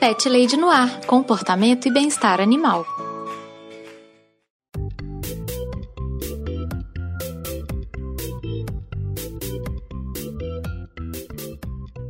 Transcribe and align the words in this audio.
Pet 0.00 0.26
Lady 0.30 0.56
no 0.56 0.70
Ar, 0.70 1.04
comportamento 1.04 1.86
e 1.86 1.90
bem-estar 1.92 2.40
animal. 2.40 2.86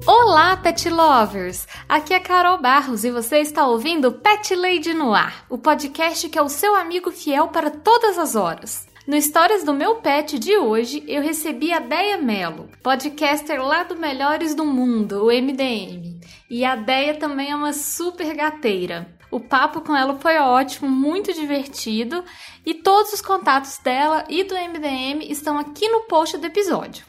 Olá, 0.06 0.56
pet 0.56 0.88
lovers! 0.88 1.66
Aqui 1.88 2.14
é 2.14 2.20
Carol 2.20 2.58
Barros 2.58 3.02
e 3.02 3.10
você 3.10 3.38
está 3.38 3.66
ouvindo 3.66 4.12
Pet 4.12 4.54
Lady 4.54 4.94
no 4.94 5.12
Ar, 5.12 5.44
o 5.50 5.58
podcast 5.58 6.28
que 6.28 6.38
é 6.38 6.42
o 6.42 6.48
seu 6.48 6.76
amigo 6.76 7.10
fiel 7.10 7.48
para 7.48 7.72
todas 7.72 8.16
as 8.18 8.36
horas. 8.36 8.86
No 9.04 9.16
Histórias 9.16 9.64
do 9.64 9.74
Meu 9.74 9.96
Pet 9.96 10.38
de 10.38 10.56
hoje, 10.56 11.02
eu 11.08 11.20
recebi 11.20 11.72
a 11.72 11.80
Deia 11.80 12.18
Mello, 12.18 12.68
podcaster 12.84 13.60
lá 13.60 13.82
do 13.82 13.96
Melhores 13.96 14.54
do 14.54 14.64
Mundo, 14.64 15.24
o 15.24 15.32
MDM. 15.32 16.09
E 16.50 16.64
a 16.64 16.74
Deia 16.74 17.14
também 17.14 17.52
é 17.52 17.54
uma 17.54 17.72
super 17.72 18.34
gateira. 18.34 19.06
O 19.30 19.38
papo 19.38 19.80
com 19.82 19.94
ela 19.94 20.18
foi 20.18 20.36
ótimo, 20.38 20.90
muito 20.90 21.32
divertido, 21.32 22.24
e 22.66 22.74
todos 22.74 23.12
os 23.12 23.20
contatos 23.20 23.78
dela 23.78 24.24
e 24.28 24.42
do 24.42 24.56
MDM 24.56 25.30
estão 25.30 25.56
aqui 25.56 25.88
no 25.88 26.00
post 26.08 26.36
do 26.36 26.46
episódio. 26.48 27.06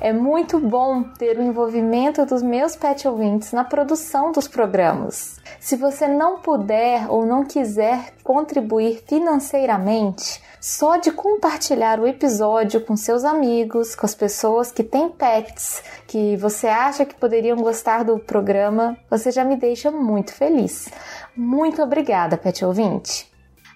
É 0.00 0.12
muito 0.12 0.60
bom 0.60 1.02
ter 1.02 1.36
o 1.36 1.42
envolvimento 1.42 2.24
dos 2.24 2.40
meus 2.40 2.76
pet 2.76 3.08
ouvintes 3.08 3.50
na 3.50 3.64
produção 3.64 4.30
dos 4.30 4.46
programas. 4.46 5.40
Se 5.58 5.74
você 5.74 6.06
não 6.06 6.38
puder 6.38 7.10
ou 7.10 7.26
não 7.26 7.44
quiser 7.44 8.14
contribuir 8.22 9.02
financeiramente, 9.08 10.40
só 10.60 10.98
de 10.98 11.10
compartilhar 11.10 11.98
o 11.98 12.06
episódio 12.06 12.80
com 12.80 12.96
seus 12.96 13.24
amigos, 13.24 13.96
com 13.96 14.06
as 14.06 14.14
pessoas 14.14 14.70
que 14.70 14.84
têm 14.84 15.08
pets, 15.08 15.82
que 16.06 16.36
você 16.36 16.68
acha 16.68 17.04
que 17.04 17.16
poderiam 17.16 17.56
gostar 17.56 18.04
do 18.04 18.20
programa, 18.20 18.96
você 19.10 19.32
já 19.32 19.42
me 19.42 19.56
deixa 19.56 19.90
muito 19.90 20.32
feliz. 20.32 20.88
Muito 21.36 21.82
obrigada, 21.82 22.36
pet 22.36 22.64
ouvinte! 22.64 23.28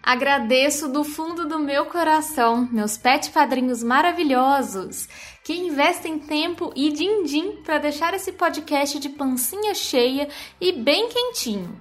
Agradeço 0.04 0.88
do 0.88 1.04
fundo 1.04 1.46
do 1.46 1.60
meu 1.60 1.86
coração, 1.86 2.68
meus 2.72 2.96
pet 2.96 3.30
padrinhos 3.30 3.84
maravilhosos 3.84 5.08
que 5.44 5.52
investem 5.52 6.18
tempo 6.18 6.72
e 6.76 6.92
din-din 6.92 7.56
para 7.64 7.78
deixar 7.78 8.14
esse 8.14 8.32
podcast 8.32 8.98
de 8.98 9.08
pancinha 9.08 9.74
cheia 9.74 10.28
e 10.60 10.72
bem 10.72 11.08
quentinho. 11.08 11.80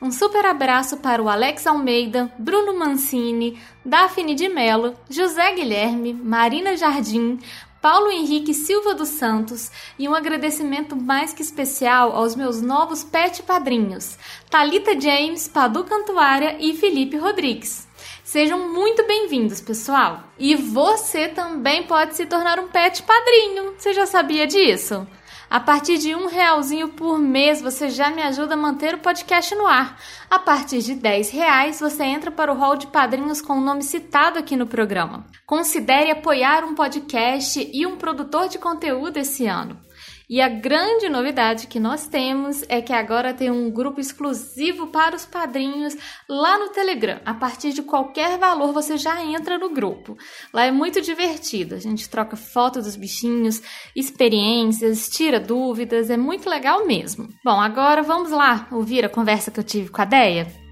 Um 0.00 0.10
super 0.10 0.44
abraço 0.44 0.98
para 0.98 1.22
o 1.22 1.28
Alex 1.28 1.66
Almeida, 1.66 2.30
Bruno 2.38 2.78
Mancini, 2.78 3.58
Daphne 3.84 4.34
de 4.34 4.48
Mello, 4.48 4.94
José 5.08 5.54
Guilherme, 5.54 6.12
Marina 6.12 6.76
Jardim, 6.76 7.38
Paulo 7.80 8.10
Henrique 8.10 8.52
Silva 8.52 8.94
dos 8.94 9.10
Santos 9.10 9.70
e 9.98 10.08
um 10.08 10.14
agradecimento 10.14 10.96
mais 10.96 11.32
que 11.32 11.40
especial 11.40 12.14
aos 12.14 12.34
meus 12.34 12.60
novos 12.60 13.04
pet 13.04 13.42
padrinhos, 13.44 14.18
Talita 14.50 15.00
James, 15.00 15.48
Padu 15.48 15.84
Cantuária 15.84 16.56
e 16.58 16.76
Felipe 16.76 17.16
Rodrigues. 17.16 17.85
Sejam 18.26 18.72
muito 18.72 19.06
bem-vindos, 19.06 19.60
pessoal! 19.60 20.24
E 20.36 20.56
você 20.56 21.28
também 21.28 21.84
pode 21.84 22.16
se 22.16 22.26
tornar 22.26 22.58
um 22.58 22.66
pet 22.66 23.04
padrinho. 23.04 23.74
Você 23.78 23.92
já 23.92 24.04
sabia 24.04 24.48
disso? 24.48 25.06
A 25.48 25.60
partir 25.60 25.96
de 25.98 26.12
um 26.12 26.26
realzinho 26.26 26.88
por 26.88 27.20
mês 27.20 27.62
você 27.62 27.88
já 27.88 28.10
me 28.10 28.20
ajuda 28.20 28.54
a 28.54 28.56
manter 28.56 28.96
o 28.96 28.98
podcast 28.98 29.54
no 29.54 29.64
ar. 29.64 30.00
A 30.28 30.40
partir 30.40 30.80
de 30.80 30.96
10 30.96 31.30
reais 31.30 31.78
você 31.78 32.02
entra 32.02 32.32
para 32.32 32.52
o 32.52 32.56
hall 32.56 32.76
de 32.76 32.88
padrinhos 32.88 33.40
com 33.40 33.58
o 33.58 33.64
nome 33.64 33.84
citado 33.84 34.40
aqui 34.40 34.56
no 34.56 34.66
programa. 34.66 35.24
Considere 35.46 36.10
apoiar 36.10 36.64
um 36.64 36.74
podcast 36.74 37.70
e 37.72 37.86
um 37.86 37.96
produtor 37.96 38.48
de 38.48 38.58
conteúdo 38.58 39.18
esse 39.18 39.46
ano. 39.46 39.85
E 40.28 40.40
a 40.40 40.48
grande 40.48 41.08
novidade 41.08 41.68
que 41.68 41.78
nós 41.78 42.08
temos 42.08 42.64
é 42.68 42.82
que 42.82 42.92
agora 42.92 43.32
tem 43.32 43.48
um 43.48 43.70
grupo 43.70 44.00
exclusivo 44.00 44.88
para 44.88 45.14
os 45.14 45.24
padrinhos 45.24 45.96
lá 46.28 46.58
no 46.58 46.70
Telegram. 46.70 47.20
A 47.24 47.32
partir 47.32 47.72
de 47.72 47.82
qualquer 47.82 48.36
valor 48.36 48.72
você 48.72 48.96
já 48.96 49.22
entra 49.22 49.56
no 49.56 49.70
grupo. 49.70 50.16
Lá 50.52 50.64
é 50.64 50.72
muito 50.72 51.00
divertido. 51.00 51.76
A 51.76 51.78
gente 51.78 52.08
troca 52.08 52.34
fotos 52.34 52.86
dos 52.86 52.96
bichinhos, 52.96 53.62
experiências, 53.94 55.08
tira 55.08 55.38
dúvidas, 55.38 56.10
é 56.10 56.16
muito 56.16 56.50
legal 56.50 56.84
mesmo. 56.84 57.28
Bom, 57.44 57.60
agora 57.60 58.02
vamos 58.02 58.32
lá 58.32 58.66
ouvir 58.72 59.04
a 59.04 59.08
conversa 59.08 59.52
que 59.52 59.60
eu 59.60 59.64
tive 59.64 59.90
com 59.90 60.02
a 60.02 60.04
Deia. 60.04 60.66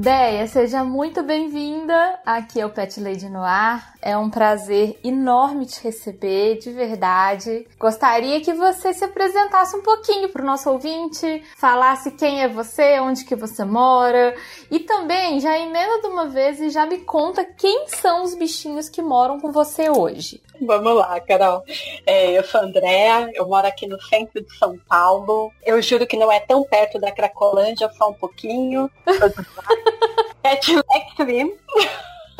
Deia, 0.00 0.46
seja 0.46 0.82
muito 0.82 1.22
bem-vinda 1.22 2.18
aqui 2.24 2.58
ao 2.58 2.70
Pet 2.70 2.98
Lady 2.98 3.28
Noir. 3.28 3.84
É 4.00 4.16
um 4.16 4.30
prazer 4.30 4.98
enorme 5.04 5.66
te 5.66 5.78
receber, 5.84 6.56
de 6.56 6.72
verdade. 6.72 7.68
Gostaria 7.78 8.40
que 8.40 8.54
você 8.54 8.94
se 8.94 9.04
apresentasse 9.04 9.76
um 9.76 9.82
pouquinho 9.82 10.30
para 10.30 10.40
o 10.40 10.46
nosso 10.46 10.70
ouvinte, 10.70 11.44
falasse 11.54 12.12
quem 12.12 12.42
é 12.42 12.48
você, 12.48 12.98
onde 12.98 13.26
que 13.26 13.36
você 13.36 13.62
mora 13.62 14.34
e 14.70 14.78
também 14.78 15.38
já 15.38 15.58
emenda 15.58 16.00
de 16.00 16.06
uma 16.06 16.26
vez 16.28 16.58
e 16.60 16.70
já 16.70 16.86
me 16.86 17.00
conta 17.00 17.44
quem 17.44 17.86
são 17.88 18.22
os 18.22 18.34
bichinhos 18.34 18.88
que 18.88 19.02
moram 19.02 19.38
com 19.38 19.52
você 19.52 19.90
hoje. 19.90 20.40
Vamos 20.62 20.94
lá, 20.94 21.18
Carol. 21.20 21.64
É, 22.04 22.38
eu 22.38 22.44
sou 22.44 22.60
a 22.60 22.64
Andréa, 22.64 23.30
eu 23.34 23.48
moro 23.48 23.66
aqui 23.66 23.86
no 23.86 24.00
centro 24.00 24.42
de 24.42 24.54
São 24.56 24.78
Paulo. 24.88 25.50
Eu 25.64 25.80
juro 25.80 26.06
que 26.06 26.18
não 26.18 26.30
é 26.30 26.38
tão 26.40 26.62
perto 26.64 26.98
da 26.98 27.10
Cracolândia, 27.10 27.90
só 27.96 28.10
um 28.10 28.14
pouquinho. 28.14 28.90
Cat 30.42 30.82
Extreme. 30.96 31.54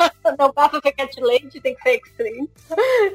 Não 0.37 0.51
basta 0.51 0.79
ser 0.81 0.91
cat 0.93 1.19
lady, 1.21 1.61
tem 1.61 1.75
que 1.75 1.81
ser 1.81 1.95
extreme. 1.95 2.49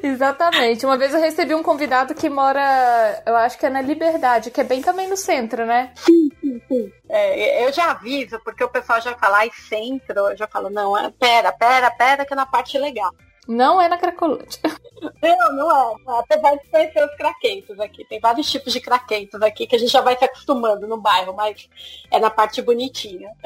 Exatamente. 0.01 0.85
Uma 0.85 0.97
vez 0.97 1.13
eu 1.13 1.19
recebi 1.19 1.53
um 1.53 1.63
convidado 1.63 2.15
que 2.15 2.29
mora, 2.29 3.21
eu 3.25 3.35
acho 3.35 3.57
que 3.57 3.65
é 3.65 3.69
na 3.69 3.81
Liberdade, 3.81 4.51
que 4.51 4.61
é 4.61 4.63
bem 4.63 4.81
também 4.81 5.07
no 5.07 5.17
centro, 5.17 5.65
né? 5.65 5.91
Sim, 5.95 6.29
sim, 6.39 6.61
sim. 6.67 6.91
É, 7.09 7.65
eu 7.65 7.73
já 7.73 7.91
aviso, 7.91 8.39
porque 8.43 8.63
o 8.63 8.69
pessoal 8.69 9.01
já 9.01 9.15
fala, 9.15 9.39
ai, 9.39 9.51
centro, 9.67 10.29
eu 10.29 10.37
já 10.37 10.47
falo, 10.47 10.69
não, 10.69 10.97
é, 10.97 11.11
pera, 11.11 11.51
pera, 11.51 11.91
pera, 11.91 12.25
que 12.25 12.33
é 12.33 12.35
na 12.35 12.45
parte 12.45 12.77
legal. 12.77 13.13
Não 13.47 13.81
é 13.81 13.87
na 13.87 13.97
Cracolândia. 13.97 14.59
Não, 15.01 15.53
não 15.53 15.71
é. 15.71 15.95
Você 16.27 16.37
vai 16.39 16.57
conhecer 16.71 17.05
os 17.05 17.15
craquentos 17.15 17.79
aqui. 17.79 18.05
Tem 18.05 18.19
vários 18.19 18.49
tipos 18.49 18.73
de 18.73 18.81
craquentos 18.81 19.41
aqui 19.41 19.67
que 19.67 19.75
a 19.75 19.79
gente 19.79 19.91
já 19.91 20.01
vai 20.01 20.17
se 20.17 20.25
acostumando 20.25 20.87
no 20.87 20.97
bairro, 20.97 21.33
mas 21.33 21.69
é 22.11 22.19
na 22.19 22.29
parte 22.29 22.61
bonitinha. 22.61 23.31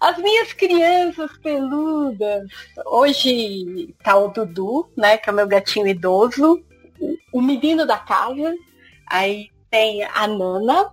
As 0.00 0.18
minhas 0.18 0.52
crianças 0.52 1.36
peludas. 1.38 2.48
Hoje 2.84 3.94
tá 4.02 4.16
o 4.16 4.28
Dudu, 4.28 4.90
né? 4.96 5.16
Que 5.16 5.30
é 5.30 5.32
o 5.32 5.36
meu 5.36 5.46
gatinho 5.46 5.86
idoso. 5.86 6.62
O 7.32 7.40
menino 7.40 7.86
da 7.86 7.98
casa. 7.98 8.54
Aí 9.06 9.50
tem 9.70 10.04
a 10.04 10.26
Nana. 10.26 10.92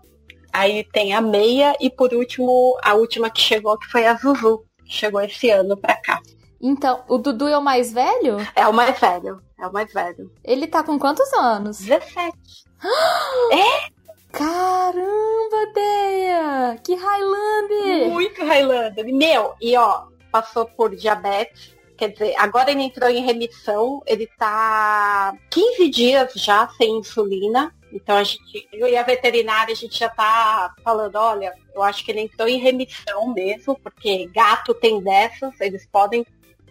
Aí 0.52 0.84
tem 0.86 1.14
a 1.14 1.22
Meia. 1.22 1.76
E 1.80 1.90
por 1.90 2.14
último, 2.14 2.78
a 2.82 2.94
última 2.94 3.30
que 3.30 3.42
chegou, 3.42 3.78
que 3.78 3.88
foi 3.88 4.06
a 4.06 4.16
Zuzu. 4.16 4.64
Chegou 4.86 5.22
esse 5.22 5.50
ano 5.50 5.76
pra 5.76 5.96
cá. 5.98 6.22
Então, 6.66 7.04
o 7.10 7.18
Dudu 7.18 7.50
é 7.50 7.58
o 7.58 7.62
mais 7.62 7.92
velho? 7.92 8.38
É 8.56 8.66
o 8.66 8.72
mais 8.72 8.98
velho. 8.98 9.44
É 9.60 9.68
o 9.68 9.74
mais 9.74 9.92
velho. 9.92 10.32
Ele 10.42 10.66
tá 10.66 10.82
com 10.82 10.98
quantos 10.98 11.32
anos? 11.34 11.78
17. 11.80 12.34
é? 13.52 13.92
Caramba, 14.32 15.74
Deia! 15.76 16.80
Que 16.82 16.96
Highlander! 16.96 18.10
Muito 18.10 18.46
Highlander. 18.46 19.06
Meu, 19.14 19.54
e 19.62 19.76
ó, 19.76 20.06
passou 20.32 20.66
por 20.66 20.96
diabetes. 20.96 21.76
Quer 21.98 22.14
dizer, 22.14 22.34
agora 22.38 22.72
ele 22.72 22.82
entrou 22.82 23.10
em 23.10 23.26
remissão. 23.26 24.02
Ele 24.08 24.26
tá 24.40 25.36
15 25.52 25.90
dias 25.90 26.32
já 26.34 26.70
sem 26.70 26.98
insulina. 26.98 27.76
Então 27.92 28.16
a 28.16 28.24
gente, 28.24 28.68
eu 28.72 28.88
e 28.88 28.96
a 28.96 29.04
veterinária, 29.04 29.74
a 29.74 29.76
gente 29.76 30.00
já 30.00 30.10
tá 30.10 30.74
falando, 30.82 31.18
olha, 31.18 31.54
eu 31.76 31.84
acho 31.84 32.06
que 32.06 32.12
ele 32.12 32.22
entrou 32.22 32.48
em 32.48 32.58
remissão 32.58 33.34
mesmo, 33.34 33.78
porque 33.84 34.28
gato 34.34 34.74
tem 34.74 35.02
dessas, 35.02 35.60
eles 35.60 35.86
podem. 35.92 36.26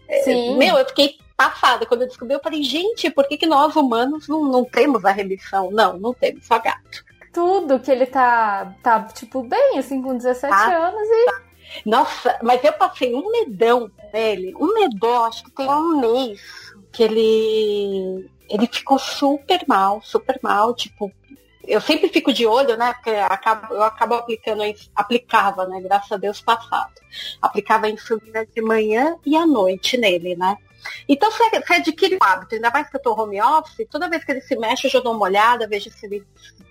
É, 0.08 0.22
Sim. 0.22 0.56
Meu, 0.56 0.76
eu 0.76 0.86
fiquei 0.86 1.16
passada 1.36 1.86
quando 1.86 2.02
eu 2.02 2.08
descobri, 2.08 2.34
eu 2.34 2.40
falei, 2.40 2.62
gente, 2.62 3.10
por 3.10 3.26
que, 3.26 3.36
que 3.36 3.46
nós 3.46 3.74
humanos 3.74 4.28
não, 4.28 4.44
não 4.44 4.64
temos 4.64 5.04
a 5.04 5.10
remissão? 5.10 5.70
Não, 5.70 5.98
não 5.98 6.12
temos, 6.12 6.46
só 6.46 6.58
gato 6.58 7.04
tudo 7.32 7.80
que 7.80 7.90
ele 7.90 8.06
tá, 8.06 8.74
tá 8.82 9.02
tipo, 9.04 9.42
bem, 9.42 9.78
assim, 9.78 10.02
com 10.02 10.16
17 10.16 10.50
tá, 10.50 10.88
anos 10.88 11.08
e. 11.08 11.24
Tá. 11.26 11.42
Nossa, 11.86 12.38
mas 12.42 12.62
eu 12.62 12.72
passei 12.74 13.14
um 13.14 13.30
medão 13.30 13.88
com 13.88 14.16
ele, 14.16 14.54
um 14.56 14.74
medão, 14.74 15.24
acho 15.24 15.42
que 15.44 15.50
tem 15.52 15.68
um 15.68 16.00
mês, 16.00 16.40
que 16.92 17.02
ele. 17.02 18.30
Ele 18.48 18.66
ficou 18.70 18.98
super 18.98 19.64
mal, 19.66 20.02
super 20.02 20.38
mal, 20.42 20.74
tipo, 20.74 21.10
eu 21.66 21.80
sempre 21.80 22.08
fico 22.08 22.32
de 22.32 22.46
olho, 22.46 22.76
né? 22.76 22.92
Porque 22.94 23.10
eu 23.10 23.24
acabo, 23.24 23.74
eu 23.74 23.82
acabo 23.82 24.14
aplicando, 24.14 24.62
aplicava, 24.94 25.66
né? 25.66 25.80
Graças 25.80 26.10
a 26.12 26.16
Deus 26.16 26.40
passado. 26.40 26.92
Aplicava 27.40 27.86
a 27.86 27.90
insulina 27.90 28.46
de 28.46 28.62
manhã 28.62 29.16
e 29.24 29.36
à 29.36 29.46
noite 29.46 29.96
nele, 29.96 30.34
né? 30.36 30.56
Então 31.08 31.30
você, 31.30 31.48
você 31.60 31.74
adquire 31.74 32.16
o 32.16 32.24
hábito, 32.24 32.54
ainda 32.54 32.70
mais 32.70 32.88
que 32.88 32.96
eu 32.96 32.98
estou 32.98 33.18
home 33.18 33.40
office, 33.40 33.86
toda 33.88 34.08
vez 34.08 34.24
que 34.24 34.32
ele 34.32 34.40
se 34.40 34.56
mexe, 34.56 34.86
eu 34.86 34.90
já 34.90 35.00
dou 35.00 35.14
uma 35.14 35.24
olhada, 35.24 35.68
vejo 35.68 35.90
se 35.90 36.06
ele 36.06 36.24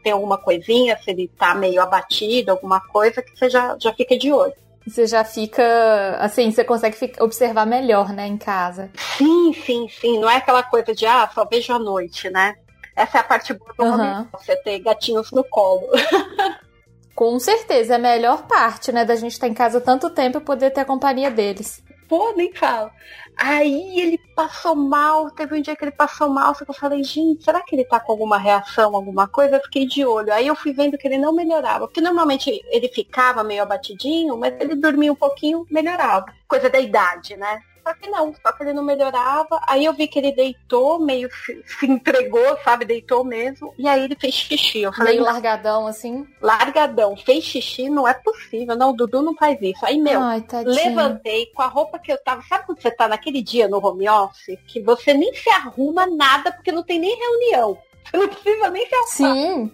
tem 0.04 0.12
alguma 0.12 0.38
coisinha, 0.38 0.98
se 0.98 1.12
ele 1.12 1.30
está 1.32 1.56
meio 1.56 1.82
abatido, 1.82 2.52
alguma 2.52 2.82
coisa, 2.82 3.22
que 3.22 3.38
você 3.38 3.50
já, 3.50 3.78
já 3.80 3.94
fica 3.94 4.18
de 4.18 4.32
olho. 4.32 4.54
Você 4.86 5.06
já 5.06 5.24
fica, 5.24 6.18
assim, 6.20 6.52
você 6.52 6.64
consegue 6.64 6.98
observar 7.20 7.68
melhor, 7.68 8.12
né, 8.12 8.26
em 8.26 8.38
casa. 8.38 8.90
Sim, 9.18 9.54
sim, 9.54 9.88
sim. 9.88 10.20
Não 10.20 10.30
é 10.30 10.38
aquela 10.38 10.64
coisa 10.64 10.94
de, 10.94 11.06
ah, 11.06 11.30
só 11.34 11.46
vejo 11.46 11.72
à 11.72 11.78
noite, 11.78 12.30
né? 12.32 12.56
Essa 12.96 13.18
é 13.18 13.22
a 13.22 13.24
parte 13.24 13.54
boa 13.54 13.74
do 13.74 13.84
uhum. 13.84 14.28
você 14.34 14.56
ter 14.58 14.80
gatinhos 14.80 15.32
no 15.32 15.44
colo. 15.44 15.88
Com 17.16 17.40
certeza, 17.40 17.94
é 17.94 17.96
a 17.98 18.00
melhor 18.00 18.48
parte, 18.48 18.92
né, 18.92 19.06
da 19.06 19.16
gente 19.16 19.34
estar 19.34 19.48
em 19.48 19.54
casa 19.54 19.80
tanto 19.80 20.10
tempo 20.10 20.38
e 20.38 20.42
poder 20.42 20.72
ter 20.72 20.82
a 20.82 20.86
companhia 20.86 21.30
deles. 21.30 21.84
Pô, 22.08 22.34
nem 22.36 22.54
fala. 22.54 22.92
Aí 23.38 24.00
ele 24.00 24.18
passou 24.36 24.76
mal, 24.76 25.30
teve 25.32 25.56
um 25.56 25.62
dia 25.62 25.76
que 25.76 25.84
ele 25.84 25.92
passou 25.92 26.30
mal, 26.30 26.54
só 26.54 26.66
que 26.66 26.72
eu 26.72 26.76
falei, 26.76 27.04
gente, 27.04 27.44
será 27.44 27.62
que 27.62 27.76
ele 27.76 27.86
tá 27.86 28.00
com 28.00 28.12
alguma 28.12 28.38
reação, 28.38 28.96
alguma 28.96 29.28
coisa? 29.28 29.56
Eu 29.56 29.62
fiquei 29.62 29.86
de 29.86 30.06
olho. 30.06 30.34
Aí 30.34 30.48
eu 30.48 30.56
fui 30.56 30.74
vendo 30.74 30.98
que 30.98 31.08
ele 31.08 31.18
não 31.18 31.34
melhorava, 31.34 31.88
porque 31.88 32.02
normalmente 32.02 32.62
ele 32.70 32.90
ficava 32.90 33.44
meio 33.44 33.64
abatidinho, 33.64 34.38
mas 34.38 34.54
ele 34.60 34.76
dormia 34.76 35.12
um 35.12 35.16
pouquinho, 35.16 35.66
melhorava. 35.72 36.26
Coisa 36.48 36.70
da 36.70 36.80
idade, 36.80 37.38
né? 37.38 37.62
Só 37.84 37.94
que 37.94 38.10
não, 38.10 38.34
só 38.34 38.52
que 38.52 38.64
ele 38.64 38.74
não 38.74 38.84
melhorava. 38.84 39.60
Aí 39.68 39.86
eu 39.86 39.94
vi 39.94 40.08
que 40.08 40.20
ele 40.20 40.32
deitou, 40.32 41.00
meio 41.00 41.30
se, 41.34 41.64
se 41.66 41.86
entregou, 41.86 42.58
sabe? 42.64 42.86
Deitou 42.86 43.24
mesmo. 43.24 43.74
E 43.78 43.88
aí 43.88 44.04
ele 44.04 44.16
fez 44.16 44.34
xixi. 44.34 44.82
Eu 44.82 44.94
falei, 44.94 45.14
meio 45.14 45.26
largadão, 45.26 45.88
assim? 45.88 46.28
Largadão. 46.42 47.18
Fez 47.18 47.44
xixi, 47.44 47.90
não 47.90 48.08
é 48.08 48.14
possível. 48.14 48.76
Não, 48.76 48.92
o 48.92 48.96
Dudu 48.96 49.22
não 49.22 49.36
faz 49.36 49.60
isso. 49.62 49.86
Aí, 49.86 50.00
meu, 50.00 50.22
Ai, 50.22 50.44
levantei 50.66 51.48
com 51.48 51.62
a 51.62 51.68
roupa 51.68 51.98
que 52.00 52.12
eu 52.12 52.18
tava. 52.24 52.42
Sabe 52.44 52.66
quando 52.66 52.82
você 52.82 52.92
tá 52.92 53.08
naquele 53.08 53.42
dia 53.42 53.68
no 53.68 53.86
home 53.86 54.08
office? 54.08 54.58
Que 54.68 54.82
você 54.82 55.14
nem 55.14 55.34
se 55.34 55.50
arruma 55.50 56.06
nada 56.06 56.52
porque 56.52 56.72
não 56.72 56.84
tem 56.84 57.00
nem 57.00 57.18
reunião. 57.18 57.78
Você 58.04 58.18
não 58.18 58.28
precisa 58.28 58.70
nem 58.70 58.86
se 58.88 58.96
arrumar. 58.96 59.36
Sim. 59.36 59.72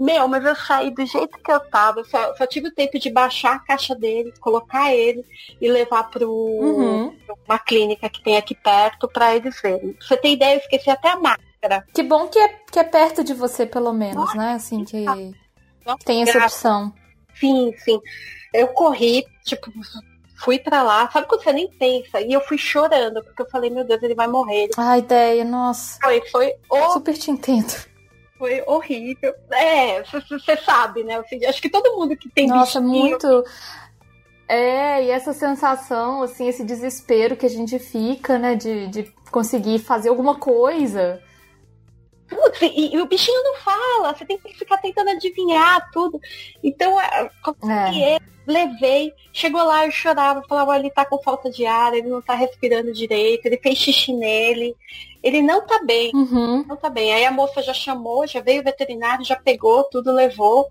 Meu, 0.00 0.26
mas 0.26 0.42
eu 0.42 0.56
saí 0.56 0.90
do 0.90 1.04
jeito 1.04 1.38
que 1.38 1.52
eu 1.52 1.60
tava. 1.60 2.02
Só, 2.04 2.34
só 2.34 2.46
tive 2.46 2.68
o 2.68 2.74
tempo 2.74 2.98
de 2.98 3.10
baixar 3.10 3.56
a 3.56 3.58
caixa 3.58 3.94
dele, 3.94 4.32
colocar 4.40 4.94
ele 4.94 5.22
e 5.60 5.70
levar 5.70 6.04
para 6.04 6.26
uhum. 6.26 7.14
uma 7.46 7.58
clínica 7.58 8.08
que 8.08 8.22
tem 8.22 8.38
aqui 8.38 8.54
perto 8.54 9.06
para 9.06 9.36
eles 9.36 9.60
verem. 9.60 9.92
Pra 9.92 10.06
você 10.06 10.16
ter 10.16 10.30
ideia, 10.30 10.54
eu 10.54 10.60
esqueci 10.60 10.88
até 10.88 11.10
a 11.10 11.16
máscara. 11.16 11.84
Que 11.92 12.02
bom 12.02 12.28
que 12.28 12.38
é, 12.38 12.48
que 12.72 12.78
é 12.78 12.84
perto 12.84 13.22
de 13.22 13.34
você, 13.34 13.66
pelo 13.66 13.92
menos, 13.92 14.16
Nossa, 14.16 14.38
né? 14.38 14.54
Assim, 14.54 14.84
que, 14.84 15.04
que 15.04 16.04
tem 16.06 16.22
essa 16.22 16.38
opção. 16.38 16.94
Sim, 17.38 17.74
sim. 17.84 18.00
Eu 18.54 18.68
corri, 18.68 19.22
tipo, 19.44 19.70
fui 20.42 20.58
para 20.58 20.82
lá, 20.82 21.10
sabe 21.10 21.26
quando 21.26 21.42
você 21.42 21.52
nem 21.52 21.70
pensa? 21.72 22.22
E 22.22 22.32
eu 22.32 22.40
fui 22.40 22.56
chorando, 22.56 23.22
porque 23.22 23.42
eu 23.42 23.50
falei, 23.50 23.68
meu 23.68 23.84
Deus, 23.84 24.02
ele 24.02 24.14
vai 24.14 24.26
morrer. 24.26 24.70
A 24.78 24.96
ideia, 24.96 25.44
nossa. 25.44 25.98
Foi, 26.00 26.22
foi. 26.30 26.54
O... 26.70 26.92
Super 26.94 27.18
te 27.18 27.30
entendo 27.30 27.89
foi 28.40 28.64
horrível. 28.66 29.34
É, 29.52 30.02
você 30.02 30.56
sabe, 30.56 31.04
né? 31.04 31.22
acho 31.46 31.60
que 31.60 31.68
todo 31.68 31.94
mundo 31.94 32.16
que 32.16 32.30
tem 32.30 32.46
Nossa, 32.46 32.80
bichinho... 32.80 33.10
muito. 33.10 33.44
É, 34.48 35.04
e 35.04 35.10
essa 35.10 35.34
sensação, 35.34 36.22
assim, 36.22 36.48
esse 36.48 36.64
desespero 36.64 37.36
que 37.36 37.44
a 37.44 37.50
gente 37.50 37.78
fica, 37.78 38.38
né, 38.38 38.56
de, 38.56 38.88
de 38.88 39.02
conseguir 39.30 39.78
fazer 39.78 40.08
alguma 40.08 40.36
coisa. 40.36 41.22
Putz, 42.26 42.62
e, 42.62 42.94
e, 42.94 42.98
o 42.98 43.06
bichinho 43.06 43.44
não 43.44 43.56
fala, 43.58 44.14
você 44.14 44.24
tem 44.24 44.38
que 44.38 44.54
ficar 44.54 44.78
tentando 44.78 45.10
adivinhar 45.10 45.90
tudo. 45.92 46.18
Então, 46.64 46.98
é. 46.98 48.14
é. 48.14 48.18
levei, 48.46 49.12
chegou 49.32 49.62
lá, 49.62 49.84
eu 49.84 49.92
chorava, 49.92 50.42
falava, 50.48 50.78
ele 50.78 50.90
tá 50.90 51.04
com 51.04 51.22
falta 51.22 51.50
de 51.50 51.66
ar, 51.66 51.92
ele 51.92 52.08
não 52.08 52.22
tá 52.22 52.34
respirando 52.34 52.92
direito, 52.92 53.44
ele 53.46 53.58
fez 53.58 53.76
xixi 53.76 54.14
nele 54.14 54.74
ele 55.22 55.42
não 55.42 55.66
tá 55.66 55.80
bem, 55.84 56.10
uhum. 56.14 56.64
não 56.66 56.76
tá 56.76 56.88
bem. 56.88 57.12
Aí 57.12 57.24
a 57.24 57.30
moça 57.30 57.62
já 57.62 57.74
chamou, 57.74 58.26
já 58.26 58.40
veio 58.40 58.60
o 58.60 58.64
veterinário, 58.64 59.24
já 59.24 59.36
pegou, 59.36 59.84
tudo 59.84 60.12
levou. 60.12 60.70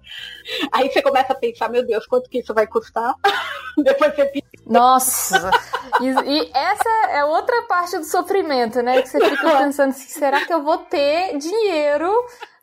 Aí 0.71 0.89
você 0.89 1.01
começa 1.01 1.33
a 1.33 1.35
pensar, 1.35 1.69
meu 1.69 1.85
Deus, 1.85 2.05
quanto 2.07 2.29
que 2.29 2.39
isso 2.39 2.53
vai 2.53 2.65
custar? 2.65 3.15
Depois 3.77 4.15
você 4.15 4.43
Nossa! 4.65 5.51
e, 6.01 6.07
e, 6.07 6.51
essa 6.53 6.89
é 7.11 7.23
outra 7.23 7.61
parte 7.63 7.97
do 7.97 8.05
sofrimento, 8.05 8.81
né? 8.81 9.01
Que 9.01 9.09
você 9.09 9.19
fica 9.19 9.49
pensando 9.57 9.89
assim, 9.89 10.09
será 10.09 10.45
que 10.45 10.53
eu 10.53 10.63
vou 10.63 10.77
ter 10.77 11.37
dinheiro 11.37 12.11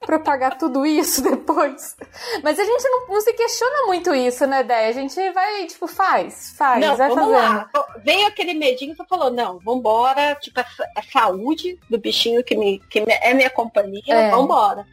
para 0.01 0.19
pagar 0.19 0.59
tudo 0.59 0.85
isso 0.85 1.23
depois. 1.23 1.97
Mas 2.43 2.59
a 2.59 2.65
gente 2.65 2.85
não, 2.89 3.09
não, 3.09 3.21
se 3.21 3.33
questiona 3.33 3.87
muito 3.87 4.15
isso, 4.15 4.47
né, 4.47 4.63
Dé? 4.63 4.89
A 4.89 4.93
gente 4.93 5.31
vai, 5.33 5.67
tipo, 5.67 5.87
faz, 5.87 6.55
faz, 6.57 6.81
não, 6.81 6.97
vai 6.97 7.09
fazendo. 7.09 7.31
Lá. 7.31 7.71
Veio 8.05 8.27
aquele 8.27 8.55
medinho 8.55 8.93
e 8.93 8.97
você 8.97 9.05
falou, 9.05 9.31
não, 9.31 9.59
vambora, 9.59 10.35
tipo, 10.37 10.59
é, 10.61 10.67
é 10.97 11.03
saúde 11.03 11.79
do 11.89 11.99
bichinho 11.99 12.45
que, 12.45 12.57
me, 12.57 12.79
que 12.91 13.05
é 13.07 13.35
minha 13.35 13.51
companhia, 13.51 14.03
é. 14.07 14.31
vambora. 14.31 14.87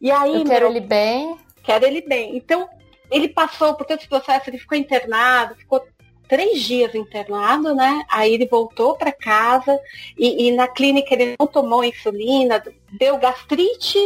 E 0.00 0.10
aí, 0.10 0.36
Eu 0.36 0.44
quero 0.44 0.66
meu, 0.66 0.76
ele 0.76 0.80
bem. 0.80 1.36
Quero 1.62 1.84
ele 1.84 2.00
bem. 2.00 2.36
Então, 2.36 2.68
ele 3.10 3.28
passou 3.28 3.74
por 3.74 3.84
todo 3.84 3.98
esse 3.98 4.08
processo, 4.08 4.48
ele 4.48 4.58
ficou 4.58 4.78
internado, 4.78 5.54
ficou 5.56 5.84
três 6.30 6.62
dias 6.62 6.94
internado, 6.94 7.74
né? 7.74 8.04
Aí 8.08 8.32
ele 8.32 8.46
voltou 8.46 8.96
para 8.96 9.10
casa 9.10 9.76
e, 10.16 10.46
e, 10.46 10.52
na 10.52 10.68
clínica 10.68 11.12
ele 11.12 11.34
não 11.36 11.44
tomou 11.44 11.82
insulina, 11.82 12.62
deu 12.92 13.18
gastrite 13.18 13.98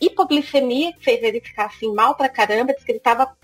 hipoglicemia, 0.00 0.92
que 0.92 1.04
fez 1.04 1.22
ele 1.22 1.40
ficar 1.40 1.66
assim 1.66 1.92
mal 1.92 2.14
pra 2.14 2.28
caramba, 2.28 2.72
disse 2.72 2.86
que 2.86 2.92
ele 2.92 3.00
tava 3.00 3.36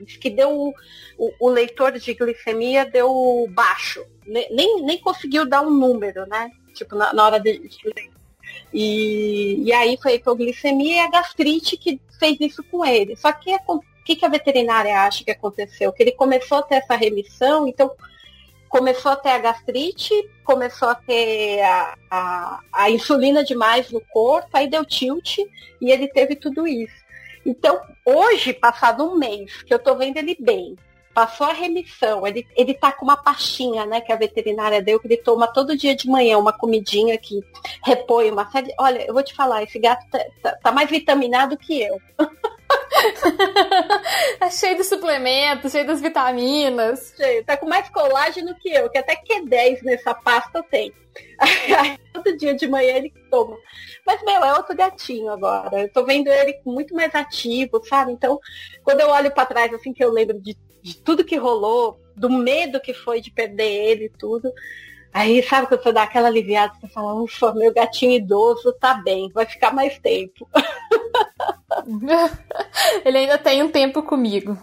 disse 0.00 0.18
que 0.18 0.28
deu 0.28 0.74
o, 1.16 1.32
o, 1.40 1.48
leitor 1.48 1.92
de 1.92 2.12
glicemia 2.14 2.84
deu 2.84 3.46
baixo, 3.50 4.04
nem, 4.26 4.82
nem 4.82 4.98
conseguiu 4.98 5.48
dar 5.48 5.62
um 5.62 5.70
número, 5.70 6.26
né? 6.26 6.50
Tipo, 6.74 6.96
na, 6.96 7.12
na 7.12 7.24
hora 7.24 7.38
de, 7.38 7.58
de 7.58 7.78
ler. 7.84 8.10
E, 8.74 9.62
e 9.64 9.72
aí 9.72 9.96
foi 10.02 10.12
a 10.12 10.14
hipoglicemia 10.16 10.96
e 10.96 11.00
a 11.00 11.10
gastrite 11.10 11.76
que 11.76 12.00
fez 12.18 12.38
isso 12.40 12.62
com 12.64 12.84
ele. 12.84 13.14
Só 13.16 13.32
que 13.32 13.52
o 14.02 14.04
que, 14.04 14.16
que 14.16 14.26
a 14.26 14.28
veterinária 14.28 15.00
acha 15.00 15.24
que 15.24 15.30
aconteceu? 15.30 15.92
Que 15.92 16.02
ele 16.02 16.10
começou 16.10 16.58
a 16.58 16.62
ter 16.62 16.74
essa 16.74 16.96
remissão, 16.96 17.68
então 17.68 17.92
começou 18.68 19.12
a 19.12 19.16
ter 19.16 19.28
a 19.28 19.38
gastrite, 19.38 20.12
começou 20.42 20.88
a 20.88 20.96
ter 20.96 21.60
a, 21.62 21.96
a, 22.10 22.60
a, 22.72 22.90
insulina 22.90 23.44
demais 23.44 23.92
no 23.92 24.00
corpo, 24.00 24.48
aí 24.54 24.68
deu 24.68 24.84
tilt 24.84 25.38
e 25.80 25.92
ele 25.92 26.08
teve 26.08 26.34
tudo 26.34 26.66
isso. 26.66 27.00
Então, 27.46 27.80
hoje, 28.04 28.52
passado 28.52 29.04
um 29.04 29.16
mês, 29.16 29.62
que 29.62 29.72
eu 29.72 29.78
tô 29.78 29.94
vendo 29.94 30.16
ele 30.16 30.36
bem, 30.40 30.76
passou 31.14 31.46
a 31.46 31.52
remissão, 31.52 32.26
ele, 32.26 32.46
ele 32.56 32.74
tá 32.74 32.90
com 32.92 33.04
uma 33.04 33.16
pastinha, 33.16 33.84
né, 33.86 34.00
que 34.00 34.12
a 34.12 34.16
veterinária 34.16 34.82
deu, 34.82 34.98
que 34.98 35.06
ele 35.06 35.16
toma 35.16 35.46
todo 35.46 35.76
dia 35.76 35.94
de 35.94 36.08
manhã 36.08 36.38
uma 36.38 36.52
comidinha 36.52 37.16
que 37.18 37.40
repõe 37.84 38.30
uma 38.30 38.50
série. 38.50 38.74
Olha, 38.78 39.04
eu 39.06 39.12
vou 39.12 39.22
te 39.22 39.34
falar, 39.34 39.62
esse 39.62 39.78
gato 39.78 40.04
tá, 40.10 40.18
tá, 40.42 40.52
tá 40.62 40.72
mais 40.72 40.88
vitaminado 40.88 41.56
que 41.56 41.82
eu. 41.82 42.00
tá 44.38 44.50
cheio 44.50 44.76
de 44.76 44.84
suplementos, 44.84 45.72
cheio 45.72 45.86
das 45.86 46.00
vitaminas. 46.00 47.14
Cheio, 47.16 47.44
tá 47.44 47.56
com 47.56 47.68
mais 47.68 47.88
colágeno 47.90 48.54
que 48.60 48.72
eu, 48.72 48.88
que 48.88 48.98
até 48.98 49.16
Q10 49.16 49.82
nessa 49.82 50.14
pasta 50.14 50.62
tem. 50.62 50.92
Todo 52.12 52.36
dia 52.36 52.54
de 52.54 52.66
manhã 52.66 52.96
ele 52.96 53.12
toma. 53.30 53.56
Mas, 54.06 54.22
meu, 54.22 54.42
é 54.42 54.54
outro 54.54 54.74
gatinho 54.74 55.30
agora. 55.30 55.82
Eu 55.82 55.92
tô 55.92 56.04
vendo 56.04 56.28
ele 56.28 56.58
muito 56.64 56.94
mais 56.94 57.14
ativo, 57.14 57.82
sabe? 57.84 58.12
Então, 58.12 58.38
quando 58.82 59.00
eu 59.00 59.08
olho 59.08 59.30
para 59.30 59.46
trás, 59.46 59.72
assim, 59.74 59.92
que 59.92 60.02
eu 60.02 60.10
lembro 60.10 60.40
de, 60.40 60.56
de 60.82 60.96
tudo 60.96 61.24
que 61.24 61.36
rolou, 61.36 62.00
do 62.16 62.28
medo 62.28 62.80
que 62.80 62.92
foi 62.92 63.20
de 63.20 63.30
perder 63.30 63.70
ele 63.70 64.06
e 64.06 64.10
tudo. 64.10 64.52
Aí, 65.12 65.42
sabe 65.42 65.66
quando 65.66 65.82
você 65.82 65.92
dá 65.92 66.04
aquela 66.04 66.28
aliviada, 66.28 66.72
você 66.80 66.88
fala, 66.88 67.14
ufa, 67.14 67.52
meu 67.52 67.72
gatinho 67.72 68.12
idoso 68.12 68.72
tá 68.72 68.94
bem, 68.94 69.30
vai 69.30 69.44
ficar 69.44 69.72
mais 69.72 69.98
tempo. 69.98 70.48
Ele 73.04 73.18
ainda 73.18 73.36
tem 73.36 73.62
um 73.62 73.70
tempo 73.70 74.02
comigo. 74.02 74.56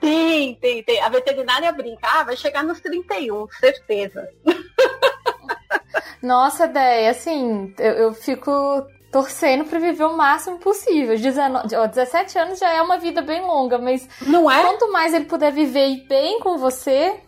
Tem, 0.00 0.54
tem, 0.54 0.84
tem. 0.84 1.00
A 1.00 1.08
veterinária 1.08 1.72
brinca, 1.72 2.06
ah, 2.06 2.22
vai 2.22 2.36
chegar 2.36 2.62
nos 2.62 2.80
31, 2.80 3.48
certeza. 3.48 4.28
Nossa, 6.22 6.66
ideia, 6.66 7.10
assim, 7.10 7.74
eu, 7.78 7.92
eu 7.92 8.14
fico 8.14 8.86
torcendo 9.12 9.66
para 9.66 9.78
viver 9.78 10.04
o 10.04 10.16
máximo 10.16 10.58
possível. 10.58 11.16
19, 11.16 11.76
ó, 11.76 11.86
17 11.86 12.38
anos 12.38 12.58
já 12.58 12.72
é 12.72 12.80
uma 12.80 12.98
vida 12.98 13.20
bem 13.20 13.42
longa, 13.42 13.78
mas 13.78 14.08
não 14.22 14.50
é? 14.50 14.62
quanto 14.62 14.90
mais 14.90 15.12
ele 15.12 15.26
puder 15.26 15.52
viver 15.52 16.06
bem 16.08 16.40
com 16.40 16.56
você, 16.56 17.20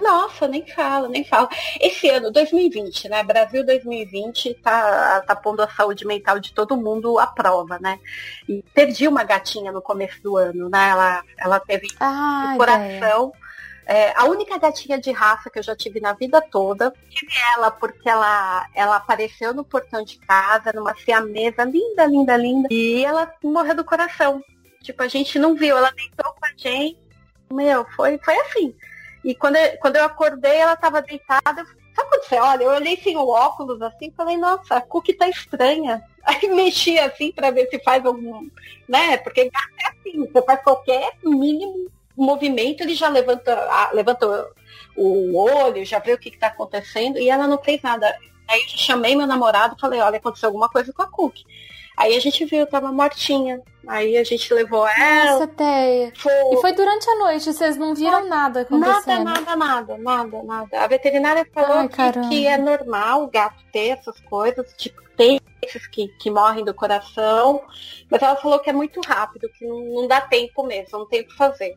nossa, 0.00 0.48
nem 0.48 0.66
fala, 0.66 1.08
nem 1.08 1.22
fala. 1.24 1.48
Esse 1.80 2.08
ano, 2.08 2.30
2020, 2.30 3.08
né? 3.08 3.22
Brasil 3.22 3.64
2020 3.64 4.54
tá, 4.54 5.22
tá 5.26 5.36
pondo 5.36 5.60
a 5.62 5.68
saúde 5.68 6.06
mental 6.06 6.38
de 6.38 6.52
todo 6.52 6.76
mundo 6.76 7.18
à 7.18 7.26
prova, 7.26 7.78
né? 7.78 7.98
E 8.48 8.62
perdi 8.74 9.06
uma 9.06 9.22
gatinha 9.22 9.70
no 9.70 9.82
começo 9.82 10.22
do 10.22 10.36
ano, 10.36 10.68
né? 10.70 10.88
Ela, 10.90 11.22
ela 11.38 11.60
teve 11.60 11.88
ah, 12.00 12.54
coração. 12.56 13.32
É, 13.86 14.12
a 14.16 14.24
única 14.26 14.58
gatinha 14.58 14.98
de 14.98 15.10
raça 15.10 15.50
que 15.50 15.58
eu 15.58 15.62
já 15.62 15.74
tive 15.74 16.00
na 16.00 16.12
vida 16.12 16.40
toda, 16.40 16.92
tive 17.10 17.32
ela 17.54 17.70
porque 17.70 18.08
ela, 18.08 18.66
ela 18.74 18.96
apareceu 18.96 19.52
no 19.52 19.64
portão 19.64 20.04
de 20.04 20.18
casa, 20.18 20.72
numa 20.72 20.94
siamesa 20.94 21.64
linda, 21.64 22.06
linda, 22.06 22.36
linda, 22.36 22.68
e 22.70 23.04
ela 23.04 23.32
morreu 23.42 23.74
do 23.74 23.84
coração. 23.84 24.42
Tipo, 24.82 25.02
a 25.02 25.08
gente 25.08 25.38
não 25.38 25.54
viu, 25.54 25.76
ela 25.76 25.92
deitou 25.92 26.32
com 26.32 26.46
a 26.46 26.50
gente. 26.56 26.98
Meu, 27.52 27.84
foi, 27.96 28.18
foi 28.18 28.36
assim. 28.40 28.74
E 29.24 29.34
quando 29.34 29.56
eu, 29.56 29.78
quando 29.78 29.96
eu 29.96 30.04
acordei, 30.04 30.56
ela 30.56 30.72
estava 30.74 31.02
deitada. 31.02 31.64
Sabe 31.94 32.08
quando 32.08 32.24
você 32.24 32.36
olha? 32.36 32.64
Eu 32.64 32.70
olhei 32.70 32.96
sem 32.96 33.16
o 33.16 33.28
óculos 33.28 33.80
assim 33.82 34.12
falei, 34.16 34.36
nossa, 34.36 34.76
a 34.76 34.80
cookie 34.80 35.12
tá 35.12 35.28
estranha. 35.28 36.02
Aí 36.24 36.48
mexi 36.48 36.98
assim 36.98 37.32
para 37.32 37.50
ver 37.50 37.68
se 37.68 37.78
faz 37.80 38.04
algum. 38.04 38.48
né? 38.88 39.16
Porque 39.18 39.50
gato 39.50 39.68
é 39.80 39.88
assim, 39.88 40.26
você 40.26 40.42
faz 40.42 40.62
qualquer 40.62 41.12
mínimo 41.22 41.90
movimento, 42.16 42.82
ele 42.82 42.94
já 42.94 43.08
levanta, 43.08 43.90
levanta 43.92 44.50
o 44.96 45.36
olho, 45.36 45.84
já 45.84 45.98
vê 45.98 46.12
o 46.12 46.18
que 46.18 46.28
está 46.28 46.48
acontecendo, 46.48 47.18
e 47.18 47.30
ela 47.30 47.46
não 47.46 47.58
fez 47.58 47.80
nada. 47.82 48.06
Aí 48.48 48.60
eu 48.60 48.68
chamei 48.68 49.16
meu 49.16 49.26
namorado 49.26 49.74
e 49.76 49.80
falei, 49.80 50.00
olha, 50.00 50.18
aconteceu 50.18 50.48
alguma 50.48 50.68
coisa 50.68 50.92
com 50.92 51.02
a 51.02 51.06
cookie. 51.06 51.44
Aí 51.96 52.16
a 52.16 52.20
gente 52.20 52.44
viu, 52.44 52.66
tava 52.66 52.90
mortinha. 52.90 53.60
Aí 53.86 54.16
a 54.16 54.24
gente 54.24 54.52
levou 54.54 54.86
ela. 54.88 55.32
Nossa, 55.32 55.46
Teia. 55.48 56.12
Foi... 56.16 56.32
E 56.32 56.60
foi 56.60 56.72
durante 56.72 57.08
a 57.08 57.16
noite, 57.16 57.52
vocês 57.52 57.76
não 57.76 57.94
viram 57.94 58.28
nada 58.28 58.62
acontecendo? 58.62 59.24
Nada, 59.24 59.56
nada, 59.56 59.56
nada, 59.56 59.98
nada, 59.98 60.42
nada. 60.42 60.80
A 60.80 60.86
veterinária 60.86 61.46
falou 61.52 61.78
Ai, 61.78 61.88
que, 61.88 62.28
que, 62.28 62.46
é 62.46 62.56
normal 62.56 63.24
o 63.24 63.30
gato 63.30 63.62
ter 63.72 63.88
essas 63.88 64.18
coisas, 64.20 64.72
tipo, 64.76 65.02
tem 65.16 65.40
esses 65.60 65.86
que, 65.86 66.08
que 66.18 66.30
morrem 66.30 66.64
do 66.64 66.72
coração, 66.72 67.62
mas 68.10 68.22
ela 68.22 68.36
falou 68.36 68.58
que 68.58 68.70
é 68.70 68.72
muito 68.72 69.00
rápido, 69.00 69.48
que 69.50 69.66
não, 69.66 69.80
não 69.80 70.08
dá 70.08 70.20
tempo 70.20 70.64
mesmo, 70.64 70.98
não 70.98 71.06
tem 71.06 71.20
o 71.20 71.26
que 71.26 71.36
fazer. 71.36 71.76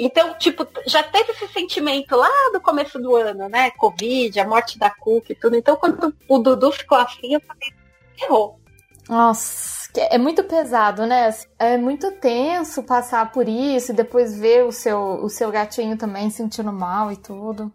Então, 0.00 0.32
tipo, 0.38 0.64
já 0.86 1.02
teve 1.02 1.32
esse 1.32 1.48
sentimento 1.48 2.14
lá 2.14 2.30
no 2.52 2.60
começo 2.60 3.00
do 3.00 3.16
ano, 3.16 3.48
né? 3.48 3.72
Covid, 3.72 4.38
a 4.38 4.46
morte 4.46 4.78
da 4.78 4.88
Cook 4.88 5.30
e 5.30 5.34
tudo. 5.34 5.56
Então, 5.56 5.74
quando 5.74 6.14
o 6.28 6.38
Dudu 6.38 6.70
ficou 6.70 6.96
assim, 6.96 7.34
eu 7.34 7.40
falei, 7.40 7.74
errou. 8.22 8.60
Nossa, 9.08 9.90
é 9.96 10.16
muito 10.16 10.44
pesado, 10.44 11.04
né? 11.04 11.34
É 11.58 11.76
muito 11.76 12.12
tenso 12.12 12.84
passar 12.84 13.32
por 13.32 13.48
isso 13.48 13.90
e 13.90 13.96
depois 13.96 14.38
ver 14.38 14.64
o 14.64 14.70
seu, 14.70 15.24
o 15.24 15.28
seu 15.28 15.50
gatinho 15.50 15.98
também 15.98 16.30
sentindo 16.30 16.72
mal 16.72 17.10
e 17.10 17.16
tudo. 17.16 17.72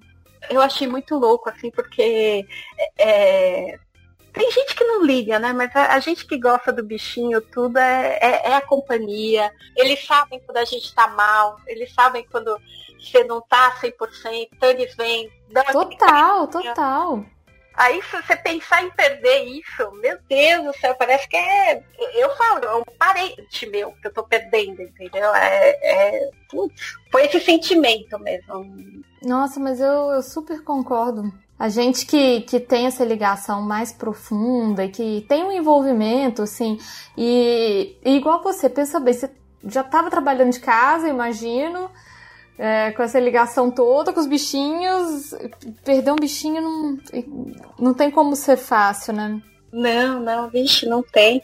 Eu 0.50 0.62
achei 0.62 0.88
muito 0.88 1.16
louco, 1.18 1.50
assim, 1.50 1.72
porque 1.72 2.48
é, 2.98 3.78
tem 4.34 4.50
gente 4.52 4.76
que 4.76 4.84
não 4.84 5.06
liga, 5.06 5.38
né? 5.38 5.54
Mas 5.54 5.74
a, 5.76 5.94
a, 5.94 6.00
gente 6.00 6.26
que 6.26 6.40
gosta 6.40 6.74
do 6.74 6.84
bichinho, 6.84 7.40
tudo 7.40 7.78
é, 7.78 8.18
é, 8.20 8.50
é, 8.50 8.56
a 8.56 8.62
companhia. 8.62 9.52
Eles 9.76 10.04
sabem 10.06 10.40
quando 10.40 10.58
a 10.58 10.66
gente 10.66 10.94
tá 10.94 11.08
mal, 11.08 11.58
eles 11.68 11.94
sabem 11.94 12.26
quando 12.32 12.58
você 13.00 13.24
não 13.24 13.40
tá 13.42 13.78
100%, 13.80 14.50
então 14.52 14.70
eles 14.70 14.96
vêm. 14.96 15.32
Total, 15.72 16.48
total. 16.48 17.26
Aí 17.76 18.02
se 18.04 18.22
você 18.22 18.36
pensar 18.36 18.84
em 18.84 18.92
perder 18.92 19.46
isso, 19.46 19.92
meu 19.94 20.18
Deus 20.30 20.64
do 20.64 20.80
céu, 20.80 20.96
parece 20.96 21.28
que 21.28 21.38
é. 21.38 21.84
Eu 22.16 22.36
falo, 22.36 22.66
é 22.66 22.76
um 22.76 22.84
parente 22.98 23.68
meu 23.68 23.92
que 23.94 24.08
eu 24.08 24.14
tô 24.14 24.24
perdendo, 24.24 24.82
entendeu? 24.82 25.34
É. 25.36 25.70
é 25.82 26.30
putz, 26.50 26.98
foi 27.12 27.26
esse 27.26 27.40
sentimento 27.40 28.18
mesmo. 28.20 29.04
Nossa, 29.24 29.60
mas 29.60 29.80
eu, 29.80 30.12
eu 30.12 30.22
super 30.22 30.64
concordo. 30.64 31.32
A 31.64 31.70
gente 31.70 32.06
que, 32.06 32.42
que 32.42 32.60
tem 32.60 32.88
essa 32.88 33.06
ligação 33.06 33.62
mais 33.62 33.94
profunda 33.94 34.84
e 34.84 34.90
que 34.90 35.26
tem 35.30 35.46
um 35.46 35.52
envolvimento, 35.54 36.42
assim, 36.42 36.78
e, 37.18 37.96
e 38.04 38.18
igual 38.18 38.44
você, 38.44 38.70
pensa 38.70 39.00
bem, 39.00 39.14
você 39.14 39.32
já 39.64 39.80
estava 39.80 40.10
trabalhando 40.10 40.52
de 40.52 40.60
casa, 40.60 41.08
imagino, 41.08 41.90
é, 42.58 42.92
com 42.92 43.02
essa 43.02 43.18
ligação 43.18 43.72
toda 43.72 44.12
com 44.12 44.20
os 44.20 44.28
bichinhos, 44.28 45.34
perder 45.86 46.12
um 46.12 46.18
bichinho 46.18 46.62
não, 46.62 46.98
não 47.80 47.94
tem 47.94 48.12
como 48.12 48.36
ser 48.36 48.58
fácil, 48.58 49.14
né? 49.14 49.42
Não, 49.74 50.20
não, 50.20 50.50
vixe, 50.52 50.86
não 50.86 51.02
tem. 51.02 51.42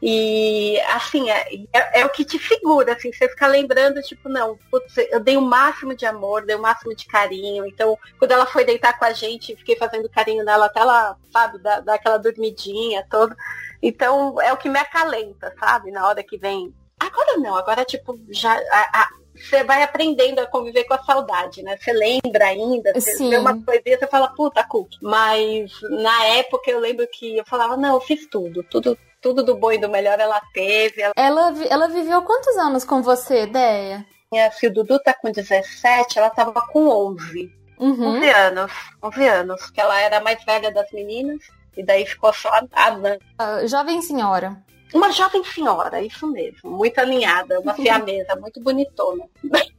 E 0.00 0.80
assim, 0.94 1.28
é, 1.28 1.54
é, 1.74 2.00
é, 2.00 2.06
o 2.06 2.08
que 2.08 2.24
te 2.24 2.38
figura, 2.38 2.94
assim, 2.94 3.12
você 3.12 3.28
fica 3.28 3.46
lembrando, 3.46 4.00
tipo, 4.00 4.30
não, 4.30 4.58
putz, 4.70 4.96
eu 5.10 5.20
dei 5.20 5.36
o 5.36 5.42
máximo 5.42 5.94
de 5.94 6.06
amor, 6.06 6.46
dei 6.46 6.56
o 6.56 6.62
máximo 6.62 6.96
de 6.96 7.04
carinho. 7.06 7.66
Então, 7.66 7.98
quando 8.18 8.32
ela 8.32 8.46
foi 8.46 8.64
deitar 8.64 8.98
com 8.98 9.04
a 9.04 9.12
gente, 9.12 9.54
fiquei 9.56 9.76
fazendo 9.76 10.08
carinho 10.08 10.42
nela 10.42 10.66
até 10.66 10.80
ela, 10.80 11.18
sabe, 11.30 11.58
dar, 11.58 11.80
dar 11.80 11.96
aquela 11.96 12.16
dormidinha 12.16 13.06
toda. 13.10 13.36
Então, 13.82 14.40
é 14.40 14.50
o 14.54 14.56
que 14.56 14.70
me 14.70 14.78
acalenta, 14.78 15.54
sabe? 15.60 15.90
Na 15.90 16.08
hora 16.08 16.22
que 16.22 16.38
vem. 16.38 16.74
Agora 16.98 17.36
não, 17.36 17.56
agora, 17.56 17.84
tipo, 17.84 18.18
já. 18.30 18.54
A, 18.54 19.00
a, 19.02 19.08
você 19.36 19.62
vai 19.64 19.82
aprendendo 19.82 20.40
a 20.40 20.46
conviver 20.46 20.84
com 20.84 20.94
a 20.94 21.02
saudade, 21.02 21.62
né? 21.62 21.76
Você 21.76 21.92
lembra 21.92 22.46
ainda, 22.46 22.92
você 22.94 23.16
Sim. 23.16 23.30
vê 23.30 23.38
uma 23.38 23.62
coisinha, 23.62 23.98
você 23.98 24.06
fala, 24.06 24.28
puta, 24.28 24.64
cookie. 24.64 24.98
Mas 25.02 25.70
na 25.82 26.24
época 26.26 26.70
eu 26.70 26.78
lembro 26.78 27.06
que 27.12 27.36
eu 27.36 27.44
falava, 27.44 27.76
não, 27.76 27.94
eu 27.94 28.00
fiz 28.00 28.26
tudo, 28.28 28.62
tudo, 28.64 28.96
tudo 29.20 29.42
do 29.42 29.56
bom 29.56 29.72
e 29.72 29.78
do 29.78 29.88
melhor 29.88 30.18
ela 30.18 30.40
teve. 30.52 31.02
Ela, 31.02 31.12
ela, 31.16 31.54
ela 31.68 31.88
viveu 31.88 32.22
quantos 32.22 32.56
anos 32.56 32.84
com 32.84 33.02
você, 33.02 33.42
Ideia? 33.42 34.04
Se 34.52 34.66
o 34.66 34.72
Dudu 34.72 34.98
tá 34.98 35.14
com 35.14 35.30
17, 35.30 36.18
ela 36.18 36.30
tava 36.30 36.60
com 36.72 36.88
11. 36.88 37.50
Uhum. 37.78 38.16
11 38.16 38.30
anos, 38.30 38.72
11 39.02 39.28
anos, 39.28 39.62
porque 39.62 39.80
ela 39.80 40.00
era 40.00 40.18
a 40.18 40.22
mais 40.22 40.42
velha 40.44 40.72
das 40.72 40.90
meninas, 40.92 41.40
e 41.76 41.84
daí 41.84 42.06
ficou 42.06 42.32
só 42.32 42.48
a 42.72 42.88
Ana. 42.88 43.18
Uh, 43.40 43.66
jovem 43.68 44.00
senhora. 44.00 44.56
Uma 44.94 45.10
jovem 45.10 45.42
senhora, 45.44 46.00
isso 46.00 46.26
mesmo. 46.26 46.70
Muito 46.70 46.98
alinhada, 46.98 47.60
uma 47.60 47.74
siamesa, 47.74 48.36
muito 48.36 48.60
bonitona. 48.60 49.24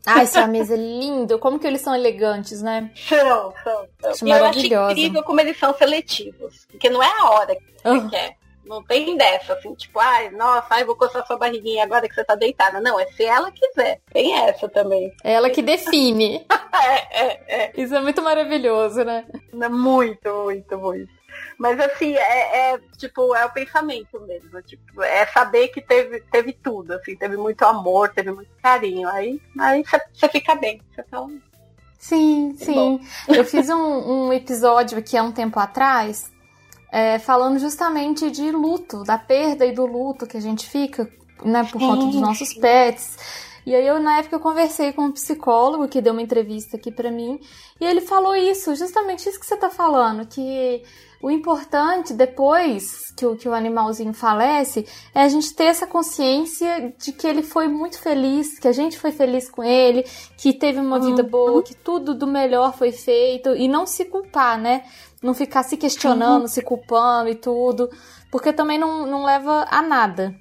Ah, 0.06 0.26
siamesa 0.26 0.74
é 0.74 0.78
lindo. 0.78 1.40
Como 1.40 1.60
que 1.60 1.68
eles 1.68 1.82
são 1.82 1.96
elegantes, 1.96 2.62
né? 2.62 2.92
São, 2.96 3.54
são. 3.64 3.88
são. 4.14 4.28
E 4.28 4.32
eu 4.32 4.46
acho 4.46 4.60
incrível 4.60 5.24
como 5.24 5.40
eles 5.40 5.58
são 5.58 5.74
seletivos. 5.74 6.66
Porque 6.70 6.90
não 6.90 7.02
é 7.02 7.12
a 7.20 7.30
hora 7.30 7.56
que 7.56 7.64
você 7.82 7.90
uhum. 7.90 8.10
quer. 8.10 8.38
Não 8.68 8.84
tem 8.84 9.16
dessa, 9.16 9.54
assim, 9.54 9.74
tipo, 9.76 9.98
ai, 9.98 10.30
nossa, 10.32 10.68
ai, 10.72 10.84
vou 10.84 10.96
coçar 10.96 11.26
sua 11.26 11.38
barriguinha 11.38 11.86
agora 11.86 12.08
que 12.08 12.14
você 12.14 12.24
tá 12.24 12.36
deitada. 12.36 12.82
Não, 12.82 13.00
é 13.00 13.06
se 13.08 13.24
ela 13.24 13.50
quiser. 13.50 14.02
Tem 14.12 14.34
essa 14.36 14.68
também. 14.68 15.14
É 15.24 15.34
ela 15.34 15.50
que 15.50 15.62
define. 15.62 16.46
é, 16.74 17.24
é, 17.24 17.44
é. 17.48 17.72
Isso 17.78 17.96
é 17.96 18.02
muito 18.02 18.22
maravilhoso, 18.22 19.04
né? 19.06 19.26
Muito, 19.54 20.30
muito, 20.44 20.78
muito. 20.78 21.17
Mas 21.58 21.80
assim, 21.80 22.14
é, 22.14 22.74
é, 22.74 22.80
tipo, 22.98 23.36
é 23.36 23.44
o 23.46 23.52
pensamento 23.52 24.20
mesmo. 24.22 24.62
Tipo, 24.62 25.02
é 25.02 25.26
saber 25.26 25.70
que 25.70 25.82
teve, 25.82 26.20
teve 26.32 26.54
tudo, 26.54 26.94
assim, 26.94 27.16
teve 27.16 27.36
muito 27.36 27.64
amor, 27.64 28.10
teve 28.10 28.32
muito 28.32 28.52
carinho. 28.62 29.10
Aí 29.10 29.42
aí 29.60 29.84
você 29.84 30.30
fica 30.30 30.54
bem. 30.56 30.80
Você 30.94 31.04
fala, 31.10 31.30
sim, 31.98 32.56
é 32.62 32.64
sim. 32.64 32.74
Bom. 32.76 33.00
Eu 33.28 33.44
fiz 33.44 33.70
um, 33.70 33.76
um, 34.28 34.34
episódio 34.34 35.00
aqui 35.00 35.18
há 35.18 35.24
um 35.24 35.32
tempo 35.32 35.60
atrás. 35.60 36.32
É, 36.90 37.20
falando 37.20 37.60
justamente 37.60 38.32
de 38.32 38.50
luto, 38.50 39.04
da 39.04 39.18
perda 39.18 39.66
e 39.66 39.74
do 39.74 39.86
luto 39.86 40.26
que 40.26 40.38
a 40.38 40.42
gente 40.42 40.70
fica, 40.70 41.12
né, 41.44 41.68
por 41.70 41.82
sim. 41.82 41.88
conta 41.88 42.06
dos 42.06 42.22
nossos 42.22 42.54
pets. 42.54 43.18
E 43.66 43.76
aí 43.76 43.86
eu 43.86 44.00
na 44.00 44.20
época 44.20 44.38
eu 44.38 44.40
conversei 44.40 44.94
com 44.94 45.02
um 45.02 45.12
psicólogo 45.12 45.90
que 45.90 46.02
deu 46.02 46.14
uma 46.14 46.22
entrevista 46.22 46.78
aqui 46.78 46.90
para 46.90 47.12
mim, 47.12 47.38
e 47.82 47.86
ele 47.86 48.00
falou 48.00 48.34
isso, 48.34 48.74
justamente 48.76 49.28
isso 49.28 49.38
que 49.38 49.46
você 49.46 49.58
tá 49.58 49.70
falando, 49.70 50.26
que 50.26 50.82
o 51.22 51.32
importante 51.32 52.14
depois 52.14 53.12
que 53.18 53.26
o, 53.26 53.36
que 53.36 53.50
o 53.50 53.54
animalzinho 53.54 54.14
falece 54.14 54.86
é 55.14 55.22
a 55.22 55.28
gente 55.28 55.54
ter 55.56 55.66
essa 55.66 55.88
consciência 55.88 56.94
de 56.98 57.12
que 57.12 57.26
ele 57.26 57.42
foi 57.42 57.68
muito 57.68 58.00
feliz, 58.00 58.60
que 58.60 58.68
a 58.68 58.72
gente 58.72 59.00
foi 59.00 59.12
feliz 59.12 59.50
com 59.50 59.64
ele, 59.64 60.04
que 60.38 60.54
teve 60.54 60.80
uma 60.80 61.00
vida 61.00 61.24
uhum. 61.24 61.30
boa, 61.30 61.64
que 61.64 61.76
tudo 61.76 62.14
do 62.14 62.28
melhor 62.28 62.76
foi 62.78 62.92
feito 62.92 63.56
e 63.56 63.68
não 63.68 63.86
se 63.86 64.06
culpar, 64.06 64.60
né? 64.60 64.84
Não 65.22 65.34
ficar 65.34 65.64
se 65.64 65.76
questionando, 65.76 66.44
uhum. 66.44 66.48
se 66.48 66.62
culpando 66.62 67.30
e 67.30 67.36
tudo, 67.36 67.90
porque 68.32 68.54
também 68.54 68.78
não, 68.78 69.08
não 69.08 69.24
leva 69.24 69.66
a 69.70 69.82
nada. 69.82 70.36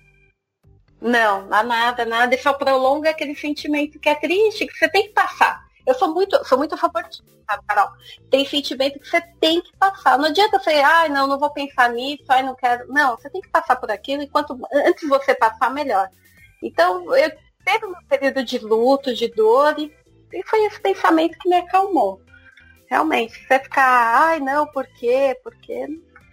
Não, 1.00 1.47
a 1.50 1.62
nada, 1.62 2.04
nada, 2.04 2.35
e 2.35 2.38
só 2.38 2.52
prolonga 2.52 3.11
aquele 3.11 3.35
sentimento 3.35 3.99
que 3.99 4.09
é 4.09 4.14
triste, 4.14 4.66
que 4.66 4.76
você 4.76 4.88
tem 4.88 5.04
que 5.04 5.14
passar. 5.14 5.66
Eu 5.87 5.95
sou 5.95 6.12
muito, 6.12 6.45
sou 6.45 6.59
muito 6.59 6.75
a 6.75 6.78
favor 6.78 7.02
disso, 7.05 7.23
sabe, 7.49 7.62
Carol? 7.66 7.88
Tem 8.28 8.45
sentimento 8.45 8.99
que 8.99 9.09
você 9.09 9.21
tem 9.40 9.61
que 9.61 9.75
passar. 9.76 10.19
Não 10.19 10.26
adianta 10.26 10.59
você, 10.59 10.71
ai, 10.71 11.07
ah, 11.07 11.09
não, 11.09 11.26
não 11.28 11.38
vou 11.38 11.50
pensar 11.50 11.90
nisso, 11.93 12.25
ai, 12.28 12.43
não 12.43 12.57
quero. 12.57 12.93
Não, 12.93 13.16
você 13.16 13.31
tem 13.31 13.40
que 13.40 13.49
passar 13.49 13.76
por 13.76 13.90
aquilo 13.90 14.23
e 14.23 14.28
quanto 14.28 14.59
antes 14.73 15.09
você 15.09 15.35
passar, 15.35 15.73
melhor. 15.73 16.09
Então, 16.61 17.14
eu 17.14 17.31
teve 17.64 17.87
um 17.87 17.95
período 18.09 18.45
de 18.45 18.59
luto, 18.59 19.14
de 19.14 19.28
dor, 19.28 19.78
e, 19.78 19.93
e 20.33 20.43
foi 20.45 20.64
esse 20.64 20.81
pensamento 20.81 21.38
que 21.38 21.49
me 21.49 21.57
acalmou. 21.57 22.21
Realmente, 22.88 23.38
você 23.47 23.59
ficar, 23.61 24.28
ai, 24.28 24.40
não, 24.40 24.66
por 24.66 24.87
quê? 24.99 25.38
Por 25.43 25.55
quê? 25.57 25.87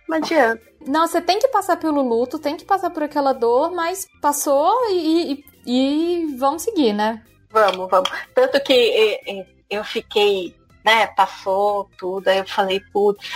Não 0.08 0.18
adianta. 0.18 0.62
Não, 0.86 1.08
você 1.08 1.22
tem 1.22 1.40
que 1.40 1.48
passar 1.48 1.78
pelo 1.78 2.02
luto, 2.02 2.40
tem 2.40 2.58
que 2.58 2.66
passar 2.66 2.90
por 2.90 3.04
aquela 3.04 3.34
dor, 3.34 3.72
mas 3.72 4.08
passou 4.22 4.90
e, 4.90 5.34
e, 5.34 5.46
e 5.66 6.36
vamos 6.38 6.64
seguir, 6.64 6.94
né? 6.94 7.24
Vamos, 7.54 7.88
vamos. 7.88 8.10
Tanto 8.34 8.60
que 8.64 9.46
eu 9.70 9.84
fiquei, 9.84 10.56
né, 10.84 11.06
passou 11.06 11.88
tudo, 12.00 12.28
aí 12.28 12.40
eu 12.40 12.48
falei, 12.48 12.82
putz, 12.92 13.30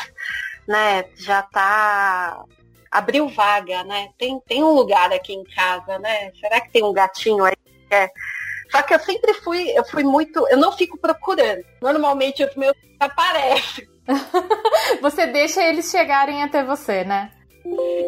né, 0.68 1.06
já 1.16 1.44
tá. 1.44 2.44
Abriu 2.90 3.28
vaga, 3.28 3.84
né? 3.84 4.10
Tem, 4.18 4.40
tem 4.48 4.64
um 4.64 4.72
lugar 4.72 5.12
aqui 5.12 5.34
em 5.34 5.44
casa, 5.44 6.00
né? 6.00 6.32
Será 6.40 6.62
que 6.62 6.72
tem 6.72 6.84
um 6.84 6.94
gatinho 6.94 7.44
aí 7.44 7.56
que 7.56 7.94
é. 7.94 8.10
Só 8.72 8.82
que 8.82 8.94
eu 8.94 9.00
sempre 9.00 9.34
fui, 9.36 9.70
eu 9.78 9.84
fui 9.86 10.04
muito. 10.04 10.48
Eu 10.48 10.58
não 10.58 10.72
fico 10.72 10.98
procurando. 10.98 11.64
Normalmente 11.82 12.44
os 12.46 12.56
meus 12.56 12.74
aparecem. 12.98 13.88
você 15.02 15.28
deixa 15.28 15.62
eles 15.62 15.92
chegarem 15.92 16.42
até 16.42 16.64
você, 16.64 17.04
né? 17.04 17.30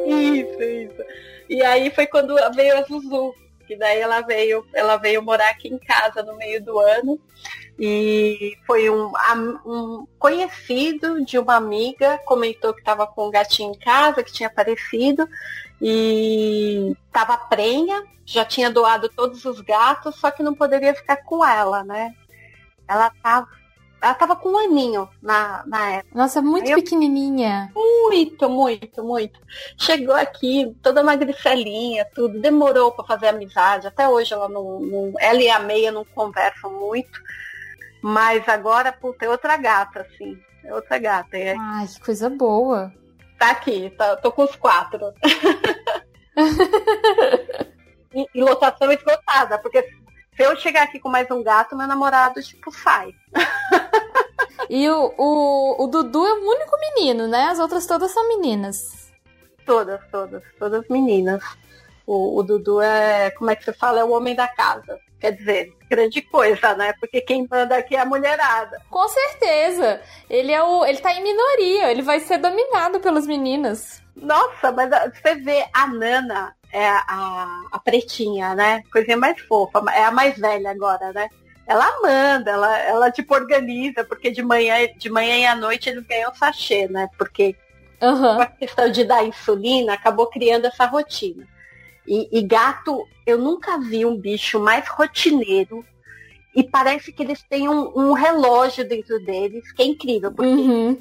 Isso, 0.08 0.64
isso. 0.64 1.04
E 1.50 1.62
aí 1.62 1.92
foi 1.92 2.08
quando 2.08 2.36
veio 2.56 2.78
a 2.78 2.82
Zuzu 2.84 3.36
daí 3.76 4.00
ela 4.00 4.22
veio, 4.22 4.66
ela 4.74 4.98
veio 4.98 5.22
morar 5.22 5.50
aqui 5.50 5.68
em 5.68 5.78
casa 5.78 6.24
no 6.24 6.36
meio 6.36 6.64
do 6.64 6.80
ano 6.80 7.20
e 7.78 8.58
foi 8.68 8.90
um, 8.90 9.12
um 9.66 10.08
conhecido 10.18 11.24
de 11.24 11.40
uma 11.40 11.56
amiga 11.56 12.18
comentou 12.26 12.74
que 12.74 12.80
estava 12.80 13.08
com 13.08 13.28
um 13.28 13.32
gatinho 13.32 13.72
em 13.72 13.80
casa 13.80 14.24
que 14.24 14.34
tinha 14.34 14.48
aparecido 14.48 15.28
e 15.82 16.96
estava 17.08 17.38
prenha, 17.38 18.04
já 18.26 18.44
tinha 18.44 18.70
doado 18.70 19.08
todos 19.10 19.46
os 19.46 19.62
gatos, 19.62 20.16
só 20.16 20.30
que 20.30 20.44
não 20.44 20.54
poderia 20.54 20.94
ficar 20.94 21.18
com 21.18 21.46
ela, 21.46 21.84
né? 21.84 22.14
Ela 22.88 23.12
tava 23.24 23.59
ela 24.02 24.14
tava 24.14 24.36
com 24.36 24.50
um 24.50 24.58
aninho 24.58 25.10
na, 25.22 25.64
na 25.66 25.90
época. 25.92 26.18
Nossa, 26.18 26.42
muito 26.42 26.74
pequenininha. 26.74 27.72
Muito, 27.76 28.50
muito, 28.50 29.04
muito. 29.04 29.40
Chegou 29.78 30.16
aqui, 30.16 30.76
toda 30.82 31.04
magricelinha, 31.04 32.06
tudo. 32.14 32.40
Demorou 32.40 32.92
para 32.92 33.06
fazer 33.06 33.28
amizade. 33.28 33.88
Até 33.88 34.08
hoje 34.08 34.34
ela 34.34 34.48
não, 34.48 34.80
não, 34.80 35.14
Ela 35.20 35.42
e 35.42 35.50
a 35.50 35.60
meia 35.60 35.92
não 35.92 36.06
conversam 36.06 36.72
muito. 36.72 37.20
Mas 38.02 38.48
agora, 38.48 38.94
puta, 38.94 39.26
é 39.26 39.30
outra 39.30 39.58
gata, 39.58 40.02
assim. 40.02 40.40
É 40.64 40.74
outra 40.74 40.98
gata. 40.98 41.38
É... 41.38 41.56
Ai, 41.58 41.88
que 41.88 42.00
coisa 42.00 42.30
boa. 42.30 42.94
Tá 43.38 43.52
aqui, 43.52 43.90
tá, 43.92 44.16
tô 44.18 44.32
com 44.32 44.44
os 44.44 44.56
quatro. 44.56 45.14
e, 48.14 48.26
e 48.34 48.42
lotação 48.42 48.92
esgotada, 48.92 49.58
porque 49.60 49.82
se 49.82 50.44
eu 50.44 50.56
chegar 50.56 50.84
aqui 50.84 51.00
com 51.00 51.10
mais 51.10 51.30
um 51.32 51.44
gato, 51.44 51.76
meu 51.76 51.88
namorado, 51.88 52.42
tipo, 52.42 52.72
sai. 52.72 53.14
E 54.70 54.88
o, 54.90 55.14
o, 55.18 55.84
o 55.84 55.88
Dudu 55.88 56.26
é 56.26 56.34
o 56.34 56.48
único 56.48 56.78
menino, 56.80 57.28
né? 57.28 57.46
As 57.46 57.60
outras 57.60 57.86
todas 57.88 58.12
são 58.12 58.28
meninas. 58.28 59.12
Todas, 59.66 60.00
todas, 60.12 60.44
todas 60.60 60.88
meninas. 60.90 61.44
O, 62.06 62.38
o 62.38 62.44
Dudu 62.44 62.82
é, 62.82 63.32
como 63.32 63.50
é 63.50 63.56
que 63.56 63.64
você 63.64 63.74
fala? 63.74 64.02
É 64.02 64.04
o 64.04 64.12
homem 64.12 64.36
da 64.36 64.48
casa. 64.48 65.00
Quer 65.20 65.32
dizer, 65.32 65.74
grande 65.90 66.22
coisa, 66.22 66.76
né? 66.76 66.94
Porque 67.00 67.20
quem 67.20 67.48
manda 67.50 67.76
aqui 67.76 67.96
é 67.96 68.00
a 68.00 68.06
mulherada. 68.06 68.82
Com 68.90 69.08
certeza. 69.10 70.02
Ele 70.30 70.52
é 70.52 70.64
o. 70.64 70.86
Ele 70.86 71.00
tá 71.00 71.12
em 71.14 71.24
minoria, 71.24 71.92
ele 71.92 72.02
vai 72.02 72.20
ser 72.22 72.38
dominado 72.38 73.00
pelas 73.00 73.28
meninas. 73.28 74.02
Nossa, 74.16 74.72
mas 74.72 74.90
você 75.14 75.36
vê 75.36 75.66
a 75.74 75.88
Nana, 75.88 76.56
é 76.72 76.88
a, 76.88 77.62
a 77.72 77.80
pretinha, 77.80 78.56
né? 78.56 78.84
Coisinha 78.92 79.18
mais 79.18 79.40
fofa, 79.42 79.84
é 79.92 80.04
a 80.04 80.12
mais 80.12 80.38
velha 80.38 80.72
agora, 80.72 81.12
né? 81.12 81.30
Ela 81.70 82.02
manda, 82.02 82.50
ela, 82.50 82.80
ela 82.80 83.12
tipo 83.12 83.32
organiza, 83.36 84.04
porque 84.04 84.32
de 84.32 84.42
manhã, 84.42 84.90
de 84.98 85.08
manhã 85.08 85.38
e 85.38 85.46
à 85.46 85.56
noite 85.56 85.88
eles 85.88 86.04
ganham 86.04 86.34
sachê, 86.34 86.88
né? 86.88 87.08
Porque 87.16 87.56
uhum. 88.02 88.42
a 88.42 88.48
questão 88.48 88.92
de 88.92 89.04
dar 89.04 89.24
insulina 89.24 89.94
acabou 89.94 90.26
criando 90.26 90.66
essa 90.66 90.88
rotina. 90.88 91.48
E, 92.08 92.28
e, 92.32 92.42
gato, 92.42 93.08
eu 93.24 93.38
nunca 93.38 93.78
vi 93.78 94.04
um 94.04 94.18
bicho 94.18 94.60
mais 94.60 94.88
rotineiro. 94.88 95.86
E 96.56 96.64
parece 96.64 97.12
que 97.12 97.22
eles 97.22 97.44
têm 97.44 97.70
um, 97.70 97.92
um 97.96 98.14
relógio 98.14 98.84
dentro 98.84 99.24
deles, 99.24 99.72
que 99.72 99.84
é 99.84 99.86
incrível, 99.86 100.32
porque 100.32 100.52
uhum. 100.52 100.96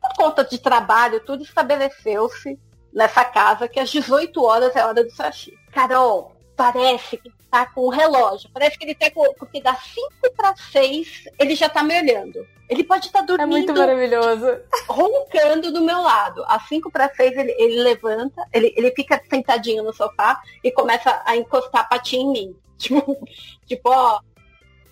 por 0.00 0.16
conta 0.16 0.42
de 0.42 0.56
trabalho, 0.56 1.20
tudo 1.20 1.42
estabeleceu-se 1.42 2.58
nessa 2.94 3.26
casa 3.26 3.68
que 3.68 3.78
às 3.78 3.90
18 3.90 4.42
horas 4.42 4.74
é 4.74 4.82
hora 4.82 5.04
do 5.04 5.10
sashi. 5.10 5.52
Carol, 5.70 6.34
parece 6.56 7.18
que 7.18 7.30
tá 7.54 7.66
com 7.66 7.82
o 7.82 7.88
relógio. 7.88 8.50
Parece 8.52 8.76
que 8.76 8.84
ele 8.84 8.96
tá 8.96 9.08
com. 9.12 9.32
Porque 9.34 9.60
das 9.60 9.78
5 9.84 10.34
para 10.36 10.56
6 10.56 11.28
ele 11.38 11.54
já 11.54 11.68
tá 11.68 11.84
me 11.84 11.96
olhando. 11.96 12.44
Ele 12.68 12.82
pode 12.82 13.06
estar 13.06 13.20
tá 13.20 13.26
dormindo. 13.26 13.44
É 13.44 13.46
muito 13.46 13.72
maravilhoso. 13.72 14.60
Roncando 14.88 15.70
do 15.70 15.80
meu 15.80 16.00
lado. 16.00 16.44
Às 16.48 16.66
5 16.66 16.90
para 16.90 17.14
6 17.14 17.36
ele, 17.36 17.54
ele 17.56 17.80
levanta, 17.80 18.44
ele, 18.52 18.74
ele 18.76 18.90
fica 18.90 19.22
sentadinho 19.30 19.84
no 19.84 19.92
sofá 19.92 20.42
e 20.64 20.72
começa 20.72 21.22
a 21.24 21.36
encostar 21.36 21.82
a 21.82 21.84
patinha 21.84 22.22
em 22.22 22.32
mim. 22.32 22.56
Tipo, 22.76 23.16
tipo 23.66 23.88
ó, 23.88 24.18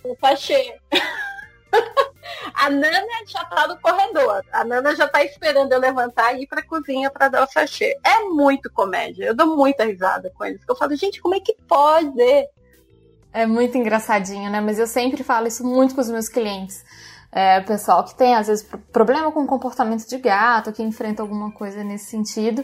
um 0.05 0.15
sachê. 0.15 0.79
A 2.53 2.69
Nana 2.69 3.25
já 3.27 3.43
tá 3.45 3.67
no 3.67 3.79
corredor. 3.79 4.43
A 4.51 4.63
Nana 4.63 4.95
já 4.95 5.07
tá 5.07 5.23
esperando 5.23 5.71
eu 5.73 5.79
levantar 5.79 6.33
e 6.33 6.43
ir 6.43 6.47
pra 6.47 6.63
cozinha 6.63 7.09
para 7.09 7.27
dar 7.27 7.43
o 7.43 7.51
sachê. 7.51 7.97
É 8.03 8.19
muito 8.19 8.71
comédia. 8.71 9.25
Eu 9.25 9.35
dou 9.35 9.55
muita 9.55 9.83
risada 9.83 10.31
com 10.35 10.45
eles. 10.45 10.61
Eu 10.67 10.75
falo, 10.75 10.95
gente, 10.95 11.21
como 11.21 11.35
é 11.35 11.39
que 11.39 11.55
pode? 11.67 12.47
É 13.33 13.45
muito 13.45 13.77
engraçadinho, 13.77 14.49
né? 14.49 14.61
Mas 14.61 14.79
eu 14.79 14.87
sempre 14.87 15.23
falo 15.23 15.47
isso 15.47 15.65
muito 15.65 15.95
com 15.95 16.01
os 16.01 16.09
meus 16.09 16.29
clientes. 16.29 16.83
É, 17.31 17.59
pessoal 17.61 18.03
que 18.03 18.13
tem, 18.13 18.35
às 18.35 18.45
vezes, 18.45 18.63
problema 18.91 19.31
com 19.31 19.47
comportamento 19.47 20.07
de 20.07 20.17
gato, 20.19 20.71
que 20.71 20.83
enfrenta 20.83 21.23
alguma 21.23 21.51
coisa 21.51 21.83
nesse 21.83 22.05
sentido. 22.05 22.63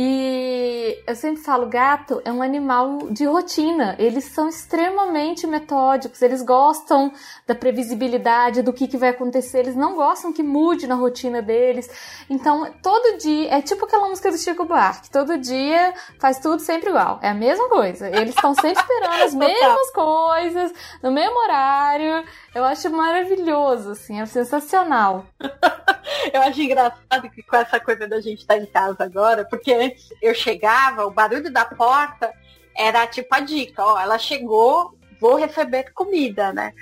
E 0.00 1.02
eu 1.08 1.16
sempre 1.16 1.42
falo, 1.42 1.66
gato 1.66 2.22
é 2.24 2.30
um 2.30 2.40
animal 2.40 3.10
de 3.10 3.24
rotina. 3.24 3.96
Eles 3.98 4.26
são 4.26 4.48
extremamente 4.48 5.44
metódicos, 5.44 6.22
eles 6.22 6.40
gostam 6.40 7.12
da 7.44 7.52
previsibilidade 7.52 8.62
do 8.62 8.72
que, 8.72 8.86
que 8.86 8.96
vai 8.96 9.08
acontecer, 9.08 9.58
eles 9.58 9.74
não 9.74 9.96
gostam 9.96 10.32
que 10.32 10.40
mude 10.40 10.86
na 10.86 10.94
rotina 10.94 11.42
deles. 11.42 11.90
Então, 12.30 12.72
todo 12.80 13.18
dia, 13.18 13.52
é 13.52 13.60
tipo 13.60 13.86
aquela 13.86 14.08
música 14.08 14.30
do 14.30 14.38
Chico 14.38 14.64
Buarque, 14.64 15.10
todo 15.10 15.36
dia 15.36 15.92
faz 16.20 16.38
tudo 16.38 16.60
sempre 16.60 16.90
igual. 16.90 17.18
É 17.20 17.30
a 17.30 17.34
mesma 17.34 17.68
coisa. 17.68 18.06
Eles 18.06 18.36
estão 18.36 18.54
sempre 18.54 18.80
esperando 18.80 19.24
as 19.24 19.34
mesmas 19.34 19.90
coisas, 19.90 20.72
no 21.02 21.10
mesmo 21.10 21.36
horário. 21.42 22.24
Eu 22.54 22.64
acho 22.64 22.90
maravilhoso, 22.90 23.92
assim, 23.92 24.20
é 24.20 24.26
sensacional. 24.26 25.26
eu 26.32 26.42
acho 26.42 26.60
engraçado 26.60 27.30
que 27.30 27.42
com 27.42 27.56
essa 27.56 27.78
coisa 27.78 28.08
da 28.08 28.20
gente 28.20 28.40
estar 28.40 28.54
tá 28.54 28.60
em 28.60 28.66
casa 28.66 29.04
agora, 29.04 29.44
porque 29.44 29.72
antes 29.72 30.08
eu 30.22 30.34
chegava, 30.34 31.06
o 31.06 31.10
barulho 31.10 31.52
da 31.52 31.64
porta 31.64 32.32
era 32.76 33.06
tipo 33.06 33.34
a 33.34 33.40
dica, 33.40 33.84
ó, 33.84 34.00
ela 34.00 34.18
chegou, 34.18 34.96
vou 35.20 35.36
receber 35.36 35.92
comida, 35.92 36.52
né? 36.52 36.72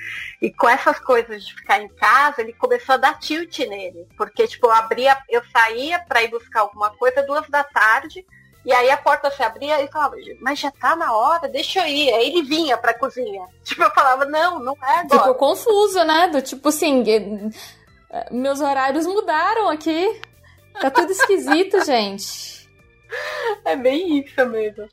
E 0.40 0.52
com 0.52 0.68
essas 0.68 0.98
coisas 1.00 1.44
de 1.44 1.54
ficar 1.54 1.82
em 1.82 1.88
casa, 1.88 2.42
ele 2.42 2.52
começou 2.52 2.94
a 2.94 2.98
dar 2.98 3.18
tilt 3.18 3.58
nele. 3.60 4.06
Porque, 4.16 4.46
tipo, 4.46 4.66
eu 4.66 4.72
abria, 4.72 5.16
eu 5.28 5.42
saía 5.52 5.98
para 5.98 6.22
ir 6.22 6.28
buscar 6.28 6.60
alguma 6.60 6.90
coisa 6.90 7.24
duas 7.24 7.48
da 7.48 7.64
tarde, 7.64 8.24
e 8.66 8.72
aí 8.72 8.90
a 8.90 8.96
porta 8.96 9.30
se 9.30 9.40
abria 9.44 9.80
e 9.80 9.86
falava, 9.86 10.16
mas 10.40 10.58
já 10.58 10.72
tá 10.72 10.96
na 10.96 11.16
hora, 11.16 11.48
deixa 11.48 11.78
eu 11.78 11.86
ir. 11.86 12.12
Aí 12.12 12.30
ele 12.30 12.42
vinha 12.42 12.76
pra 12.76 12.98
cozinha. 12.98 13.46
Tipo, 13.62 13.84
eu 13.84 13.90
falava, 13.92 14.24
não, 14.24 14.58
não 14.58 14.76
é 14.82 14.98
agora. 14.98 15.20
Ficou 15.20 15.34
confuso, 15.36 16.02
né? 16.02 16.26
Do 16.26 16.42
tipo 16.42 16.68
assim, 16.68 17.04
meus 18.32 18.60
horários 18.60 19.06
mudaram 19.06 19.68
aqui. 19.68 20.20
Tá 20.80 20.90
tudo 20.90 21.12
esquisito, 21.12 21.82
gente. 21.86 22.68
É 23.64 23.76
bem 23.76 24.18
isso 24.18 24.44
mesmo. 24.46 24.88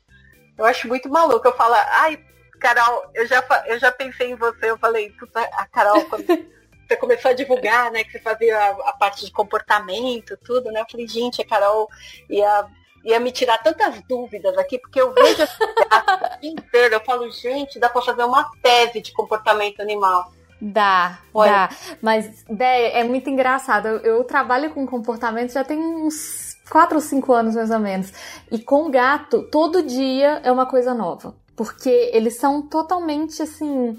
Eu 0.56 0.64
acho 0.64 0.86
muito 0.86 1.08
maluco. 1.08 1.46
Eu 1.46 1.56
falo, 1.56 1.74
ai, 1.74 2.24
Carol, 2.60 3.10
eu 3.12 3.26
já, 3.26 3.44
eu 3.66 3.78
já 3.80 3.90
pensei 3.90 4.30
em 4.30 4.36
você, 4.36 4.70
eu 4.70 4.78
falei, 4.78 5.12
a 5.52 5.66
Carol, 5.66 6.04
quando 6.04 6.24
você 6.86 6.96
começou 6.96 7.32
a 7.32 7.34
divulgar, 7.34 7.90
né, 7.90 8.04
que 8.04 8.12
você 8.12 8.20
fazia 8.20 8.56
a, 8.56 8.90
a, 8.90 8.92
parte 8.92 9.24
de 9.24 9.32
comportamento, 9.32 10.38
tudo, 10.44 10.70
né? 10.70 10.80
Eu 10.80 10.86
falei, 10.88 11.08
gente, 11.08 11.42
a 11.42 11.46
Carol 11.46 11.88
ia, 12.30 12.66
ia 13.04 13.20
me 13.20 13.30
tirar 13.30 13.58
tantas 13.58 14.00
dúvidas 14.08 14.56
aqui, 14.56 14.78
porque 14.78 15.00
eu 15.00 15.12
vejo 15.12 15.42
esse 15.42 15.62
o 15.62 16.40
dia 16.40 16.50
inteiro, 16.50 16.94
eu 16.94 17.00
falo, 17.00 17.30
gente, 17.30 17.78
dá 17.78 17.88
para 17.88 18.02
fazer 18.02 18.24
uma 18.24 18.50
tese 18.62 19.00
de 19.00 19.12
comportamento 19.12 19.80
animal. 19.80 20.32
Dá, 20.60 21.18
Olha. 21.32 21.50
dá. 21.50 21.68
Mas 22.00 22.44
é, 22.58 23.00
é 23.00 23.04
muito 23.04 23.28
engraçado. 23.28 23.86
Eu, 23.86 23.98
eu, 23.98 24.24
trabalho 24.24 24.70
com 24.70 24.86
comportamento 24.86 25.52
já 25.52 25.62
tem 25.62 25.78
uns 25.78 26.56
4 26.70 26.96
ou 26.96 27.00
5 27.02 27.32
anos, 27.32 27.54
mais 27.54 27.70
ou 27.70 27.78
menos. 27.78 28.12
E 28.50 28.58
com 28.58 28.90
gato, 28.90 29.42
todo 29.50 29.82
dia 29.82 30.40
é 30.42 30.50
uma 30.50 30.64
coisa 30.64 30.94
nova. 30.94 31.34
Porque 31.54 32.10
eles 32.12 32.38
são 32.38 32.62
totalmente 32.62 33.42
assim 33.42 33.98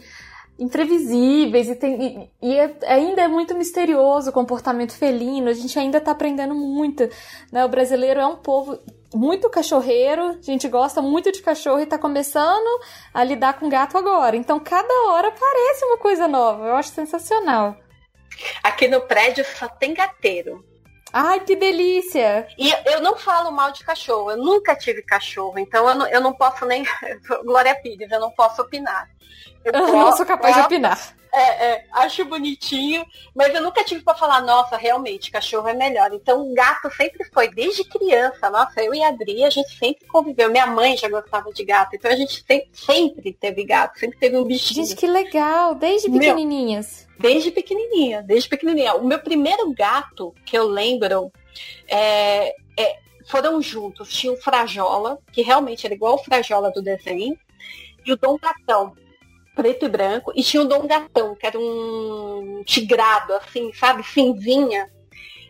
imprevisíveis 0.58 1.70
e, 1.70 1.76
tem, 1.76 2.30
e, 2.42 2.50
e 2.50 2.58
é, 2.58 2.76
ainda 2.88 3.22
é 3.22 3.28
muito 3.28 3.56
misterioso 3.56 4.30
o 4.30 4.34
comportamento 4.34 4.94
felino. 4.94 5.50
A 5.50 5.54
gente 5.54 5.78
ainda 5.78 5.98
está 5.98 6.12
aprendendo 6.12 6.56
muito. 6.56 7.10
Né? 7.52 7.66
O 7.66 7.70
brasileiro 7.70 8.20
é 8.20 8.26
um 8.26 8.38
povo 8.38 8.80
muito 9.14 9.50
cachorreiro, 9.50 10.24
a 10.24 10.42
gente 10.42 10.68
gosta 10.68 11.02
muito 11.02 11.32
de 11.32 11.42
cachorro 11.42 11.80
e 11.80 11.86
tá 11.86 11.98
começando 11.98 12.82
a 13.14 13.24
lidar 13.24 13.60
com 13.60 13.70
gato 13.70 13.98
agora. 13.98 14.36
Então 14.36 14.60
cada 14.60 14.94
hora 15.10 15.32
parece 15.32 15.86
uma 15.86 15.98
coisa 15.98 16.28
nova. 16.28 16.66
Eu 16.68 16.76
acho 16.76 16.90
sensacional. 16.90 17.78
Aqui 18.64 18.88
no 18.88 19.02
prédio 19.02 19.46
só 19.46 19.68
tem 19.68 19.94
gateiro. 19.94 20.64
Ai, 21.18 21.40
que 21.40 21.56
delícia! 21.56 22.46
E 22.58 22.70
eu 22.92 23.00
não 23.00 23.16
falo 23.16 23.50
mal 23.50 23.72
de 23.72 23.86
cachorro, 23.86 24.32
eu 24.32 24.38
nunca 24.38 24.76
tive 24.76 25.02
cachorro, 25.02 25.58
então 25.58 25.88
eu 25.88 25.96
não, 25.96 26.08
eu 26.08 26.20
não 26.20 26.34
posso 26.34 26.66
nem. 26.66 26.84
Glória 27.46 27.74
Pires, 27.74 28.12
eu 28.12 28.20
não 28.20 28.32
posso 28.32 28.62
opinar. 28.62 29.10
Eu, 29.64 29.72
eu 29.80 29.94
não 29.94 30.12
sou 30.12 30.26
capaz 30.26 30.54
de 30.56 30.62
opinar. 30.64 31.16
É, 31.38 31.66
é, 31.66 31.86
acho 31.92 32.24
bonitinho, 32.24 33.06
mas 33.36 33.54
eu 33.54 33.62
nunca 33.62 33.84
tive 33.84 34.02
para 34.02 34.16
falar, 34.16 34.40
nossa, 34.40 34.78
realmente, 34.78 35.30
cachorro 35.30 35.68
é 35.68 35.74
melhor. 35.74 36.14
Então, 36.14 36.54
gato 36.54 36.90
sempre 36.96 37.26
foi, 37.26 37.50
desde 37.50 37.84
criança, 37.84 38.50
nossa, 38.50 38.82
eu 38.82 38.94
e 38.94 39.04
a 39.04 39.10
Adri, 39.10 39.44
a 39.44 39.50
gente 39.50 39.78
sempre 39.78 40.08
conviveu. 40.08 40.50
Minha 40.50 40.66
mãe 40.66 40.96
já 40.96 41.10
gostava 41.10 41.52
de 41.52 41.66
gato, 41.66 41.94
então 41.94 42.10
a 42.10 42.16
gente 42.16 42.42
sempre, 42.48 42.70
sempre 42.72 43.34
teve 43.34 43.66
gato, 43.66 44.00
sempre 44.00 44.18
teve 44.18 44.38
um 44.38 44.46
bichinho. 44.46 44.86
Gente, 44.86 44.98
que 44.98 45.08
legal, 45.08 45.76
desde 45.76 46.10
pequenininhas. 46.10 47.06
Meu, 47.20 47.30
desde 47.30 47.52
pequenininha, 47.52 48.24
desde 48.24 48.48
pequenininha. 48.48 48.96
O 48.96 49.06
meu 49.06 49.20
primeiro 49.20 49.74
gato, 49.74 50.34
que 50.46 50.58
eu 50.58 50.66
lembro, 50.66 51.34
é, 51.86 52.56
é, 52.80 53.00
foram 53.26 53.62
juntos. 53.62 54.08
Tinha 54.14 54.32
o 54.32 54.38
Frajola, 54.38 55.20
que 55.34 55.42
realmente 55.42 55.86
era 55.86 55.94
igual 55.94 56.16
o 56.16 56.24
Frajola 56.24 56.72
do 56.72 56.82
desenho, 56.82 57.38
e 58.06 58.14
o 58.14 58.18
Dom 58.18 58.38
Gatão 58.38 58.94
preto 59.56 59.86
e 59.86 59.90
branco, 59.90 60.32
e 60.36 60.44
tinha 60.44 60.62
o 60.62 60.68
Dom 60.68 60.86
Gatão, 60.86 61.36
que 61.36 61.46
era 61.46 61.58
um 61.58 62.62
tigrado, 62.66 63.34
assim, 63.34 63.72
sabe, 63.74 64.04
cinzinha. 64.04 64.90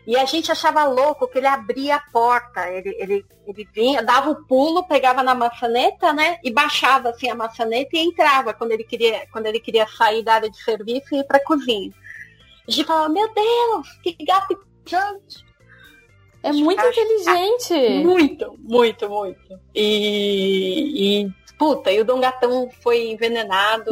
E 0.07 0.15
a 0.15 0.25
gente 0.25 0.51
achava 0.51 0.85
louco 0.85 1.27
que 1.27 1.39
ele 1.39 1.47
abria 1.47 1.95
a 1.95 2.11
porta. 2.11 2.69
Ele, 2.69 2.95
ele, 2.99 3.25
ele 3.47 3.67
vinha, 3.73 4.03
dava 4.03 4.29
o 4.29 4.45
pulo, 4.45 4.87
pegava 4.87 5.23
na 5.23 5.33
maçaneta, 5.33 6.13
né? 6.13 6.37
E 6.43 6.51
baixava 6.51 7.09
assim 7.09 7.27
a 7.27 7.35
maçaneta 7.35 7.89
e 7.93 7.99
entrava 7.99 8.53
quando 8.53 8.71
ele 8.71 8.83
queria, 8.83 9.25
quando 9.31 9.47
ele 9.47 9.59
queria 9.59 9.87
sair 9.87 10.23
da 10.23 10.35
área 10.35 10.49
de 10.49 10.61
serviço 10.63 11.15
e 11.15 11.19
ir 11.19 11.23
para 11.23 11.37
a 11.37 11.43
cozinha. 11.43 11.91
A 12.67 12.71
gente 12.71 12.85
falava, 12.85 13.09
meu 13.09 13.27
Deus, 13.33 13.87
que 14.03 14.15
gato 14.23 14.53
inteligente. 14.53 15.43
É 16.43 16.51
muito 16.51 16.85
inteligente. 16.85 18.03
Muito, 18.03 18.55
muito, 18.59 19.09
muito. 19.09 19.59
E, 19.73 21.23
e 21.23 21.44
puta, 21.57 21.91
e 21.91 21.99
o 21.99 22.05
Dom 22.05 22.19
Gatão 22.19 22.69
foi 22.81 23.09
envenenado. 23.09 23.91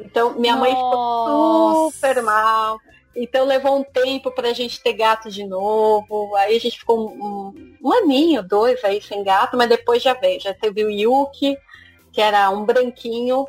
Então, 0.00 0.38
minha 0.38 0.56
mãe 0.56 0.70
ficou 0.70 1.90
super 1.90 2.22
mal. 2.22 2.78
Então 3.16 3.44
levou 3.44 3.78
um 3.78 3.84
tempo 3.84 4.30
pra 4.32 4.52
gente 4.52 4.82
ter 4.82 4.92
gato 4.92 5.30
de 5.30 5.44
novo. 5.44 6.34
Aí 6.36 6.56
a 6.56 6.60
gente 6.60 6.78
ficou 6.78 7.10
um, 7.10 7.76
um 7.82 7.92
aninho, 7.92 8.42
dois 8.42 8.82
aí 8.84 9.00
sem 9.00 9.22
gato, 9.22 9.56
mas 9.56 9.68
depois 9.68 10.02
já 10.02 10.14
veio. 10.14 10.40
Já 10.40 10.52
teve 10.52 10.84
o 10.84 10.90
Yuki, 10.90 11.56
que 12.12 12.20
era 12.20 12.50
um 12.50 12.64
branquinho. 12.64 13.46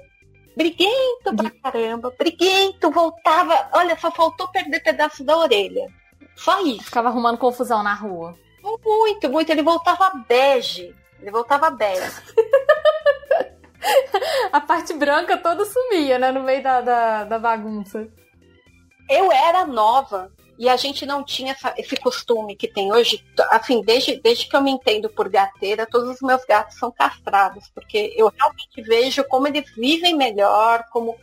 Briguento 0.55 1.35
pra 1.35 1.49
caramba, 1.49 2.13
briguento, 2.17 2.89
voltava. 2.89 3.69
Olha, 3.73 3.97
só 3.99 4.09
faltou 4.11 4.47
perder 4.49 4.81
pedaço 4.81 5.23
da 5.23 5.37
orelha. 5.37 5.87
Só 6.35 6.61
isso. 6.61 6.85
Ficava 6.85 7.09
arrumando 7.09 7.37
confusão 7.37 7.83
na 7.83 7.93
rua. 7.93 8.35
Muito, 8.63 9.29
muito. 9.29 9.51
Ele 9.51 9.61
voltava 9.61 10.11
bege. 10.27 10.93
Ele 11.21 11.31
voltava 11.31 11.69
bege. 11.69 12.01
a 14.51 14.61
parte 14.61 14.93
branca 14.93 15.37
toda 15.37 15.65
sumia, 15.65 16.19
né? 16.19 16.31
No 16.31 16.43
meio 16.43 16.61
da, 16.61 16.81
da, 16.81 17.23
da 17.23 17.39
bagunça. 17.39 18.07
Eu 19.09 19.31
era 19.31 19.65
nova 19.65 20.31
e 20.57 20.69
a 20.69 20.77
gente 20.77 21.05
não 21.05 21.23
tinha 21.23 21.51
essa, 21.51 21.73
esse 21.77 21.95
costume 21.97 22.55
que 22.55 22.67
tem 22.67 22.91
hoje. 22.91 23.23
Assim, 23.51 23.81
desde, 23.81 24.19
desde 24.21 24.47
que 24.47 24.55
eu 24.55 24.61
me 24.61 24.71
entendo 24.71 25.09
por 25.09 25.29
gateira, 25.29 25.85
todos 25.85 26.09
os 26.09 26.21
meus 26.21 26.43
gatos 26.45 26.77
são 26.77 26.91
castrados, 26.91 27.69
porque 27.73 28.13
eu 28.15 28.31
realmente 28.35 28.81
vejo 28.81 29.23
como 29.25 29.47
eles 29.47 29.69
vivem 29.75 30.15
melhor, 30.15 30.85
como 30.91 31.15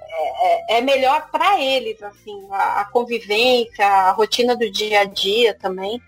é, 0.00 0.76
é, 0.76 0.78
é 0.78 0.80
melhor 0.80 1.30
para 1.30 1.60
eles, 1.60 2.02
assim, 2.02 2.48
a, 2.50 2.80
a, 2.80 2.84
convivência, 2.86 3.86
a 3.86 4.12
rotina 4.12 4.56
do 4.56 4.70
dia 4.70 5.00
a 5.00 5.04
dia 5.04 5.54
também. 5.54 6.00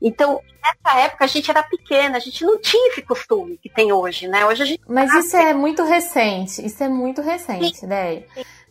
Então, 0.00 0.40
nessa 0.62 0.98
época 1.00 1.24
a 1.24 1.28
gente 1.28 1.50
era 1.50 1.62
pequena, 1.62 2.16
a 2.16 2.20
gente 2.20 2.44
não 2.44 2.60
tinha 2.60 2.90
esse 2.90 3.02
costume 3.02 3.58
que 3.58 3.68
tem 3.68 3.92
hoje, 3.92 4.28
né? 4.28 4.46
Hoje 4.46 4.62
a 4.62 4.66
gente. 4.66 4.80
Mas 4.88 5.12
isso 5.12 5.36
é 5.36 5.52
muito 5.52 5.82
recente, 5.84 6.64
isso 6.64 6.82
é 6.82 6.88
muito 6.88 7.20
recente, 7.20 7.84
né? 7.84 8.22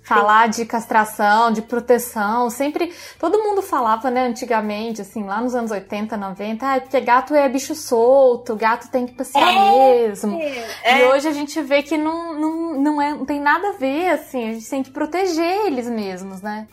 Falar 0.03 0.47
de 0.47 0.65
castração, 0.65 1.51
de 1.51 1.61
proteção, 1.61 2.49
sempre. 2.49 2.93
Todo 3.19 3.43
mundo 3.43 3.61
falava, 3.61 4.09
né, 4.09 4.25
antigamente, 4.25 5.01
assim, 5.01 5.25
lá 5.25 5.41
nos 5.41 5.53
anos 5.53 5.69
80, 5.69 6.15
90, 6.15 6.65
ah, 6.65 6.79
porque 6.79 7.01
gato 7.01 7.35
é 7.35 7.49
bicho 7.49 7.75
solto, 7.75 8.55
gato 8.55 8.89
tem 8.89 9.05
que 9.05 9.11
passear 9.11 9.53
é, 9.53 10.07
mesmo. 10.07 10.39
É. 10.39 11.01
E 11.01 11.05
hoje 11.07 11.27
a 11.27 11.33
gente 11.33 11.61
vê 11.61 11.83
que 11.83 11.97
não, 11.97 12.39
não, 12.39 12.79
não, 12.79 13.01
é, 13.01 13.09
não 13.09 13.25
tem 13.25 13.41
nada 13.41 13.67
a 13.67 13.73
ver, 13.73 14.11
assim, 14.11 14.49
a 14.49 14.53
gente 14.53 14.69
tem 14.69 14.81
que 14.81 14.91
proteger 14.91 15.65
eles 15.65 15.89
mesmos, 15.89 16.41
né? 16.41 16.69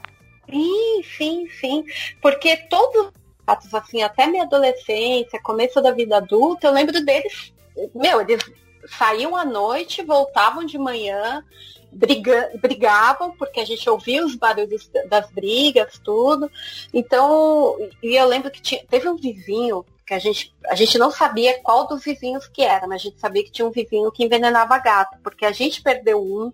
Sim, 0.49 1.03
sim, 1.03 1.49
sim. 1.61 1.85
Porque 2.23 2.57
todo 2.57 3.13
atos 3.47 3.73
assim, 3.75 4.03
até 4.03 4.27
minha 4.27 4.45
adolescência, 4.45 5.41
começo 5.43 5.81
da 5.81 5.91
vida 5.91 6.17
adulta, 6.17 6.67
eu 6.67 6.73
lembro 6.73 7.05
deles, 7.05 7.53
meu, 7.95 8.21
eles 8.21 8.43
saíam 8.87 9.37
à 9.37 9.45
noite, 9.45 10.03
voltavam 10.03 10.65
de 10.65 10.79
manhã, 10.79 11.45
briga, 11.91 12.51
brigavam, 12.61 13.33
porque 13.37 13.61
a 13.61 13.65
gente 13.65 13.89
ouvia 13.89 14.25
os 14.25 14.35
barulhos 14.35 14.91
das 15.09 15.31
brigas, 15.31 15.99
tudo. 16.03 16.51
Então, 16.93 17.77
e 18.03 18.17
eu 18.17 18.27
lembro 18.27 18.51
que 18.51 18.61
tinha, 18.61 18.85
teve 18.89 19.09
um 19.09 19.17
vizinho 19.17 19.85
que 20.07 20.13
a 20.13 20.19
gente, 20.19 20.55
a 20.67 20.75
gente 20.75 20.99
não 20.99 21.11
sabia 21.11 21.61
qual 21.63 21.87
dos 21.87 22.05
vizinhos 22.05 22.47
que 22.47 22.63
era, 22.63 22.87
mas 22.87 23.01
a 23.01 23.05
gente 23.05 23.19
sabia 23.19 23.43
que 23.43 23.51
tinha 23.51 23.67
um 23.67 23.71
vizinho 23.71 24.13
que 24.13 24.25
envenenava 24.25 24.79
gato, 24.79 25.19
porque 25.23 25.47
a 25.47 25.53
gente 25.53 25.83
perdeu 25.83 26.23
um, 26.23 26.53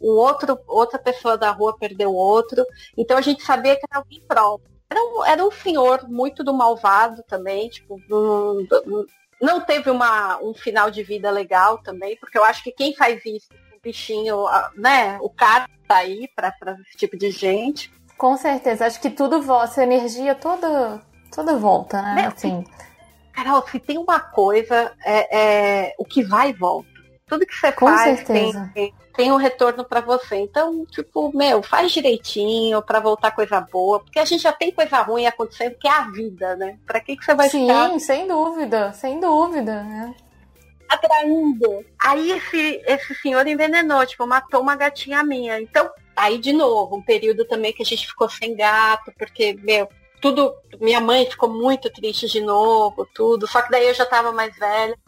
um 0.00 0.10
outro, 0.10 0.58
outra 0.68 0.98
pessoa 0.98 1.36
da 1.36 1.50
rua 1.50 1.76
perdeu 1.76 2.14
outro, 2.14 2.64
então 2.96 3.16
a 3.16 3.20
gente 3.20 3.42
sabia 3.42 3.74
que 3.74 3.86
era 3.90 3.98
alguém 3.98 4.22
próximo. 4.26 4.71
Era 4.92 5.00
um, 5.00 5.24
era 5.24 5.44
um 5.46 5.50
senhor 5.50 6.06
muito 6.06 6.44
do 6.44 6.52
malvado 6.52 7.22
também, 7.22 7.70
tipo, 7.70 7.98
um, 8.10 8.66
não 9.40 9.58
teve 9.58 9.90
uma, 9.90 10.38
um 10.42 10.52
final 10.52 10.90
de 10.90 11.02
vida 11.02 11.30
legal 11.30 11.78
também, 11.78 12.14
porque 12.16 12.36
eu 12.36 12.44
acho 12.44 12.62
que 12.62 12.70
quem 12.70 12.94
faz 12.94 13.24
isso, 13.24 13.48
o 13.74 13.80
bichinho, 13.82 14.44
né, 14.76 15.18
o 15.22 15.30
cara 15.30 15.66
tá 15.88 15.96
aí 15.96 16.28
para 16.36 16.54
esse 16.86 16.98
tipo 16.98 17.16
de 17.16 17.30
gente. 17.30 17.90
Com 18.18 18.36
certeza, 18.36 18.86
acho 18.86 19.00
que 19.00 19.08
tudo 19.08 19.40
volta, 19.40 19.64
essa 19.64 19.82
energia 19.82 20.34
toda, 20.34 21.00
toda 21.34 21.56
volta, 21.56 22.02
né? 22.02 22.26
Assim. 22.26 22.62
Carol, 23.32 23.66
se 23.66 23.80
tem 23.80 23.96
uma 23.96 24.20
coisa, 24.20 24.92
é, 25.02 25.38
é, 25.86 25.94
o 25.98 26.04
que 26.04 26.22
vai 26.22 26.50
e 26.50 26.52
volta. 26.52 26.91
Tudo 27.32 27.46
que 27.46 27.54
você 27.54 27.72
Com 27.72 27.86
faz 27.86 28.18
certeza. 28.18 28.70
tem, 28.74 28.94
tem 29.16 29.32
um 29.32 29.36
retorno 29.36 29.82
para 29.86 30.02
você. 30.02 30.36
Então, 30.36 30.84
tipo, 30.84 31.34
meu, 31.34 31.62
faz 31.62 31.90
direitinho 31.90 32.82
para 32.82 33.00
voltar 33.00 33.30
coisa 33.30 33.58
boa, 33.58 34.00
porque 34.00 34.18
a 34.18 34.24
gente 34.26 34.42
já 34.42 34.52
tem 34.52 34.70
coisa 34.70 35.00
ruim 35.00 35.24
acontecendo, 35.24 35.74
que 35.80 35.88
é 35.88 35.90
a 35.90 36.10
vida, 36.10 36.54
né? 36.56 36.76
Para 36.86 37.00
que 37.00 37.16
que 37.16 37.24
você 37.24 37.34
vai 37.34 37.48
Sim, 37.48 37.66
ficar? 37.66 37.88
Sim, 37.88 37.98
sem 38.00 38.28
dúvida, 38.28 38.92
sem 38.92 39.18
dúvida, 39.18 39.82
né? 39.82 40.14
Atraindo. 40.86 41.82
Aí 41.98 42.32
esse, 42.32 42.82
esse 42.84 43.14
senhor 43.14 43.46
envenenou, 43.46 44.04
tipo, 44.04 44.26
matou 44.26 44.60
uma 44.60 44.76
gatinha 44.76 45.24
minha. 45.24 45.58
Então, 45.58 45.88
aí 46.14 46.36
de 46.36 46.52
novo, 46.52 46.96
um 46.96 47.02
período 47.02 47.46
também 47.46 47.72
que 47.72 47.82
a 47.82 47.86
gente 47.86 48.06
ficou 48.06 48.28
sem 48.28 48.54
gato, 48.54 49.10
porque, 49.18 49.54
meu, 49.62 49.88
tudo, 50.20 50.54
minha 50.78 51.00
mãe 51.00 51.24
ficou 51.24 51.48
muito 51.48 51.90
triste 51.90 52.28
de 52.28 52.42
novo, 52.42 53.08
tudo. 53.14 53.46
Só 53.46 53.62
que 53.62 53.70
daí 53.70 53.88
eu 53.88 53.94
já 53.94 54.04
tava 54.04 54.32
mais 54.32 54.54
velha. 54.58 54.98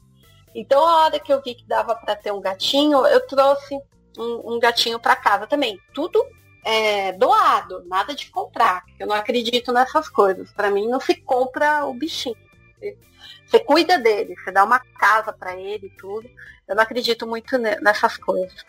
Então, 0.54 0.86
a 0.86 1.04
hora 1.04 1.20
que 1.20 1.32
eu 1.32 1.42
vi 1.42 1.54
que 1.54 1.66
dava 1.66 1.94
para 1.96 2.14
ter 2.14 2.32
um 2.32 2.40
gatinho, 2.40 3.04
eu 3.06 3.26
trouxe 3.26 3.74
um, 4.16 4.54
um 4.54 4.58
gatinho 4.60 5.00
para 5.00 5.16
casa 5.16 5.46
também. 5.46 5.80
Tudo 5.92 6.24
é, 6.64 7.12
doado, 7.12 7.84
nada 7.86 8.14
de 8.14 8.30
comprar. 8.30 8.84
Eu 8.98 9.06
não 9.06 9.16
acredito 9.16 9.72
nessas 9.72 10.08
coisas. 10.08 10.52
Para 10.52 10.70
mim, 10.70 10.88
não 10.88 11.00
se 11.00 11.14
compra 11.16 11.84
o 11.84 11.94
bichinho. 11.94 12.36
Você 13.46 13.58
cuida 13.58 13.98
dele, 13.98 14.34
você 14.36 14.50
dá 14.50 14.64
uma 14.64 14.78
casa 14.78 15.32
para 15.32 15.56
ele 15.56 15.86
e 15.86 15.96
tudo. 15.96 16.28
Eu 16.66 16.74
não 16.74 16.82
acredito 16.82 17.26
muito 17.26 17.58
nessas 17.58 18.16
coisas. 18.16 18.64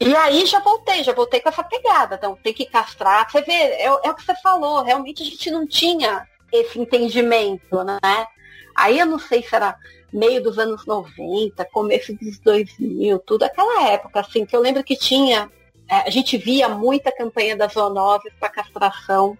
E 0.00 0.14
aí 0.14 0.46
já 0.46 0.60
voltei, 0.60 1.02
já 1.02 1.12
voltei 1.12 1.40
com 1.40 1.48
essa 1.48 1.64
pegada. 1.64 2.16
Então, 2.16 2.36
tem 2.36 2.52
que 2.52 2.66
castrar. 2.66 3.30
Você 3.30 3.42
vê, 3.42 3.52
é, 3.52 3.84
é 3.84 3.90
o 3.90 4.14
que 4.14 4.24
você 4.24 4.34
falou, 4.36 4.82
realmente 4.82 5.22
a 5.22 5.26
gente 5.26 5.50
não 5.50 5.66
tinha 5.66 6.26
esse 6.52 6.78
entendimento, 6.78 7.82
né? 7.84 8.26
Aí 8.74 8.98
eu 8.98 9.06
não 9.06 9.18
sei 9.18 9.42
se 9.42 9.54
era 9.54 9.76
meio 10.12 10.42
dos 10.42 10.58
anos 10.58 10.86
90, 10.86 11.64
começo 11.66 12.14
dos 12.14 12.38
2000, 12.38 13.18
tudo 13.20 13.44
aquela 13.44 13.88
época, 13.90 14.20
assim, 14.20 14.44
que 14.44 14.56
eu 14.56 14.60
lembro 14.60 14.82
que 14.82 14.96
tinha, 14.96 15.50
é, 15.88 15.96
a 15.96 16.10
gente 16.10 16.36
via 16.36 16.68
muita 16.68 17.12
campanha 17.12 17.56
das 17.56 17.72
zoonoses 17.72 18.32
para 18.38 18.48
castração, 18.48 19.36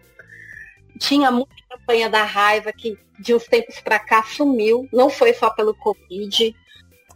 tinha 0.99 1.31
muita 1.31 1.55
campanha 1.69 2.09
da 2.11 2.25
raiva 2.25 2.73
que 2.73 2.99
de 3.19 3.35
uns 3.35 3.45
tempos 3.45 3.81
para 3.81 3.99
cá 3.99 4.23
sumiu, 4.23 4.89
não 4.93 5.11
foi 5.11 5.33
só 5.35 5.51
pelo 5.51 5.75
Covid. 5.75 6.55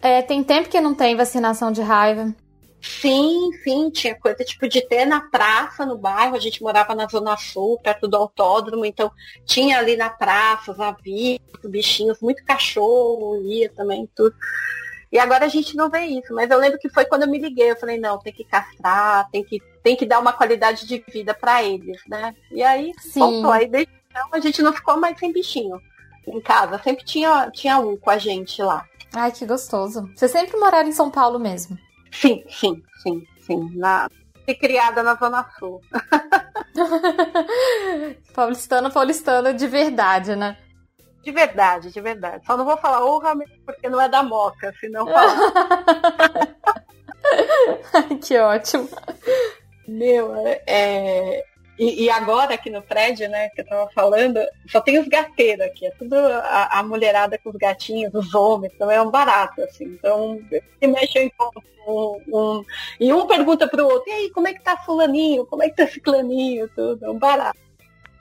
É, 0.01 0.21
tem 0.23 0.43
tempo 0.43 0.69
que 0.69 0.81
não 0.81 0.95
tem 0.95 1.15
vacinação 1.15 1.71
de 1.71 1.81
raiva. 1.81 2.35
Sim, 2.83 3.53
sim, 3.63 3.91
tinha 3.91 4.15
coisa 4.15 4.45
tipo 4.45 4.69
de 4.69 4.83
ter 4.83 5.05
na 5.05 5.21
praça 5.21 5.87
no 5.87 5.97
bairro, 5.97 6.35
a 6.35 6.41
gente 6.41 6.61
morava 6.61 6.97
na 6.97 7.07
Zona 7.07 7.37
Sul, 7.37 7.79
perto 7.81 8.09
do 8.09 8.17
autódromo, 8.17 8.85
então 8.85 9.11
tinha 9.47 9.79
ali 9.79 9.97
na 9.97 10.11
praça 10.11 10.73
os 10.73 10.81
avisos, 10.81 11.41
bichinhos, 11.65 12.21
muito 12.21 12.45
cachorro, 12.45 13.41
ia 13.45 13.71
também, 13.71 14.09
tudo. 14.17 14.35
E 15.13 15.19
agora 15.19 15.45
a 15.45 15.49
gente 15.49 15.77
não 15.77 15.89
vê 15.89 16.07
isso, 16.07 16.35
mas 16.35 16.51
eu 16.51 16.59
lembro 16.59 16.79
que 16.79 16.89
foi 16.89 17.05
quando 17.05 17.23
eu 17.23 17.29
me 17.29 17.39
liguei, 17.39 17.71
eu 17.71 17.77
falei, 17.77 17.99
não, 17.99 18.19
tem 18.19 18.33
que 18.33 18.45
castrar, 18.45 19.31
tem 19.31 19.45
que, 19.45 19.61
tem 19.83 19.95
que 19.95 20.07
dar 20.07 20.19
uma 20.19 20.33
qualidade 20.33 20.85
de 20.85 21.05
vida 21.07 21.33
para 21.33 21.63
eles, 21.63 22.01
né? 22.09 22.35
E 22.51 22.65
aí 22.65 22.93
Sim. 22.99 23.21
voltou, 23.21 23.53
aí 23.53 23.69
desde 23.69 23.93
então 24.11 24.29
a 24.33 24.41
gente 24.41 24.61
não 24.61 24.73
ficou 24.73 24.99
mais 24.99 25.19
sem 25.19 25.33
bichinho 25.33 25.81
em 26.27 26.41
casa, 26.41 26.81
sempre 26.83 27.05
tinha, 27.05 27.51
tinha 27.51 27.79
um 27.79 27.97
com 27.97 28.11
a 28.11 28.19
gente 28.19 28.63
lá. 28.63 28.85
Ai, 29.15 29.31
que 29.31 29.47
gostoso. 29.47 30.11
Você 30.15 30.29
sempre 30.29 30.57
moraram 30.59 30.89
em 30.89 30.93
São 30.93 31.11
Paulo 31.11 31.39
mesmo? 31.39 31.79
Sim, 32.13 32.45
sim, 32.49 32.83
sim, 33.03 33.27
sim. 33.41 33.71
Na... 33.75 34.09
Criada 34.61 35.03
na 35.03 35.15
Zona 35.15 35.49
Sul. 35.59 35.81
paulistana, 38.35 38.91
paulistana 38.91 39.55
de 39.55 39.67
verdade, 39.67 40.37
né? 40.37 40.59
De 41.23 41.31
verdade, 41.31 41.91
de 41.91 42.01
verdade. 42.01 42.45
Só 42.45 42.57
não 42.57 42.65
vou 42.65 42.77
falar 42.77 43.05
honra 43.05 43.35
porque 43.65 43.89
não 43.89 44.01
é 44.01 44.09
da 44.09 44.23
moca, 44.23 44.75
senão 44.79 45.07
fala. 45.07 45.37
que 48.21 48.37
ótimo. 48.37 48.89
Meu, 49.87 50.35
é, 50.67 51.45
e, 51.79 52.05
e, 52.05 52.11
agora 52.11 52.55
aqui 52.55 52.69
no 52.69 52.83
prédio, 52.83 53.29
né, 53.29 53.49
que 53.51 53.63
eu 53.63 53.67
tava 53.67 53.91
falando, 53.91 54.41
só 54.69 54.81
tem 54.81 54.99
os 54.99 55.09
gateiros 55.09 55.65
aqui, 55.67 55.87
é 55.87 55.91
tudo 55.93 56.15
a, 56.15 56.79
a 56.79 56.83
mulherada 56.83 57.39
com 57.39 57.51
os 57.51 57.57
gatinhos, 57.57 58.15
os 58.15 58.35
homens, 58.35 58.73
também 58.79 58.97
é 58.97 59.03
um 59.03 59.11
barato, 59.11 59.63
assim. 59.63 59.85
Então, 59.85 60.39
se 60.51 61.19
em 61.19 61.33
um, 61.87 62.21
um, 62.29 62.65
e 63.01 63.13
um 63.13 63.27
pergunta 63.27 63.67
pro 63.67 63.87
outro, 63.87 64.09
e 64.09 64.13
aí, 64.13 64.31
como 64.31 64.49
é 64.49 64.55
que 64.55 64.63
tá 64.63 64.77
fulaninho? 64.77 65.47
Como 65.47 65.63
é 65.63 65.71
que 65.71 65.77
tá 65.77 65.87
ciclaninho? 65.87 66.69
Tudo, 66.75 67.05
é 67.05 67.11
um 67.11 67.19
barato. 67.19 67.59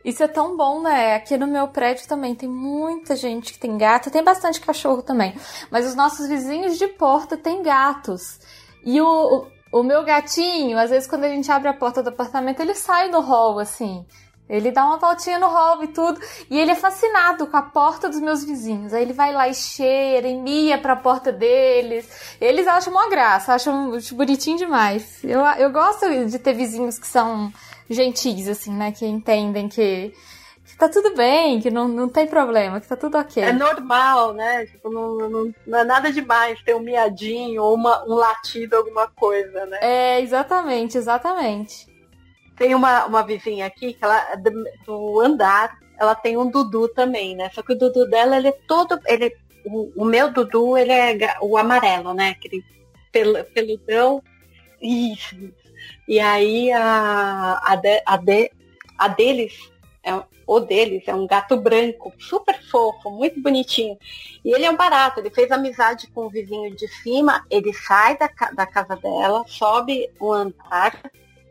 Isso 0.03 0.23
é 0.23 0.27
tão 0.27 0.57
bom, 0.57 0.81
né? 0.81 1.15
Aqui 1.15 1.37
no 1.37 1.45
meu 1.45 1.67
prédio 1.67 2.07
também 2.07 2.33
tem 2.33 2.49
muita 2.49 3.15
gente 3.15 3.53
que 3.53 3.59
tem 3.59 3.77
gato, 3.77 4.09
tem 4.09 4.23
bastante 4.23 4.59
cachorro 4.59 5.03
também. 5.03 5.35
Mas 5.69 5.85
os 5.85 5.93
nossos 5.93 6.27
vizinhos 6.27 6.77
de 6.79 6.87
porta 6.87 7.37
têm 7.37 7.61
gatos. 7.61 8.39
E 8.83 8.99
o, 8.99 9.45
o 9.71 9.83
meu 9.83 10.03
gatinho, 10.03 10.77
às 10.77 10.89
vezes 10.89 11.07
quando 11.07 11.23
a 11.23 11.29
gente 11.29 11.51
abre 11.51 11.69
a 11.69 11.73
porta 11.73 12.03
do 12.03 12.09
apartamento, 12.09 12.59
ele 12.59 12.75
sai 12.75 13.09
no 13.09 13.21
hall, 13.21 13.59
assim. 13.59 14.05
Ele 14.51 14.69
dá 14.69 14.85
uma 14.85 14.97
voltinha 14.97 15.39
no 15.39 15.47
hall 15.47 15.81
e 15.81 15.87
tudo. 15.87 16.19
E 16.49 16.59
ele 16.59 16.71
é 16.71 16.75
fascinado 16.75 17.47
com 17.47 17.55
a 17.55 17.61
porta 17.61 18.09
dos 18.09 18.19
meus 18.19 18.43
vizinhos. 18.43 18.93
Aí 18.93 19.01
ele 19.01 19.13
vai 19.13 19.31
lá 19.31 19.47
e 19.47 19.53
cheira, 19.53 20.27
e 20.27 20.35
mia 20.35 20.77
pra 20.77 20.93
porta 20.93 21.31
deles. 21.31 22.35
Eles 22.39 22.67
acham 22.67 22.91
uma 22.91 23.09
graça, 23.09 23.53
acham 23.53 23.97
bonitinho 24.11 24.57
demais. 24.57 25.23
Eu, 25.23 25.39
eu 25.39 25.71
gosto 25.71 26.25
de 26.25 26.37
ter 26.37 26.51
vizinhos 26.51 26.99
que 26.99 27.07
são 27.07 27.49
gentis, 27.89 28.49
assim, 28.49 28.73
né? 28.73 28.91
Que 28.91 29.05
entendem 29.05 29.69
que 29.69 30.13
tá 30.81 30.89
tudo 30.89 31.15
bem, 31.15 31.61
que 31.61 31.69
não, 31.69 31.87
não 31.87 32.09
tem 32.09 32.25
problema, 32.25 32.81
que 32.81 32.87
tá 32.87 32.95
tudo 32.95 33.15
ok. 33.15 33.43
É 33.43 33.53
normal, 33.53 34.33
né? 34.33 34.65
Tipo, 34.65 34.89
não, 34.89 35.29
não, 35.29 35.53
não 35.67 35.79
é 35.79 35.83
nada 35.83 36.11
demais 36.11 36.59
ter 36.63 36.75
um 36.75 36.79
miadinho 36.79 37.61
ou 37.61 37.75
uma, 37.75 38.03
um 38.05 38.15
latido, 38.15 38.75
alguma 38.75 39.07
coisa, 39.07 39.67
né? 39.67 39.77
É, 39.79 40.21
exatamente, 40.21 40.97
exatamente. 40.97 41.85
Tem 42.57 42.73
uma, 42.73 43.05
uma 43.05 43.21
vizinha 43.21 43.67
aqui, 43.67 43.93
que 43.93 44.03
ela, 44.03 44.35
do 44.83 45.21
andar, 45.21 45.77
ela 45.99 46.15
tem 46.15 46.35
um 46.35 46.49
Dudu 46.49 46.87
também, 46.87 47.35
né? 47.35 47.51
Só 47.53 47.61
que 47.61 47.73
o 47.73 47.77
Dudu 47.77 48.09
dela, 48.09 48.37
ele 48.37 48.47
é 48.47 48.57
todo. 48.67 48.99
Ele, 49.05 49.35
o, 49.63 49.91
o 49.95 50.03
meu 50.03 50.31
Dudu, 50.31 50.75
ele 50.75 50.91
é 50.91 51.37
o 51.41 51.57
amarelo, 51.57 52.11
né? 52.11 52.29
Aquele 52.29 52.65
pel, 53.11 53.43
peludão. 53.53 54.23
Isso. 54.81 55.35
E 56.07 56.19
aí 56.19 56.71
a, 56.71 57.61
a, 57.63 57.75
de, 57.75 58.01
a, 58.03 58.17
de, 58.17 58.51
a 58.97 59.07
deles 59.07 59.70
é, 60.03 60.23
o 60.47 60.59
deles 60.59 61.03
é 61.07 61.13
um 61.13 61.27
gato 61.27 61.55
branco, 61.57 62.11
super 62.19 62.61
fofo, 62.69 63.11
muito 63.11 63.39
bonitinho. 63.39 63.97
E 64.43 64.53
ele 64.53 64.65
é 64.65 64.71
um 64.71 64.75
barato, 64.75 65.19
ele 65.19 65.29
fez 65.29 65.51
amizade 65.51 66.07
com 66.07 66.25
o 66.25 66.29
vizinho 66.29 66.75
de 66.75 66.87
cima, 66.87 67.45
ele 67.49 67.71
sai 67.73 68.17
da, 68.17 68.29
da 68.53 68.65
casa 68.65 68.95
dela, 68.95 69.43
sobe 69.47 70.09
o 70.19 70.31
andar 70.31 70.99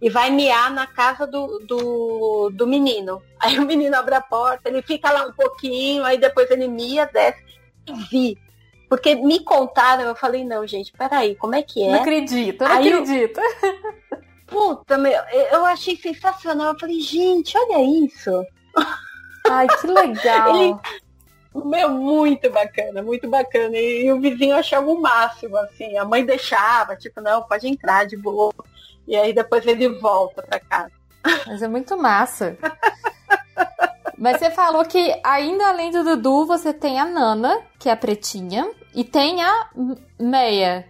e 0.03 0.11
vai 0.11 0.31
miar 0.31 0.71
na 0.73 0.87
casa 0.87 1.27
do, 1.27 1.61
do, 1.61 2.51
do 2.51 2.67
menino. 2.67 3.23
Aí 3.39 3.59
o 3.59 3.67
menino 3.67 3.97
abre 3.97 4.15
a 4.15 4.21
porta, 4.21 4.69
ele 4.69 4.83
fica 4.83 5.11
lá 5.11 5.27
um 5.27 5.33
pouquinho, 5.33 6.05
aí 6.05 6.19
depois 6.19 6.51
ele 6.51 6.69
mia, 6.69 7.07
desce 7.07 7.43
e 7.87 7.93
vi. 8.11 8.39
Porque 8.87 9.15
me 9.15 9.41
contaram, 9.41 10.03
eu 10.03 10.15
falei, 10.15 10.45
não, 10.45 10.67
gente, 10.67 10.93
peraí, 10.93 11.35
como 11.37 11.55
é 11.55 11.63
que 11.63 11.83
é? 11.83 11.91
Não 11.91 12.01
acredito, 12.01 12.65
não 12.65 12.71
aí 12.71 12.93
acredito. 12.93 13.41
Eu... 13.41 14.21
Puta, 14.51 14.99
meu, 14.99 15.13
eu 15.53 15.65
achei 15.65 15.97
sensacional. 15.97 16.73
Eu 16.73 16.79
falei, 16.79 17.01
gente, 17.01 17.57
olha 17.57 17.83
isso. 18.05 18.45
Ai, 19.49 19.67
que 19.69 19.87
legal. 19.87 20.57
Ele, 20.61 20.77
meu, 21.55 21.89
muito 21.91 22.51
bacana, 22.51 23.03
muito 23.03 23.29
bacana. 23.29 23.77
E, 23.77 24.05
e, 24.05 24.13
o 24.13 24.21
vizinho 24.21 24.57
achava 24.57 24.91
o 24.91 25.01
máximo, 25.01 25.57
assim. 25.57 25.97
A 25.97 26.05
mãe 26.05 26.25
deixava, 26.25 26.97
tipo, 26.97 27.21
não, 27.21 27.43
pode 27.43 27.67
entrar 27.69 28.07
de 28.07 28.17
boa. 28.17 28.53
E 29.07 29.17
aí 29.17 29.33
depois 29.33 29.67
ele 29.67 29.89
volta 29.89 30.43
pra 30.43 30.61
casa. 30.61 30.93
Mas 31.47 31.63
é 31.63 31.69
muito 31.69 31.97
massa. 31.97 32.57
Mas 34.17 34.39
você 34.39 34.51
falou 34.51 34.85
que 34.85 35.19
ainda 35.25 35.69
além 35.69 35.91
do 35.91 36.05
Dudu, 36.05 36.47
você 36.47 36.73
tem 36.75 37.01
a 37.01 37.07
Nana, 37.07 37.63
que 37.79 37.89
é 37.89 37.93
a 37.93 37.97
pretinha, 37.97 38.71
e 38.95 39.03
tem 39.03 39.43
a 39.43 39.71
Meia. 40.19 40.87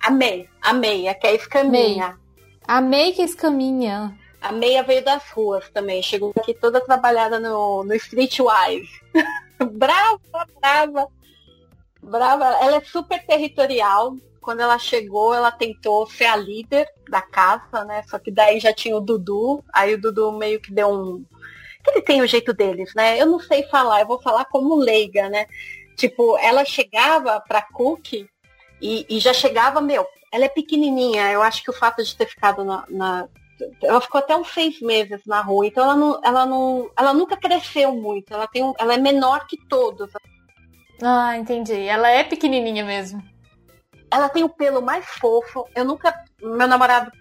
A 0.00 0.10
Meia, 0.10 0.48
a 0.60 0.72
Meia, 0.72 1.14
que 1.14 1.26
é 1.26 1.30
a 1.30 1.34
escaminha. 1.34 1.70
Meia. 1.70 2.27
A 2.68 2.82
May 2.82 3.12
que 3.12 3.22
escaminha. 3.22 4.14
A 4.42 4.52
Meia 4.52 4.82
veio 4.82 5.02
das 5.02 5.30
ruas 5.30 5.70
também. 5.70 6.02
Chegou 6.02 6.34
aqui 6.36 6.52
toda 6.52 6.82
trabalhada 6.82 7.40
no, 7.40 7.82
no 7.82 7.94
Streetwise. 7.94 8.90
brava, 9.72 10.46
brava. 10.60 11.08
Brava. 12.02 12.44
Ela 12.62 12.76
é 12.76 12.80
super 12.82 13.24
territorial. 13.24 14.14
Quando 14.42 14.60
ela 14.60 14.78
chegou, 14.78 15.32
ela 15.32 15.50
tentou 15.50 16.06
ser 16.10 16.26
a 16.26 16.36
líder 16.36 16.86
da 17.08 17.22
casa, 17.22 17.86
né? 17.86 18.02
Só 18.06 18.18
que 18.18 18.30
daí 18.30 18.60
já 18.60 18.70
tinha 18.70 18.98
o 18.98 19.00
Dudu. 19.00 19.64
Aí 19.72 19.94
o 19.94 20.00
Dudu 20.00 20.30
meio 20.32 20.60
que 20.60 20.70
deu 20.70 20.90
um. 20.90 21.24
Ele 21.86 22.02
tem 22.02 22.20
o 22.20 22.26
jeito 22.26 22.52
deles, 22.52 22.92
né? 22.94 23.18
Eu 23.18 23.24
não 23.24 23.40
sei 23.40 23.62
falar, 23.62 24.02
eu 24.02 24.06
vou 24.06 24.20
falar 24.20 24.44
como 24.44 24.74
leiga, 24.74 25.30
né? 25.30 25.46
Tipo, 25.96 26.36
ela 26.36 26.66
chegava 26.66 27.40
pra 27.40 27.62
Cookie 27.62 28.28
e, 28.78 29.06
e 29.08 29.18
já 29.18 29.32
chegava, 29.32 29.80
meu, 29.80 30.06
ela 30.32 30.44
é 30.44 30.48
pequenininha. 30.48 31.32
Eu 31.32 31.42
acho 31.42 31.62
que 31.62 31.70
o 31.70 31.74
fato 31.74 32.02
de 32.02 32.16
ter 32.16 32.26
ficado 32.26 32.64
na, 32.64 32.84
na, 32.88 33.28
ela 33.82 34.00
ficou 34.00 34.18
até 34.18 34.36
uns 34.36 34.48
seis 34.48 34.80
meses 34.80 35.20
na 35.26 35.40
rua, 35.40 35.66
então 35.66 35.84
ela 35.84 35.96
não, 35.96 36.20
ela 36.22 36.46
não, 36.46 36.90
ela 36.96 37.14
nunca 37.14 37.36
cresceu 37.36 37.94
muito. 37.94 38.32
Ela 38.32 38.46
tem, 38.46 38.62
um, 38.62 38.72
ela 38.78 38.94
é 38.94 38.98
menor 38.98 39.46
que 39.46 39.56
todos. 39.68 40.10
Ah, 41.02 41.36
entendi. 41.36 41.80
Ela 41.82 42.08
é 42.08 42.24
pequenininha 42.24 42.84
mesmo. 42.84 43.22
Ela 44.10 44.28
tem 44.28 44.42
o 44.42 44.48
pelo 44.48 44.80
mais 44.80 45.04
fofo. 45.06 45.66
Eu 45.74 45.84
nunca, 45.84 46.14
meu 46.40 46.66
namorado 46.66 47.12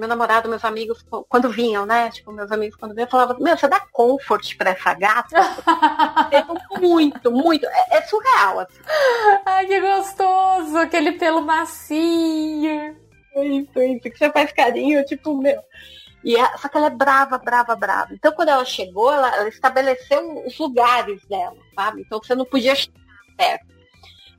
meu 0.00 0.08
namorado, 0.08 0.48
meus 0.48 0.64
amigos, 0.64 1.04
quando 1.28 1.50
vinham, 1.50 1.84
né? 1.84 2.10
Tipo, 2.10 2.32
meus 2.32 2.50
amigos 2.50 2.74
quando 2.74 2.94
vinham, 2.94 3.08
falavam, 3.08 3.38
meu, 3.38 3.54
você 3.54 3.68
dá 3.68 3.80
comfort 3.92 4.56
pra 4.56 4.70
essa 4.70 4.94
gata? 4.94 5.36
muito, 6.80 7.30
muito. 7.30 7.66
É, 7.66 7.98
é, 7.98 8.02
surreal, 8.02 8.60
assim. 8.60 8.80
Ai, 9.44 9.66
que 9.66 9.78
gostoso! 9.78 10.78
Aquele 10.78 11.12
pelo 11.12 11.42
macio. 11.42 12.96
Isso, 13.36 13.78
isso. 13.78 14.10
Que 14.10 14.16
você 14.16 14.32
faz 14.32 14.50
carinho, 14.52 15.04
tipo, 15.04 15.36
meu. 15.36 15.60
E 16.24 16.34
a, 16.38 16.56
só 16.56 16.68
que 16.68 16.78
ela 16.78 16.86
é 16.86 16.90
brava, 16.90 17.36
brava, 17.36 17.76
brava. 17.76 18.14
Então, 18.14 18.32
quando 18.32 18.48
ela 18.48 18.64
chegou, 18.64 19.12
ela, 19.12 19.36
ela 19.36 19.48
estabeleceu 19.50 20.46
os 20.46 20.58
lugares 20.58 21.22
dela, 21.26 21.56
sabe? 21.74 22.00
Então, 22.00 22.18
você 22.22 22.34
não 22.34 22.46
podia 22.46 22.74
chegar 22.74 22.94
perto. 23.36 23.79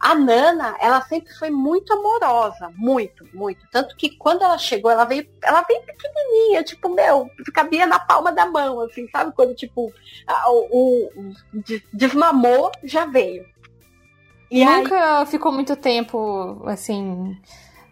A 0.01 0.15
Nana, 0.15 0.75
ela 0.79 0.99
sempre 1.03 1.31
foi 1.35 1.51
muito 1.51 1.93
amorosa, 1.93 2.73
muito, 2.75 3.23
muito. 3.35 3.67
Tanto 3.71 3.95
que 3.95 4.17
quando 4.17 4.41
ela 4.41 4.57
chegou, 4.57 4.89
ela 4.89 5.05
veio, 5.05 5.29
ela 5.43 5.61
veio 5.61 5.79
pequenininha, 5.83 6.63
tipo, 6.63 6.89
meu, 6.89 7.29
cabia 7.53 7.85
na 7.85 7.99
palma 7.99 8.31
da 8.31 8.47
mão, 8.47 8.81
assim, 8.81 9.07
sabe? 9.09 9.31
Quando, 9.35 9.53
tipo, 9.53 9.93
o, 10.47 11.05
o 11.15 11.43
desmamou, 11.93 12.71
já 12.83 13.05
veio. 13.05 13.45
E 14.49 14.65
Nunca 14.65 15.19
aí... 15.19 15.25
ficou 15.27 15.51
muito 15.51 15.75
tempo, 15.75 16.63
assim, 16.65 17.37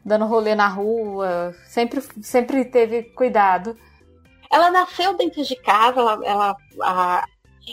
dando 0.03 0.25
rolê 0.25 0.55
na 0.55 0.67
rua, 0.67 1.53
sempre, 1.67 2.01
sempre 2.23 2.65
teve 2.65 3.03
cuidado. 3.03 3.77
Ela 4.51 4.71
nasceu 4.71 5.15
dentro 5.15 5.43
de 5.43 5.55
casa, 5.57 5.99
ela, 5.99 6.19
ela 6.25 6.55
a, 6.81 7.25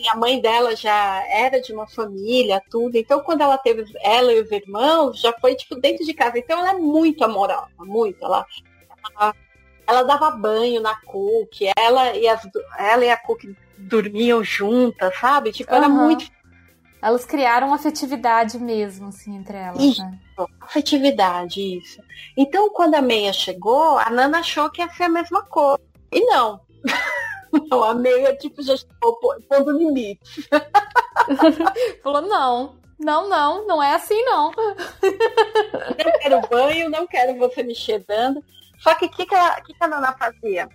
a 0.08 0.16
mãe 0.16 0.40
dela 0.40 0.74
já 0.74 1.24
era 1.28 1.60
de 1.60 1.72
uma 1.72 1.86
família, 1.86 2.62
tudo. 2.70 2.96
Então, 2.96 3.20
quando 3.20 3.40
ela 3.40 3.56
teve 3.56 3.84
ela 4.02 4.32
e 4.32 4.40
os 4.40 4.50
irmãos, 4.50 5.20
já 5.20 5.32
foi 5.40 5.54
tipo 5.54 5.76
dentro 5.76 6.04
de 6.04 6.12
casa. 6.12 6.38
Então, 6.38 6.58
ela 6.58 6.70
é 6.70 6.78
muito 6.78 7.24
amorosa, 7.24 7.70
muito. 7.78 8.24
Ela, 8.24 8.46
ela, 9.14 9.34
ela 9.86 10.02
dava 10.02 10.30
banho 10.30 10.80
na 10.80 10.96
Cook, 11.00 11.62
ela 11.76 12.14
e, 12.14 12.26
as, 12.28 12.46
ela 12.78 13.04
e 13.04 13.10
a 13.10 13.16
Cook 13.16 13.44
dormiam 13.78 14.42
juntas, 14.42 15.16
sabe? 15.18 15.52
Tipo, 15.52 15.72
uhum. 15.72 15.78
era 15.78 15.88
muito. 15.88 16.30
Elas 17.00 17.24
criaram 17.24 17.72
afetividade 17.72 18.58
mesmo, 18.58 19.08
assim, 19.08 19.36
entre 19.36 19.56
elas. 19.56 19.80
Isso, 19.80 20.02
né? 20.02 20.18
afetividade, 20.60 21.60
isso. 21.60 22.02
Então, 22.36 22.70
quando 22.70 22.94
a 22.94 23.02
meia 23.02 23.32
chegou, 23.32 23.98
a 23.98 24.10
Nana 24.10 24.38
achou 24.38 24.70
que 24.70 24.82
ia 24.82 24.88
ser 24.90 25.04
a 25.04 25.08
mesma 25.08 25.42
coisa. 25.44 25.80
E 26.10 26.20
não. 26.24 26.60
Não, 27.70 27.84
a 27.84 27.94
meia, 27.94 28.36
tipo, 28.36 28.62
já 28.62 28.74
estou 28.74 29.18
pondo 29.48 29.70
limite. 29.72 30.48
Falou, 32.02 32.22
não, 32.22 32.76
não, 32.98 33.28
não, 33.28 33.66
não 33.66 33.82
é 33.82 33.94
assim 33.94 34.22
não. 34.24 34.52
Não 34.56 36.18
quero 36.20 36.40
banho, 36.48 36.90
não 36.90 37.06
quero 37.06 37.38
você 37.38 37.62
me 37.62 37.74
cheirando. 37.74 38.42
Só 38.78 38.94
que 38.94 39.06
o 39.06 39.10
que, 39.10 39.26
que, 39.26 39.34
a, 39.34 39.60
que, 39.60 39.72
que 39.72 39.84
a 39.84 39.88
Nana 39.88 40.14
fazia? 40.18 40.68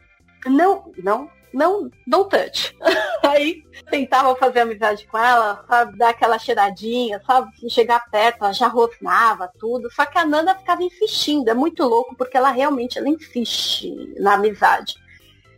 Não, 0.46 0.92
não, 0.98 1.30
não, 1.54 1.90
não 2.08 2.28
touch. 2.28 2.76
Aí 3.24 3.64
tentava 3.90 4.36
fazer 4.36 4.62
amizade 4.62 5.06
com 5.08 5.18
ela, 5.18 5.64
sabe, 5.68 5.98
dar 5.98 6.10
aquela 6.10 6.40
cheiradinha, 6.40 7.22
sabe, 7.26 7.52
chegar 7.70 8.04
perto, 8.10 8.44
ela 8.44 8.54
já 8.54 8.68
rosnava 8.68 9.52
tudo. 9.60 9.92
Só 9.92 10.06
que 10.06 10.18
a 10.18 10.26
Nana 10.26 10.56
ficava 10.56 10.84
insistindo, 10.84 11.50
é 11.50 11.54
muito 11.54 11.84
louco, 11.84 12.16
porque 12.16 12.38
ela 12.38 12.52
realmente 12.52 12.98
ela 12.98 13.10
insiste 13.10 14.14
na 14.20 14.34
amizade. 14.36 14.96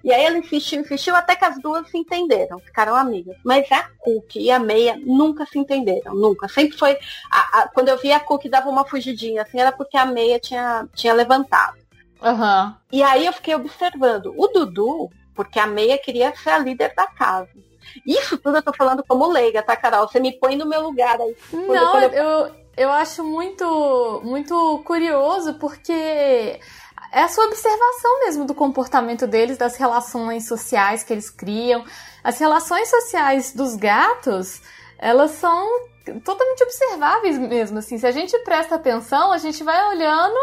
E 0.03 0.11
aí 0.11 0.25
ela 0.25 0.37
insistiu, 0.37 0.81
insistiu, 0.81 1.15
até 1.15 1.35
que 1.35 1.45
as 1.45 1.59
duas 1.61 1.89
se 1.89 1.97
entenderam, 1.97 2.59
ficaram 2.59 2.93
amigas. 2.95 3.37
Mas 3.43 3.71
a 3.71 3.83
Cookie 3.99 4.41
e 4.41 4.51
a 4.51 4.59
Meia 4.59 4.99
nunca 5.01 5.45
se 5.45 5.57
entenderam, 5.57 6.13
nunca. 6.13 6.47
Sempre 6.49 6.77
foi. 6.77 6.97
A, 7.31 7.59
a, 7.59 7.67
quando 7.69 7.87
eu 7.87 7.97
vi 7.97 8.11
a 8.11 8.19
Cookie 8.19 8.49
dava 8.49 8.69
uma 8.69 8.85
fugidinha, 8.85 9.43
assim, 9.43 9.59
era 9.59 9.71
porque 9.71 9.95
a 9.95 10.05
Meia 10.05 10.39
tinha, 10.39 10.87
tinha 10.93 11.13
levantado. 11.13 11.77
Uhum. 12.21 12.73
E 12.91 13.01
aí 13.01 13.25
eu 13.25 13.33
fiquei 13.33 13.55
observando. 13.55 14.33
O 14.37 14.47
Dudu, 14.47 15.09
porque 15.33 15.57
a 15.57 15.67
Meia 15.67 15.97
queria 15.97 16.35
ser 16.35 16.49
a 16.49 16.57
líder 16.57 16.93
da 16.95 17.07
casa. 17.07 17.49
Isso 18.05 18.37
tudo 18.37 18.57
eu 18.57 18.63
tô 18.63 18.73
falando 18.73 19.03
como 19.07 19.31
leiga, 19.31 19.63
tá, 19.63 19.75
Carol? 19.75 20.07
Você 20.07 20.19
me 20.19 20.33
põe 20.33 20.57
no 20.57 20.65
meu 20.65 20.81
lugar 20.81 21.19
aí. 21.21 21.35
Não, 21.51 22.01
eu... 22.01 22.09
eu, 22.11 22.55
eu 22.75 22.91
acho 22.91 23.23
muito, 23.23 24.21
muito 24.23 24.81
curioso, 24.85 25.53
porque 25.55 26.59
é 27.13 27.21
a 27.21 27.28
sua 27.28 27.45
observação 27.45 28.21
mesmo 28.21 28.43
do 28.43 28.56
comportamento 28.56 29.28
deles, 29.28 29.56
das 29.56 29.76
relações 29.76 30.47
sociais 30.47 31.04
que 31.04 31.13
eles 31.13 31.30
criam. 31.30 31.86
As 32.23 32.39
relações 32.39 32.89
sociais 32.89 33.54
dos 33.54 33.76
gatos, 33.76 34.62
elas 34.97 35.32
são 35.32 35.63
totalmente 36.23 36.63
observáveis 36.63 37.38
mesmo, 37.38 37.78
assim. 37.78 37.99
Se 37.99 38.08
a 38.08 38.12
gente 38.12 38.38
presta 38.39 38.76
atenção, 38.76 39.32
a 39.32 39.38
gente 39.38 39.63
vai 39.63 39.89
olhando 39.89 40.36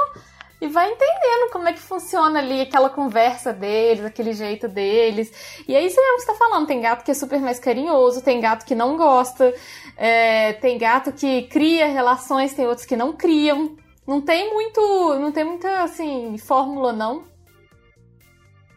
e 0.61 0.69
vai 0.69 0.93
entendendo 0.93 1.51
como 1.51 1.69
é 1.69 1.73
que 1.73 1.81
funciona 1.81 2.39
ali 2.39 2.61
aquela 2.61 2.89
conversa 2.89 3.53
deles, 3.53 4.05
aquele 4.05 4.33
jeito 4.33 4.69
deles. 4.69 5.33
E 5.67 5.75
é 5.75 5.85
isso 5.85 6.01
mesmo 6.01 6.17
que 6.19 6.21
você 6.23 6.33
tá 6.33 6.35
falando. 6.35 6.69
Tem 6.69 6.81
gato 6.81 7.05
que 7.05 7.11
é 7.11 7.15
super 7.15 7.41
mais 7.41 7.59
carinhoso, 7.59 8.23
tem 8.23 8.41
gato 8.41 8.65
que 8.65 8.77
não 8.77 8.97
gosta, 8.97 9.53
é, 9.97 10.53
tem 10.53 10.79
gato 10.79 11.11
que 11.11 11.49
cria 11.49 11.89
relações, 11.89 12.55
tem 12.55 12.69
outros 12.69 12.87
que 12.87 12.97
não 12.97 13.13
criam. 13.13 13.77
Não 14.11 14.21
tem 14.21 14.53
muito. 14.53 14.81
Não 15.21 15.31
tem 15.31 15.45
muita, 15.45 15.85
assim, 15.85 16.37
fórmula, 16.37 16.93
não. 16.93 17.23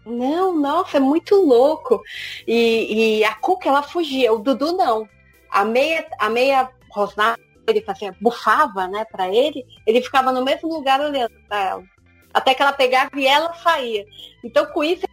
Não, 0.05 0.55
nossa, 0.55 0.97
é 0.97 0.99
muito 0.99 1.33
louco. 1.35 2.03
E, 2.45 3.17
e 3.17 3.23
a 3.23 3.33
Cuca, 3.33 3.67
ela 3.67 3.81
fugia, 3.81 4.31
o 4.31 4.37
Dudu 4.37 4.77
não. 4.77 5.09
A 5.49 5.65
meia, 5.65 6.07
a 6.19 6.29
meia 6.29 6.69
rosnava, 6.91 7.39
ele 7.67 7.81
fazia, 7.81 8.15
bufava, 8.21 8.87
né, 8.87 9.05
pra 9.05 9.27
ele, 9.27 9.65
ele 9.87 10.03
ficava 10.03 10.31
no 10.31 10.43
mesmo 10.43 10.69
lugar 10.69 11.01
olhando 11.01 11.33
pra 11.47 11.63
ela. 11.63 11.83
Até 12.31 12.53
que 12.53 12.61
ela 12.61 12.73
pegava 12.73 13.09
e 13.19 13.25
ela 13.25 13.55
saía. 13.55 14.05
Então, 14.43 14.67
com 14.67 14.83
isso, 14.83 15.03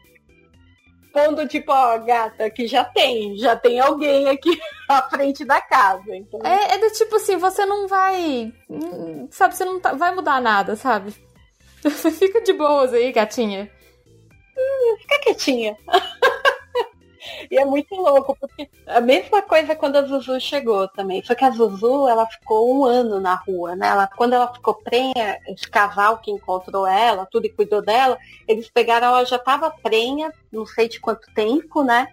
pondo 1.12 1.46
tipo, 1.46 1.72
ó, 1.72 1.98
gata, 1.98 2.50
que 2.50 2.66
já 2.66 2.84
tem, 2.84 3.36
já 3.36 3.56
tem 3.56 3.80
alguém 3.80 4.28
aqui 4.28 4.60
à 4.88 5.02
frente 5.02 5.44
da 5.44 5.60
casa. 5.60 6.14
Então... 6.14 6.40
É, 6.44 6.74
é 6.74 6.78
do 6.78 6.90
tipo 6.92 7.16
assim, 7.16 7.36
você 7.36 7.64
não 7.66 7.86
vai. 7.86 8.52
Sabe, 9.30 9.56
você 9.56 9.64
não 9.64 9.80
tá, 9.80 9.92
vai 9.92 10.14
mudar 10.14 10.40
nada, 10.40 10.76
sabe? 10.76 11.14
Fica 12.18 12.40
de 12.40 12.52
boas 12.52 12.92
aí, 12.92 13.12
gatinha. 13.12 13.70
Hum, 14.56 14.96
fica 14.98 15.18
quietinha. 15.20 15.76
E 17.50 17.58
é 17.58 17.64
muito 17.64 17.94
louco, 17.94 18.36
porque 18.38 18.68
a 18.86 19.00
mesma 19.00 19.42
coisa 19.42 19.76
quando 19.76 19.96
a 19.96 20.02
Zuzu 20.02 20.40
chegou 20.40 20.88
também. 20.88 21.22
Só 21.24 21.34
que 21.34 21.44
a 21.44 21.50
Zuzu, 21.50 22.08
ela 22.08 22.26
ficou 22.26 22.74
um 22.74 22.84
ano 22.84 23.20
na 23.20 23.34
rua, 23.34 23.76
né? 23.76 23.88
Ela, 23.88 24.06
quando 24.06 24.34
ela 24.34 24.52
ficou 24.52 24.74
prenha, 24.74 25.38
esse 25.46 25.68
casal 25.68 26.18
que 26.18 26.30
encontrou 26.30 26.86
ela, 26.86 27.26
tudo 27.26 27.46
e 27.46 27.50
cuidou 27.50 27.82
dela, 27.82 28.18
eles 28.48 28.70
pegaram, 28.70 29.08
ela 29.08 29.24
já 29.24 29.36
estava 29.36 29.70
prenha, 29.70 30.32
não 30.50 30.64
sei 30.66 30.88
de 30.88 31.00
quanto 31.00 31.32
tempo, 31.34 31.82
né? 31.82 32.08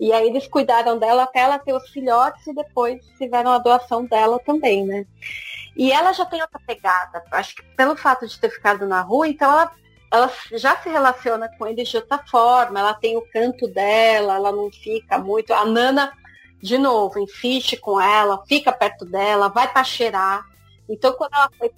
E 0.00 0.12
aí 0.12 0.26
eles 0.26 0.46
cuidaram 0.46 0.98
dela 0.98 1.24
até 1.24 1.40
ela 1.40 1.58
ter 1.58 1.72
os 1.72 1.88
filhotes 1.90 2.46
e 2.46 2.54
depois 2.54 3.04
fizeram 3.18 3.50
a 3.50 3.58
doação 3.58 4.04
dela 4.04 4.38
também, 4.38 4.84
né? 4.84 5.06
E 5.76 5.92
ela 5.92 6.12
já 6.12 6.24
tem 6.24 6.40
outra 6.40 6.60
pegada. 6.66 7.22
Acho 7.32 7.56
que 7.56 7.62
pelo 7.76 7.96
fato 7.96 8.26
de 8.26 8.38
ter 8.38 8.50
ficado 8.50 8.86
na 8.86 9.00
rua, 9.00 9.28
então 9.28 9.50
ela 9.50 9.72
ela 10.10 10.30
já 10.52 10.76
se 10.78 10.88
relaciona 10.88 11.48
com 11.56 11.66
ele 11.66 11.84
de 11.84 11.96
outra 11.96 12.18
forma, 12.18 12.80
ela 12.80 12.94
tem 12.94 13.16
o 13.16 13.22
canto 13.32 13.68
dela, 13.68 14.36
ela 14.36 14.52
não 14.52 14.70
fica 14.70 15.18
muito. 15.18 15.52
A 15.52 15.64
Nana, 15.64 16.12
de 16.62 16.78
novo, 16.78 17.18
insiste 17.18 17.76
com 17.76 18.00
ela, 18.00 18.42
fica 18.46 18.72
perto 18.72 19.04
dela, 19.04 19.48
vai 19.48 19.68
para 19.68 19.84
cheirar. 19.84 20.44
Então, 20.88 21.12
quando 21.12 21.34
ela 21.34 21.50
foi, 21.58 21.70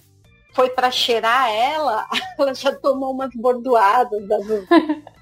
foi 0.53 0.69
para 0.69 0.89
cheirar 0.89 1.49
ela, 1.49 2.07
ela 2.39 2.53
já 2.53 2.73
tomou 2.73 3.11
umas 3.11 3.33
bordoadas 3.35 4.27
da 4.27 4.37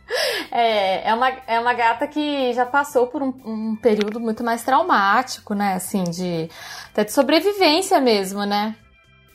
É, 0.51 1.07
é 1.07 1.13
uma, 1.13 1.29
é 1.45 1.59
uma 1.59 1.73
gata 1.73 2.07
que 2.07 2.51
já 2.53 2.65
passou 2.65 3.05
por 3.05 3.21
um, 3.21 3.27
um, 3.45 3.75
período 3.75 4.19
muito 4.19 4.43
mais 4.43 4.63
traumático, 4.63 5.53
né? 5.53 5.75
Assim, 5.75 6.03
de 6.03 6.49
até 6.91 7.03
de 7.03 7.11
sobrevivência 7.11 7.99
mesmo, 8.01 8.43
né? 8.43 8.75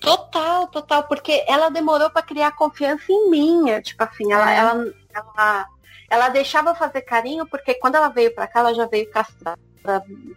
Total, 0.04 0.66
total, 0.68 1.04
porque 1.04 1.44
ela 1.46 1.70
demorou 1.70 2.10
para 2.10 2.22
criar 2.22 2.52
confiança 2.52 3.04
em 3.10 3.30
mim, 3.30 3.70
é, 3.70 3.80
tipo 3.80 4.02
assim, 4.02 4.32
ela, 4.32 4.52
é. 4.52 4.56
ela, 4.58 4.94
ela, 5.14 5.66
ela, 6.10 6.28
deixava 6.28 6.74
fazer 6.74 7.02
carinho, 7.02 7.46
porque 7.46 7.74
quando 7.74 7.94
ela 7.94 8.08
veio 8.08 8.34
para 8.34 8.46
cá, 8.46 8.60
ela 8.60 8.74
já 8.74 8.86
veio 8.86 9.10
castrada, 9.10 9.58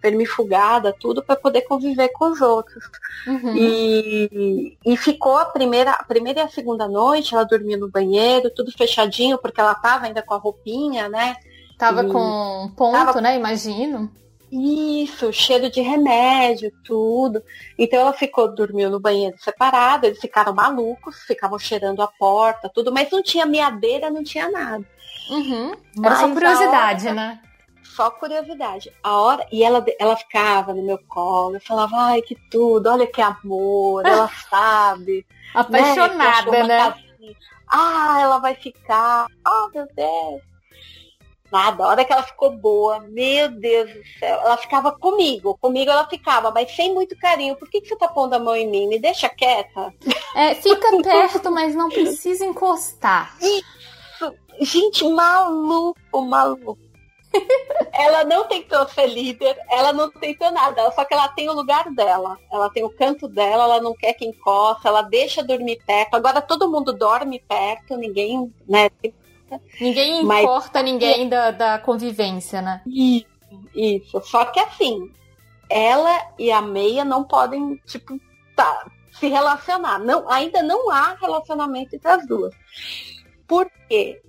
vermifugada, 0.01 0.95
tudo, 0.99 1.23
para 1.23 1.35
poder 1.35 1.61
conviver 1.61 2.09
com 2.09 2.31
os 2.31 2.41
outros. 2.41 2.83
Uhum. 3.27 3.55
E, 3.55 4.77
e 4.85 4.97
ficou 4.97 5.37
a 5.37 5.45
primeira, 5.45 5.91
a 5.91 6.03
primeira 6.03 6.41
e 6.41 6.43
a 6.43 6.49
segunda 6.49 6.87
noite, 6.87 7.33
ela 7.33 7.43
dormia 7.43 7.77
no 7.77 7.89
banheiro, 7.89 8.49
tudo 8.49 8.71
fechadinho, 8.71 9.37
porque 9.37 9.59
ela 9.59 9.75
tava 9.75 10.05
ainda 10.05 10.21
com 10.21 10.33
a 10.33 10.37
roupinha, 10.37 11.09
né? 11.09 11.35
Tava 11.77 12.03
e 12.03 12.07
com 12.11 12.71
ponto, 12.75 12.91
tava... 12.91 13.21
né? 13.21 13.35
Imagino. 13.35 14.11
Isso, 14.51 15.31
cheiro 15.33 15.69
de 15.69 15.81
remédio, 15.81 16.71
tudo. 16.83 17.43
Então 17.77 17.99
ela 17.99 18.13
ficou, 18.13 18.53
dormiu 18.53 18.89
no 18.89 18.99
banheiro 18.99 19.37
separado, 19.39 20.05
eles 20.05 20.19
ficaram 20.19 20.53
malucos, 20.53 21.23
ficavam 21.23 21.59
cheirando 21.59 22.01
a 22.01 22.07
porta, 22.07 22.69
tudo, 22.73 22.91
mas 22.91 23.11
não 23.11 23.21
tinha 23.21 23.45
meadeira, 23.45 24.09
não 24.09 24.23
tinha 24.23 24.49
nada. 24.49 24.85
Uhum. 25.29 25.73
Era 26.03 26.15
só 26.15 26.29
curiosidade, 26.29 27.07
hora, 27.07 27.15
né? 27.15 27.41
Só 27.83 28.09
curiosidade. 28.09 28.93
A 29.03 29.17
hora, 29.17 29.45
e 29.51 29.63
ela, 29.63 29.83
ela 29.99 30.15
ficava 30.15 30.73
no 30.73 30.83
meu 30.83 30.99
colo, 31.07 31.55
eu 31.55 31.61
falava, 31.61 31.95
ai, 31.97 32.21
que 32.21 32.35
tudo, 32.49 32.89
olha 32.89 33.05
que 33.05 33.21
amor, 33.21 34.05
ela 34.05 34.29
sabe. 34.49 35.25
Apaixonada, 35.53 36.51
né? 36.51 36.67
né? 36.67 36.93
Ah, 37.67 38.19
ela 38.21 38.37
vai 38.37 38.55
ficar. 38.55 39.27
Oh, 39.45 39.69
meu 39.73 39.87
Deus. 39.93 40.41
Nada. 41.51 41.83
A 41.83 41.87
hora 41.87 42.05
que 42.05 42.11
ela 42.11 42.23
ficou 42.23 42.51
boa, 42.51 42.99
meu 42.99 43.49
Deus 43.49 43.93
do 43.93 44.03
céu, 44.19 44.41
ela 44.41 44.57
ficava 44.57 44.91
comigo. 44.91 45.57
Comigo 45.59 45.89
ela 45.89 46.07
ficava, 46.07 46.51
mas 46.51 46.75
sem 46.75 46.93
muito 46.93 47.17
carinho. 47.17 47.55
Por 47.55 47.69
que, 47.69 47.81
que 47.81 47.87
você 47.87 47.95
tá 47.95 48.07
pondo 48.07 48.33
a 48.33 48.39
mão 48.39 48.55
em 48.55 48.69
mim? 48.69 48.87
Me 48.87 48.99
deixa 48.99 49.29
quieta. 49.29 49.93
É, 50.35 50.55
fica 50.55 50.89
perto, 51.01 51.51
mas 51.51 51.73
não 51.73 51.89
precisa 51.89 52.45
encostar. 52.45 53.37
Isso. 53.41 54.33
Gente, 54.59 55.07
maluco, 55.07 56.21
maluco. 56.21 56.77
ela 57.93 58.23
não 58.23 58.45
tentou 58.45 58.87
ser 58.87 59.07
líder, 59.07 59.57
ela 59.69 59.93
não 59.93 60.09
tentou 60.09 60.51
nada, 60.51 60.89
só 60.91 61.03
que 61.05 61.13
ela 61.13 61.27
tem 61.27 61.49
o 61.49 61.53
lugar 61.53 61.91
dela, 61.91 62.37
ela 62.51 62.69
tem 62.69 62.83
o 62.83 62.89
canto 62.89 63.27
dela, 63.27 63.63
ela 63.63 63.81
não 63.81 63.93
quer 63.93 64.13
que 64.13 64.25
encosta, 64.25 64.87
ela 64.87 65.01
deixa 65.01 65.43
dormir 65.43 65.79
perto. 65.85 66.15
Agora 66.15 66.41
todo 66.41 66.69
mundo 66.69 66.93
dorme 66.93 67.39
perto, 67.47 67.97
ninguém, 67.97 68.51
né, 68.67 68.89
Ninguém 69.79 70.23
Mas... 70.23 70.43
importa 70.43 70.81
ninguém 70.81 71.29
da, 71.29 71.51
da 71.51 71.79
convivência, 71.79 72.61
né? 72.61 72.81
Isso, 72.85 73.25
isso. 73.75 74.21
Só 74.21 74.45
que 74.45 74.59
assim, 74.59 75.11
ela 75.69 76.33
e 76.37 76.51
a 76.51 76.61
meia 76.61 77.03
não 77.05 77.23
podem, 77.23 77.75
tipo, 77.85 78.19
tá, 78.55 78.89
se 79.11 79.27
relacionar. 79.27 79.99
Não, 79.99 80.29
ainda 80.29 80.61
não 80.61 80.89
há 80.89 81.15
relacionamento 81.19 81.95
entre 81.95 82.09
as 82.09 82.27
duas. 82.27 82.53
Porque 83.47 84.21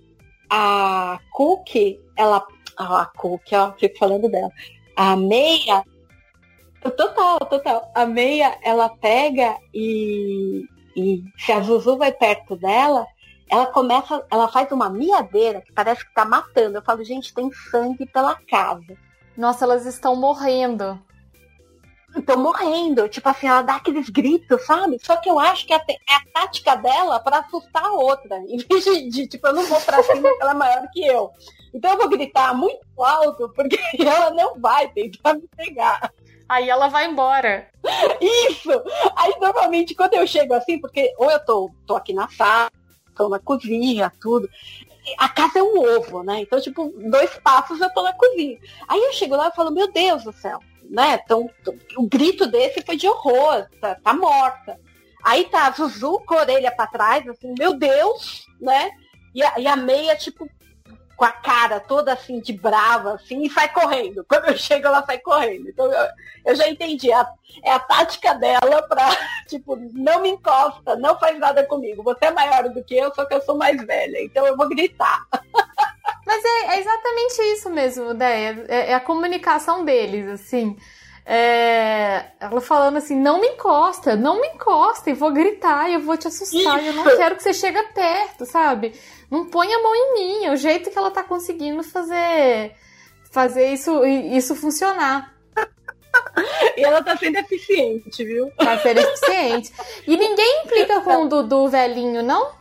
a 0.49 1.19
Cookie, 1.33 2.01
ela. 2.17 2.47
A 2.77 3.07
Cookie, 3.07 3.57
ó, 3.57 3.73
fico 3.73 3.99
falando 3.99 4.29
dela. 4.29 4.51
A 4.97 5.17
Meia. 5.17 5.85
Total, 6.81 7.39
total. 7.41 7.91
A 7.95 8.07
Meia, 8.07 8.57
ela 8.63 8.89
pega 8.89 9.59
e, 9.75 10.65
e 10.97 11.25
se 11.39 11.53
a 11.53 11.61
Zuzu 11.61 11.97
vai 11.97 12.13
perto 12.13 12.57
dela, 12.57 13.05
ela 13.51 13.67
começa, 13.67 14.25
ela 14.31 14.49
faz 14.49 14.71
uma 14.73 14.91
miadeira 14.91 15.61
que 15.61 15.73
parece 15.73 16.05
que 16.05 16.15
tá 16.15 16.25
matando. 16.25 16.79
Eu 16.79 16.83
falo, 16.83 17.05
gente, 17.05 17.35
tem 17.35 17.51
sangue 17.71 18.07
pela 18.07 18.35
casa. 18.35 18.97
Nossa, 19.37 19.65
elas 19.65 19.87
estão 19.87 20.17
morrendo. 20.17 21.01
Estão 22.17 22.39
morrendo. 22.39 23.09
Tipo 23.09 23.29
assim, 23.29 23.47
ela 23.47 23.63
dá 23.63 23.77
aqueles 23.77 24.09
gritos, 24.09 24.65
sabe? 24.67 24.99
Só 25.03 25.17
que 25.17 25.31
eu 25.31 25.39
acho 25.39 25.67
que 25.67 25.73
é 25.73 25.77
a 25.77 26.21
tática 26.33 26.75
dela 26.77 27.21
para 27.21 27.39
assustar 27.39 27.85
a 27.85 27.93
outra. 27.93 28.39
Em 28.49 28.59
vez 28.59 28.85
de, 28.85 29.09
de, 29.09 29.27
tipo, 29.29 29.47
eu 29.47 29.55
não 29.55 29.65
vou 29.65 29.81
pra 29.81 30.03
cima 30.03 30.23
porque 30.23 30.43
ela 30.43 30.53
é 30.53 30.55
maior 30.55 30.89
que 30.93 31.07
eu. 31.07 31.31
Então 31.73 31.93
eu 31.93 31.99
vou 31.99 32.09
gritar 32.09 32.55
muito 32.55 32.81
alto, 33.03 33.49
porque 33.55 33.79
ela 34.05 34.31
não 34.31 34.59
vai 34.59 34.89
tentar 34.89 35.35
me 35.35 35.49
pegar. 35.57 36.13
Aí 36.49 36.69
ela 36.69 36.89
vai 36.89 37.07
embora. 37.07 37.69
Isso! 38.21 38.71
Aí 39.17 39.35
normalmente 39.39 39.95
quando 39.95 40.15
eu 40.15 40.27
chego 40.27 40.55
assim, 40.55 40.81
porque 40.81 41.13
ou 41.19 41.31
eu 41.31 41.45
tô, 41.45 41.71
tô 41.87 41.95
aqui 41.95 42.15
na 42.15 42.29
sala, 42.31 42.71
tô 43.19 43.29
na 43.29 43.41
cozinha, 43.41 44.13
tudo. 44.21 44.49
A 45.19 45.29
casa 45.29 45.59
é 45.59 45.63
um 45.63 45.79
ovo, 45.97 46.23
né? 46.23 46.41
Então, 46.41 46.61
tipo, 46.61 46.93
dois 47.11 47.35
passos 47.43 47.81
eu 47.81 47.93
tô 47.93 48.03
na 48.03 48.13
cozinha. 48.13 48.59
Aí 48.87 49.03
eu 49.03 49.13
chego 49.13 49.35
lá 49.35 49.49
e 49.49 49.57
falo, 49.57 49.73
meu 49.73 49.91
Deus 49.91 50.23
do 50.23 50.33
céu, 50.33 50.61
né? 50.89 51.21
Então, 51.25 51.51
o 51.97 52.07
grito 52.07 52.47
desse 52.47 52.83
foi 52.83 52.97
de 52.97 53.09
horror, 53.09 53.67
tá, 53.81 53.97
tá 53.97 54.15
morta. 54.15 54.79
Aí 55.25 55.45
tá 55.47 55.67
a 55.67 55.71
Zuzu 55.73 56.21
com 56.21 56.35
a 56.35 56.43
orelha 56.43 56.71
pra 56.71 56.87
trás, 56.87 57.27
assim, 57.29 57.53
meu 57.59 57.75
Deus, 57.75 58.47
né? 58.61 58.91
E 59.35 59.43
a, 59.43 59.59
e 59.59 59.67
a 59.67 59.77
meia, 59.77 60.17
tipo, 60.17 60.49
com 61.19 61.25
a 61.25 61.33
cara 61.33 61.81
toda 61.81 62.13
assim 62.13 62.39
de 62.39 62.53
brava, 62.53 63.15
assim, 63.15 63.43
e 63.43 63.51
sai 63.51 63.69
correndo. 63.73 64.25
Quando 64.25 64.45
eu 64.45 64.57
chego, 64.57 64.87
ela 64.87 65.05
sai 65.05 65.19
correndo. 65.19 65.69
Então 65.69 65.93
eu, 65.93 66.09
eu 66.47 66.55
já 66.55 66.69
entendi. 66.69 67.13
A, 67.13 67.29
é 67.65 67.73
a 67.73 67.79
tática 67.81 68.35
dela 68.35 68.81
pra, 68.89 69.11
tipo, 69.49 69.75
não 69.93 70.23
me 70.23 70.29
encosta, 70.29 70.95
não 70.95 71.19
faz 71.19 71.37
nada 71.41 71.67
comigo. 71.67 72.05
Você 72.05 72.27
é 72.27 72.31
maior 72.31 72.69
do 72.69 72.85
que 72.85 72.97
eu, 72.97 73.13
só 73.13 73.25
que 73.25 73.35
eu 73.35 73.43
sou 73.43 73.57
mais 73.57 73.85
velha. 73.85 74.23
Então 74.23 74.47
eu 74.47 74.57
vou 74.57 74.69
gritar. 74.69 75.27
Mas 76.25 76.45
é, 76.45 76.77
é 76.77 76.81
exatamente 76.81 77.43
isso 77.53 77.69
mesmo, 77.69 78.15
né? 78.15 78.65
É, 78.69 78.91
é 78.93 78.95
a 78.95 79.01
comunicação 79.01 79.85
deles, 79.85 80.29
assim. 80.29 80.77
É, 81.31 82.31
ela 82.41 82.59
falando 82.59 82.97
assim, 82.97 83.15
não 83.15 83.39
me 83.39 83.49
encosta, 83.49 84.17
não 84.17 84.41
me 84.41 84.49
encosta, 84.49 85.11
e 85.11 85.13
vou 85.13 85.31
gritar, 85.31 85.91
eu 85.91 86.01
vou 86.01 86.17
te 86.17 86.27
assustar, 86.27 86.83
eu 86.83 86.95
não 86.95 87.05
quero 87.05 87.37
que 87.37 87.43
você 87.43 87.53
chegue 87.53 87.83
perto, 87.93 88.47
sabe? 88.47 88.99
Não 89.31 89.45
põe 89.45 89.71
a 89.71 89.83
mão 89.83 89.95
em 89.95 90.15
mim, 90.15 90.47
é 90.47 90.53
o 90.53 90.57
jeito 90.57 90.91
que 90.91 90.97
ela 90.97 91.11
tá 91.11 91.23
conseguindo 91.23 91.83
fazer 91.83 92.75
fazer 93.31 93.75
isso, 93.75 94.07
isso 94.07 94.57
funcionar. 94.57 95.35
e 96.79 96.83
ela 96.83 97.03
tá 97.03 97.15
sendo 97.15 97.37
eficiente, 97.37 98.25
viu? 98.25 98.51
Tá 98.57 98.79
sendo 98.79 99.01
eficiente. 99.01 99.71
E 100.07 100.17
ninguém 100.17 100.63
implica 100.65 101.03
com 101.03 101.25
o 101.25 101.29
Dudu 101.29 101.69
velhinho, 101.69 102.23
não? 102.23 102.53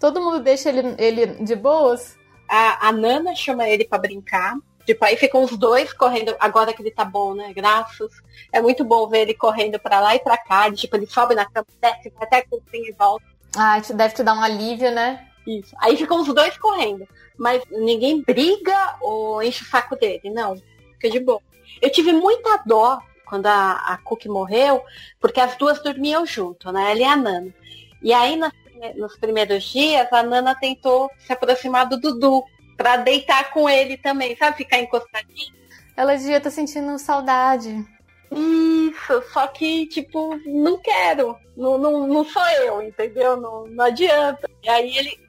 Todo 0.00 0.20
mundo 0.20 0.40
deixa 0.40 0.68
ele, 0.68 0.96
ele 0.98 1.26
de 1.44 1.54
boas? 1.54 2.16
A, 2.48 2.88
a 2.88 2.92
Nana 2.92 3.36
chama 3.36 3.68
ele 3.68 3.84
para 3.84 3.98
brincar. 3.98 4.56
Tipo, 4.86 5.04
aí 5.04 5.16
ficam 5.16 5.42
os 5.42 5.56
dois 5.58 5.92
correndo, 5.92 6.36
agora 6.38 6.72
que 6.72 6.80
ele 6.80 6.92
tá 6.92 7.04
bom, 7.04 7.34
né? 7.34 7.52
Graças. 7.52 8.12
É 8.52 8.62
muito 8.62 8.84
bom 8.84 9.08
ver 9.08 9.22
ele 9.22 9.34
correndo 9.34 9.80
para 9.80 9.98
lá 9.98 10.14
e 10.14 10.20
para 10.20 10.38
cá. 10.38 10.68
Ele, 10.68 10.76
tipo, 10.76 10.94
ele 10.94 11.06
sobe 11.06 11.34
na 11.34 11.44
cama, 11.44 11.66
desce, 11.82 12.12
até 12.20 12.42
que 12.42 12.48
e 12.72 12.92
volta. 12.92 13.26
Ah, 13.56 13.78
isso 13.78 13.92
deve 13.92 14.14
te 14.14 14.22
dar 14.22 14.34
um 14.34 14.40
alívio, 14.40 14.92
né? 14.92 15.26
Isso. 15.44 15.74
Aí 15.80 15.96
ficam 15.96 16.20
os 16.20 16.32
dois 16.32 16.56
correndo. 16.56 17.06
Mas 17.36 17.62
ninguém 17.68 18.22
briga 18.22 18.96
ou 19.00 19.42
enche 19.42 19.64
o 19.64 19.66
saco 19.66 19.96
dele, 19.96 20.30
não. 20.30 20.56
Fica 20.92 21.10
de 21.10 21.18
boa. 21.18 21.42
Eu 21.82 21.90
tive 21.90 22.12
muita 22.12 22.62
dó 22.64 23.00
quando 23.26 23.46
a, 23.46 23.72
a 23.72 23.98
Cookie 23.98 24.28
morreu, 24.28 24.84
porque 25.18 25.40
as 25.40 25.56
duas 25.56 25.82
dormiam 25.82 26.24
junto, 26.24 26.70
né? 26.70 26.92
Ela 26.92 27.00
e 27.00 27.04
a 27.04 27.16
Nana. 27.16 27.54
E 28.00 28.12
aí, 28.12 28.36
nas, 28.36 28.52
nos 28.94 29.16
primeiros 29.16 29.64
dias, 29.64 30.06
a 30.12 30.22
Nana 30.22 30.54
tentou 30.54 31.10
se 31.18 31.32
aproximar 31.32 31.88
do 31.88 31.98
Dudu 31.98 32.44
para 32.76 32.98
deitar 32.98 33.50
com 33.50 33.68
ele 33.68 33.96
também, 33.96 34.36
sabe? 34.36 34.58
Ficar 34.58 34.78
encostadinho. 34.78 35.54
Ela 35.96 36.16
devia 36.16 36.36
estar 36.36 36.50
tá 36.50 36.54
sentindo 36.54 36.98
saudade. 36.98 37.84
Isso, 38.30 39.22
só 39.32 39.46
que, 39.46 39.86
tipo, 39.86 40.36
não 40.44 40.78
quero. 40.78 41.36
Não, 41.56 41.78
não, 41.78 42.06
não 42.06 42.24
sou 42.24 42.46
eu, 42.48 42.82
entendeu? 42.82 43.36
Não, 43.36 43.66
não 43.66 43.84
adianta. 43.84 44.48
E 44.62 44.68
aí 44.68 44.96
ele. 44.96 45.26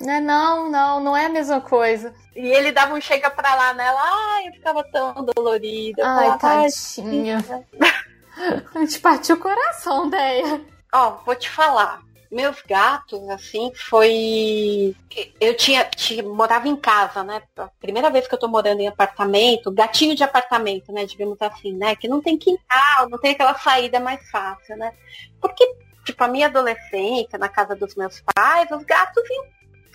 Não, 0.00 0.20
não, 0.20 0.70
não, 0.70 1.00
não 1.00 1.16
é 1.16 1.26
a 1.26 1.30
mesma 1.30 1.60
coisa. 1.60 2.14
E 2.34 2.40
ele 2.40 2.72
dava 2.72 2.94
um 2.94 3.00
chega 3.00 3.30
pra 3.30 3.54
lá 3.54 3.74
nela, 3.74 4.00
ai, 4.02 4.48
eu 4.48 4.52
ficava 4.52 4.84
tão 4.84 5.14
dolorida. 5.34 6.02
Ai, 6.04 6.38
tadinha. 6.38 7.44
a 8.74 8.78
gente 8.80 8.98
partiu 9.00 9.36
o 9.36 9.40
coração, 9.40 10.08
Deia. 10.08 10.60
Ó, 10.92 11.18
vou 11.24 11.36
te 11.36 11.48
falar 11.48 12.02
meus 12.30 12.62
gatos, 12.62 13.28
assim, 13.28 13.72
foi. 13.74 14.94
Eu 15.40 15.56
tinha, 15.56 15.84
tinha, 15.84 16.22
morava 16.22 16.68
em 16.68 16.76
casa, 16.76 17.24
né? 17.24 17.42
Primeira 17.80 18.08
vez 18.08 18.28
que 18.28 18.34
eu 18.34 18.38
tô 18.38 18.46
morando 18.46 18.80
em 18.80 18.88
apartamento, 18.88 19.72
gatinho 19.72 20.14
de 20.14 20.22
apartamento, 20.22 20.92
né? 20.92 21.04
Digamos 21.04 21.40
assim, 21.40 21.72
né? 21.72 21.96
Que 21.96 22.06
não 22.08 22.22
tem 22.22 22.38
quintal, 22.38 23.08
não 23.08 23.18
tem 23.18 23.32
aquela 23.32 23.58
saída 23.58 23.98
mais 23.98 24.20
fácil, 24.30 24.76
né? 24.76 24.92
Porque, 25.40 25.66
tipo, 26.04 26.22
a 26.22 26.28
minha 26.28 26.46
adolescência, 26.46 27.38
na 27.38 27.48
casa 27.48 27.74
dos 27.74 27.94
meus 27.96 28.22
pais, 28.34 28.70
os 28.70 28.84
gatos 28.84 29.28
iam, 29.28 29.44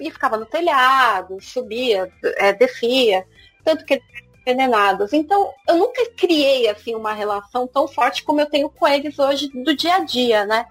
iam 0.02 0.12
ficavam 0.12 0.40
no 0.40 0.46
telhado, 0.46 1.38
subia, 1.42 2.12
é, 2.38 2.52
descia. 2.52 3.26
Tanto 3.64 3.86
que 3.86 4.02
envenenados. 4.46 5.12
Então, 5.12 5.52
eu 5.68 5.76
nunca 5.76 6.06
criei 6.12 6.70
assim 6.70 6.94
uma 6.94 7.14
relação 7.14 7.66
tão 7.66 7.88
forte 7.88 8.24
como 8.24 8.40
eu 8.40 8.46
tenho 8.46 8.70
com 8.70 8.88
eles 8.88 9.18
hoje 9.18 9.50
do 9.50 9.76
dia 9.76 9.96
a 9.96 10.00
dia, 10.00 10.46
né? 10.46 10.68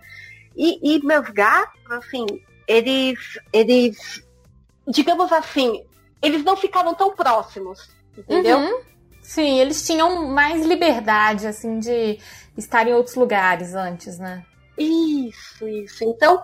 E, 0.56 0.96
e 0.96 1.04
meus 1.04 1.28
gatos, 1.30 1.90
assim, 1.90 2.26
eles, 2.66 3.18
eles, 3.52 4.24
digamos 4.86 5.32
assim, 5.32 5.84
eles 6.22 6.42
não 6.44 6.56
ficavam 6.56 6.94
tão 6.94 7.14
próximos, 7.14 7.90
entendeu? 8.16 8.58
Uhum. 8.58 8.82
Sim, 9.20 9.58
eles 9.58 9.86
tinham 9.86 10.26
mais 10.28 10.64
liberdade, 10.64 11.46
assim, 11.46 11.78
de 11.78 12.18
estar 12.56 12.86
em 12.86 12.92
outros 12.92 13.16
lugares 13.16 13.74
antes, 13.74 14.18
né? 14.18 14.44
Isso, 14.76 15.66
isso. 15.68 16.04
Então, 16.04 16.42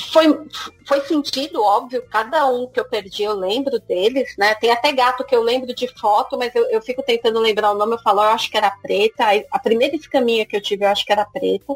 foi, 0.00 0.46
foi 0.86 1.00
sentido, 1.02 1.62
óbvio, 1.62 2.04
cada 2.10 2.46
um 2.46 2.66
que 2.66 2.78
eu 2.78 2.84
perdi 2.84 3.22
eu 3.22 3.34
lembro 3.34 3.78
deles, 3.80 4.34
né? 4.36 4.54
Tem 4.54 4.70
até 4.70 4.92
gato 4.92 5.24
que 5.24 5.34
eu 5.34 5.42
lembro 5.42 5.74
de 5.74 5.88
foto, 5.98 6.36
mas 6.36 6.54
eu, 6.54 6.64
eu 6.70 6.82
fico 6.82 7.02
tentando 7.02 7.40
lembrar 7.40 7.72
o 7.72 7.78
nome, 7.78 7.94
eu 7.94 7.98
falo, 8.00 8.20
eu 8.20 8.28
acho 8.28 8.50
que 8.50 8.56
era 8.56 8.70
preta. 8.70 9.24
A 9.50 9.58
primeira 9.58 9.96
escaminha 9.96 10.46
que 10.46 10.56
eu 10.56 10.60
tive, 10.60 10.84
eu 10.84 10.88
acho 10.88 11.04
que 11.04 11.12
era 11.12 11.24
preta, 11.24 11.74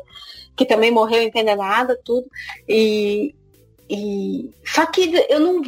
que 0.57 0.67
também 0.67 0.91
morreu 0.91 1.23
envenenada, 1.23 1.99
tudo. 2.05 2.29
E, 2.69 3.35
e 3.89 4.51
só 4.65 4.87
que 4.87 5.13
eu 5.29 5.41
não 5.41 5.63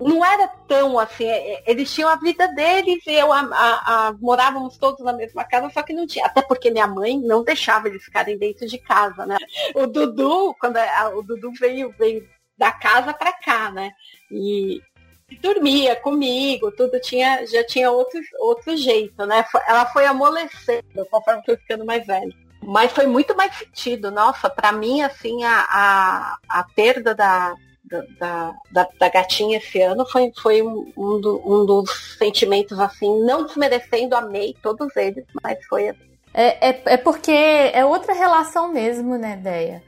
não 0.00 0.24
era 0.24 0.46
tão 0.68 0.98
assim, 0.98 1.24
é, 1.24 1.54
é, 1.54 1.62
eles 1.66 1.92
tinham 1.92 2.08
a 2.08 2.16
vida 2.16 2.46
deles 2.48 3.04
e 3.06 3.12
eu 3.12 3.32
a, 3.32 3.40
a, 3.40 4.08
a, 4.08 4.12
morávamos 4.12 4.78
todos 4.78 5.04
na 5.04 5.12
mesma 5.12 5.44
casa, 5.44 5.70
só 5.70 5.82
que 5.82 5.92
não 5.92 6.06
tinha, 6.06 6.24
até 6.24 6.40
porque 6.40 6.70
minha 6.70 6.86
mãe 6.86 7.18
não 7.18 7.42
deixava 7.42 7.88
eles 7.88 8.04
ficarem 8.04 8.38
dentro 8.38 8.66
de 8.66 8.78
casa, 8.78 9.26
né? 9.26 9.36
O 9.74 9.86
Dudu, 9.86 10.54
quando 10.60 10.76
a, 10.76 11.08
o 11.10 11.22
Dudu 11.22 11.52
veio, 11.58 11.92
veio 11.98 12.28
da 12.56 12.70
casa 12.70 13.12
para 13.12 13.32
cá, 13.32 13.72
né? 13.72 13.90
E, 14.30 14.80
e 15.28 15.36
dormia 15.36 15.96
comigo, 15.96 16.70
tudo 16.70 17.00
tinha, 17.00 17.44
já 17.46 17.64
tinha 17.64 17.90
outro, 17.90 18.20
outro 18.38 18.76
jeito, 18.76 19.26
né? 19.26 19.44
Ela 19.66 19.86
foi 19.86 20.06
amolecendo 20.06 21.06
conforme 21.10 21.42
foi 21.44 21.56
ficando 21.56 21.84
mais 21.84 22.06
velha. 22.06 22.32
Mas 22.62 22.92
foi 22.92 23.06
muito 23.06 23.36
mais 23.36 23.54
sentido, 23.56 24.10
nossa, 24.10 24.50
para 24.50 24.72
mim, 24.72 25.00
assim, 25.02 25.42
a, 25.44 25.66
a, 25.70 26.38
a 26.48 26.64
perda 26.74 27.14
da, 27.14 27.54
da, 27.88 28.54
da, 28.70 28.88
da, 28.98 29.08
gatinha 29.08 29.58
esse 29.58 29.80
ano 29.80 30.06
foi, 30.06 30.32
foi 30.40 30.62
um, 30.62 30.92
um, 30.96 31.20
do, 31.20 31.42
um, 31.44 31.66
dos 31.66 32.16
sentimentos 32.18 32.78
assim, 32.78 33.24
não 33.24 33.46
desmerecendo, 33.46 34.14
amei 34.14 34.54
todos 34.62 34.94
eles, 34.96 35.24
mas 35.42 35.58
foi 35.66 35.88
assim. 35.88 36.08
É, 36.34 36.70
é, 36.70 36.82
é 36.86 36.96
porque 36.96 37.32
é 37.32 37.84
outra 37.84 38.12
relação 38.12 38.72
mesmo, 38.72 39.16
né, 39.16 39.36
Deia? 39.36 39.82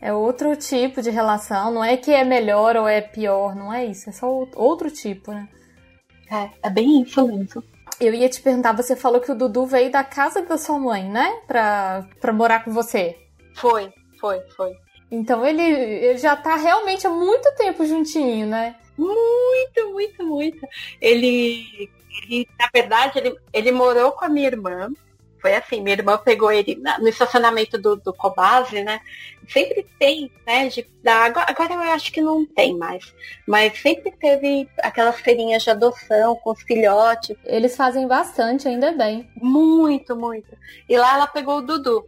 É 0.00 0.12
outro 0.12 0.54
tipo 0.56 1.00
de 1.00 1.10
relação, 1.10 1.72
não 1.72 1.82
é 1.82 1.96
que 1.96 2.10
é 2.10 2.24
melhor 2.24 2.76
ou 2.76 2.86
é 2.86 3.00
pior, 3.00 3.54
não 3.54 3.72
é 3.72 3.86
isso, 3.86 4.10
é 4.10 4.12
só 4.12 4.28
outro 4.54 4.90
tipo, 4.90 5.32
né? 5.32 5.48
É, 6.30 6.50
é 6.66 6.70
bem 6.70 7.02
isso 7.02 7.26
mesmo. 7.26 7.62
Eu 8.00 8.12
ia 8.12 8.28
te 8.28 8.40
perguntar, 8.42 8.72
você 8.72 8.96
falou 8.96 9.20
que 9.20 9.30
o 9.30 9.34
Dudu 9.34 9.66
veio 9.66 9.90
da 9.90 10.02
casa 10.02 10.42
da 10.42 10.58
sua 10.58 10.78
mãe, 10.78 11.08
né? 11.08 11.40
Pra, 11.46 12.06
pra 12.20 12.32
morar 12.32 12.64
com 12.64 12.72
você. 12.72 13.16
Foi, 13.54 13.92
foi, 14.20 14.40
foi. 14.56 14.83
Então 15.14 15.46
ele, 15.46 15.62
ele 15.62 16.18
já 16.18 16.36
tá 16.36 16.56
realmente 16.56 17.06
há 17.06 17.10
muito 17.10 17.54
tempo 17.54 17.86
juntinho, 17.86 18.46
né? 18.46 18.74
Muito, 18.96 19.92
muito, 19.92 20.24
muito. 20.24 20.66
Ele, 21.00 21.88
ele 22.22 22.48
na 22.58 22.68
verdade, 22.72 23.18
ele, 23.18 23.36
ele 23.52 23.72
morou 23.72 24.12
com 24.12 24.24
a 24.24 24.28
minha 24.28 24.48
irmã. 24.48 24.90
Foi 25.40 25.54
assim, 25.54 25.82
minha 25.82 25.94
irmã 25.94 26.16
pegou 26.16 26.50
ele 26.50 26.80
no 26.98 27.06
estacionamento 27.06 27.76
do, 27.76 27.96
do 27.96 28.14
Cobase, 28.14 28.82
né? 28.82 29.00
Sempre 29.46 29.86
tem, 29.98 30.30
né? 30.46 30.68
De, 30.68 30.86
da, 31.02 31.26
agora, 31.26 31.46
agora 31.50 31.74
eu 31.74 31.80
acho 31.92 32.10
que 32.10 32.22
não 32.22 32.46
tem 32.46 32.76
mais. 32.76 33.14
Mas 33.46 33.78
sempre 33.78 34.10
teve 34.10 34.66
aquelas 34.78 35.20
feirinhas 35.20 35.62
de 35.62 35.70
adoção 35.70 36.34
com 36.36 36.50
os 36.50 36.62
filhotes. 36.62 37.36
Eles 37.44 37.76
fazem 37.76 38.08
bastante, 38.08 38.66
ainda 38.66 38.92
bem. 38.92 39.28
Muito, 39.36 40.16
muito. 40.16 40.56
E 40.88 40.96
lá 40.96 41.14
ela 41.14 41.26
pegou 41.26 41.58
o 41.58 41.62
Dudu. 41.62 42.06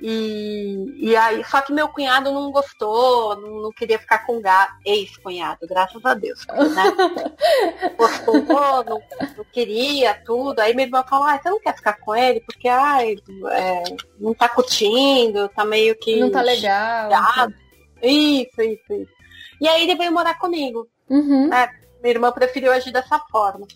E, 0.00 0.94
e 0.96 1.16
aí, 1.16 1.44
só 1.44 1.60
que 1.60 1.72
meu 1.72 1.86
cunhado 1.88 2.32
não 2.32 2.50
gostou, 2.50 3.36
não, 3.36 3.62
não 3.62 3.72
queria 3.72 3.98
ficar 3.98 4.24
com 4.24 4.40
gato, 4.40 4.72
ex-cunhado, 4.86 5.66
graças 5.66 6.02
a 6.04 6.14
Deus. 6.14 6.46
Né? 6.46 7.92
Gostou, 7.98 8.42
não, 8.42 8.82
não, 8.84 9.44
queria 9.52 10.14
tudo. 10.24 10.60
Aí 10.60 10.72
minha 10.72 10.86
irmã 10.86 11.04
falou, 11.06 11.26
ah, 11.26 11.38
você 11.38 11.50
não 11.50 11.60
quer 11.60 11.76
ficar 11.76 11.94
com 12.00 12.16
ele? 12.16 12.40
Porque 12.40 12.66
ai, 12.66 13.16
é, 13.50 13.82
não 14.18 14.32
tá 14.32 14.48
curtindo, 14.48 15.50
tá 15.50 15.64
meio 15.66 15.94
que. 15.96 16.18
Não 16.18 16.30
tá 16.30 16.40
legal. 16.40 17.06
Então. 17.06 17.54
Isso, 18.02 18.62
isso, 18.62 18.92
isso. 18.94 19.12
E 19.60 19.68
aí 19.68 19.82
ele 19.82 19.96
veio 19.96 20.12
morar 20.12 20.38
comigo. 20.38 20.88
Uhum. 21.10 21.48
Né? 21.48 21.68
Minha 22.02 22.14
irmã 22.14 22.32
preferiu 22.32 22.72
agir 22.72 22.90
dessa 22.90 23.18
forma. 23.30 23.66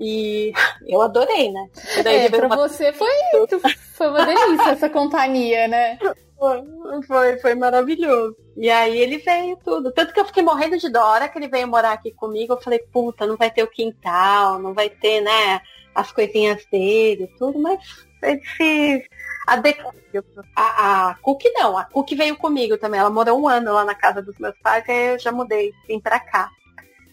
E 0.00 0.52
eu 0.86 1.00
adorei, 1.02 1.52
né? 1.52 1.68
É, 2.04 2.28
pra 2.28 2.48
você 2.48 2.92
foi, 2.92 3.08
foi 3.94 4.08
uma 4.08 4.26
delícia 4.26 4.70
essa 4.70 4.90
companhia, 4.90 5.68
né? 5.68 5.98
Foi, 6.36 6.62
foi, 7.06 7.38
foi 7.38 7.54
maravilhoso. 7.54 8.36
E 8.56 8.68
aí 8.68 8.98
ele 8.98 9.18
veio 9.18 9.56
tudo. 9.64 9.92
Tanto 9.92 10.12
que 10.12 10.20
eu 10.20 10.24
fiquei 10.24 10.42
morrendo 10.42 10.76
de 10.76 10.88
dó. 10.88 11.00
A 11.00 11.12
hora 11.12 11.28
que 11.28 11.38
ele 11.38 11.48
veio 11.48 11.68
morar 11.68 11.92
aqui 11.92 12.10
comigo, 12.12 12.52
eu 12.52 12.60
falei, 12.60 12.80
puta, 12.92 13.26
não 13.26 13.36
vai 13.36 13.50
ter 13.50 13.62
o 13.62 13.70
quintal, 13.70 14.58
não 14.58 14.74
vai 14.74 14.90
ter, 14.90 15.20
né, 15.20 15.60
as 15.94 16.10
coisinhas 16.10 16.64
dele, 16.70 17.32
tudo, 17.38 17.58
mas 17.58 17.80
ele 18.22 18.42
se 18.56 19.04
adequou. 19.46 19.92
A, 20.56 21.10
a 21.10 21.14
Cook 21.16 21.42
não, 21.54 21.78
a 21.78 21.84
Cook 21.84 22.10
veio 22.14 22.36
comigo 22.36 22.76
também. 22.76 22.98
Ela 22.98 23.10
morou 23.10 23.40
um 23.40 23.48
ano 23.48 23.72
lá 23.72 23.84
na 23.84 23.94
casa 23.94 24.20
dos 24.20 24.38
meus 24.38 24.58
pais, 24.58 24.84
aí 24.88 25.12
eu 25.12 25.18
já 25.18 25.30
mudei, 25.30 25.72
vim 25.86 26.00
pra 26.00 26.18
cá. 26.18 26.50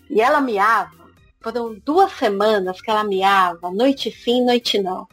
E 0.10 0.20
ela 0.20 0.42
miava 0.42 1.01
foram 1.42 1.76
duas 1.84 2.12
semanas 2.14 2.80
que 2.80 2.90
ela 2.90 3.04
miava, 3.04 3.72
noite 3.72 4.12
sim, 4.12 4.46
noite 4.46 4.80
não. 4.80 5.08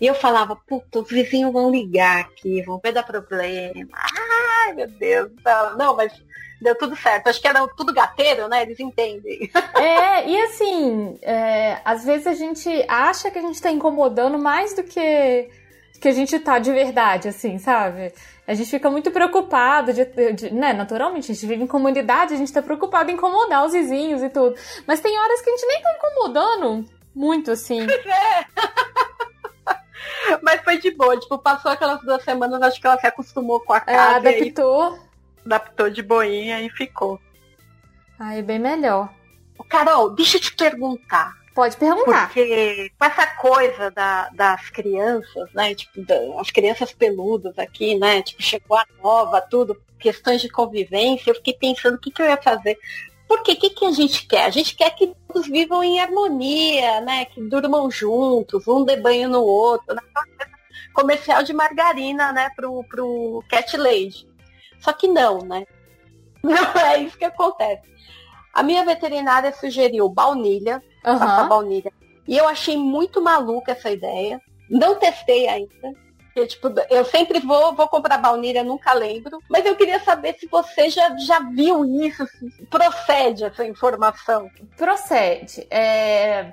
E 0.00 0.06
eu 0.06 0.14
falava, 0.14 0.54
puta, 0.54 1.00
os 1.00 1.08
vizinhos 1.08 1.52
vão 1.52 1.70
ligar 1.70 2.20
aqui, 2.20 2.62
vão 2.62 2.80
ver 2.82 2.92
dar 2.92 3.02
problema. 3.02 3.88
Ai, 3.92 4.72
meu 4.74 4.88
Deus. 4.88 5.30
Não, 5.76 5.96
mas 5.96 6.12
deu 6.60 6.76
tudo 6.76 6.94
certo. 6.94 7.28
Acho 7.28 7.40
que 7.40 7.48
era 7.48 7.66
tudo 7.68 7.92
gateiro, 7.92 8.48
né? 8.48 8.62
Eles 8.62 8.78
entendem. 8.78 9.50
É, 9.74 10.28
e 10.28 10.42
assim, 10.42 11.18
é, 11.22 11.80
às 11.84 12.04
vezes 12.04 12.26
a 12.26 12.34
gente 12.34 12.68
acha 12.88 13.30
que 13.30 13.38
a 13.38 13.42
gente 13.42 13.62
tá 13.62 13.70
incomodando 13.70 14.36
mais 14.36 14.74
do 14.74 14.82
que, 14.82 15.48
que 16.00 16.08
a 16.08 16.12
gente 16.12 16.38
tá 16.40 16.58
de 16.58 16.72
verdade, 16.72 17.28
assim, 17.28 17.58
sabe? 17.58 18.12
A 18.48 18.54
gente 18.54 18.70
fica 18.70 18.90
muito 18.90 19.10
preocupado, 19.10 19.92
de, 19.92 20.06
de, 20.32 20.50
né? 20.54 20.72
Naturalmente, 20.72 21.30
a 21.30 21.34
gente 21.34 21.46
vive 21.46 21.64
em 21.64 21.66
comunidade, 21.66 22.32
a 22.32 22.36
gente 22.38 22.50
tá 22.50 22.62
preocupado 22.62 23.10
em 23.10 23.14
incomodar 23.14 23.66
os 23.66 23.74
vizinhos 23.74 24.22
e 24.22 24.30
tudo. 24.30 24.56
Mas 24.86 25.00
tem 25.00 25.18
horas 25.18 25.42
que 25.42 25.50
a 25.50 25.52
gente 25.54 25.66
nem 25.66 25.82
tá 25.82 25.94
incomodando 25.98 26.84
muito, 27.14 27.50
assim. 27.50 27.86
É. 29.70 30.38
Mas 30.42 30.62
foi 30.62 30.78
de 30.78 30.90
boa, 30.90 31.18
tipo, 31.18 31.38
passou 31.38 31.70
aquelas 31.70 32.00
duas 32.00 32.22
semanas, 32.22 32.62
acho 32.62 32.80
que 32.80 32.86
ela 32.86 32.98
se 32.98 33.06
acostumou 33.06 33.60
com 33.60 33.74
a 33.74 33.80
casa. 33.80 34.28
É, 34.28 34.38
adaptou. 34.38 34.94
Aí, 34.94 35.00
adaptou 35.44 35.90
de 35.90 36.02
boinha 36.02 36.62
e 36.62 36.70
ficou. 36.70 37.20
Aí, 38.18 38.42
bem 38.42 38.58
melhor. 38.58 39.12
Carol, 39.68 40.10
deixa 40.10 40.38
eu 40.38 40.40
te 40.40 40.54
perguntar. 40.54 41.34
Pode 41.58 41.76
perguntar. 41.76 42.28
Porque 42.28 42.92
com 42.96 43.04
essa 43.04 43.26
coisa 43.26 43.90
da, 43.90 44.28
das 44.28 44.70
crianças, 44.70 45.52
né? 45.52 45.74
Tipo, 45.74 46.38
as 46.38 46.52
crianças 46.52 46.92
peludas 46.92 47.58
aqui, 47.58 47.98
né? 47.98 48.22
Tipo, 48.22 48.40
chegou 48.40 48.76
a 48.76 48.86
nova, 49.02 49.40
tudo, 49.40 49.76
questões 49.98 50.40
de 50.40 50.48
convivência, 50.48 51.28
eu 51.28 51.34
fiquei 51.34 51.54
pensando 51.54 51.96
o 51.96 51.98
que, 51.98 52.12
que 52.12 52.22
eu 52.22 52.26
ia 52.26 52.40
fazer. 52.40 52.78
Porque 53.26 53.54
o 53.54 53.56
que, 53.56 53.70
que 53.70 53.84
a 53.86 53.90
gente 53.90 54.24
quer? 54.28 54.44
A 54.44 54.50
gente 54.50 54.76
quer 54.76 54.90
que 54.90 55.12
todos 55.26 55.48
vivam 55.48 55.82
em 55.82 55.98
harmonia, 55.98 57.00
né? 57.00 57.24
Que 57.24 57.42
durmam 57.42 57.90
juntos, 57.90 58.68
um 58.68 58.84
dê 58.84 58.94
banho 58.94 59.28
no 59.28 59.42
outro. 59.42 59.96
Né? 59.96 60.02
Comercial 60.94 61.42
de 61.42 61.52
margarina, 61.52 62.32
né? 62.32 62.50
Pro, 62.54 62.84
pro 62.84 63.42
Cat 63.48 63.76
Lady. 63.76 64.28
Só 64.78 64.92
que 64.92 65.08
não, 65.08 65.40
né? 65.40 65.66
Não 66.40 66.80
é 66.80 67.00
isso 67.02 67.18
que 67.18 67.24
acontece. 67.24 67.82
A 68.58 68.62
minha 68.64 68.84
veterinária 68.84 69.52
sugeriu 69.52 70.08
baunilha, 70.08 70.82
uhum. 71.06 71.16
passar 71.16 71.48
baunilha. 71.48 71.92
E 72.26 72.36
eu 72.36 72.48
achei 72.48 72.76
muito 72.76 73.22
maluca 73.22 73.70
essa 73.70 73.88
ideia. 73.88 74.42
Não 74.68 74.96
testei 74.96 75.46
ainda. 75.46 75.94
Porque, 76.34 76.44
tipo, 76.48 76.68
eu 76.90 77.04
sempre 77.04 77.38
vou, 77.38 77.76
vou 77.76 77.86
comprar 77.86 78.18
baunilha, 78.18 78.64
nunca 78.64 78.92
lembro. 78.94 79.38
Mas 79.48 79.64
eu 79.64 79.76
queria 79.76 80.00
saber 80.00 80.34
se 80.40 80.48
você 80.48 80.90
já, 80.90 81.16
já 81.18 81.38
viu 81.38 81.84
isso, 81.84 82.26
procede 82.68 83.44
essa 83.44 83.64
informação. 83.64 84.50
Procede. 84.76 85.64
É... 85.70 86.52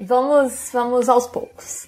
Vamos, 0.00 0.70
vamos 0.72 1.10
aos 1.10 1.26
poucos. 1.26 1.86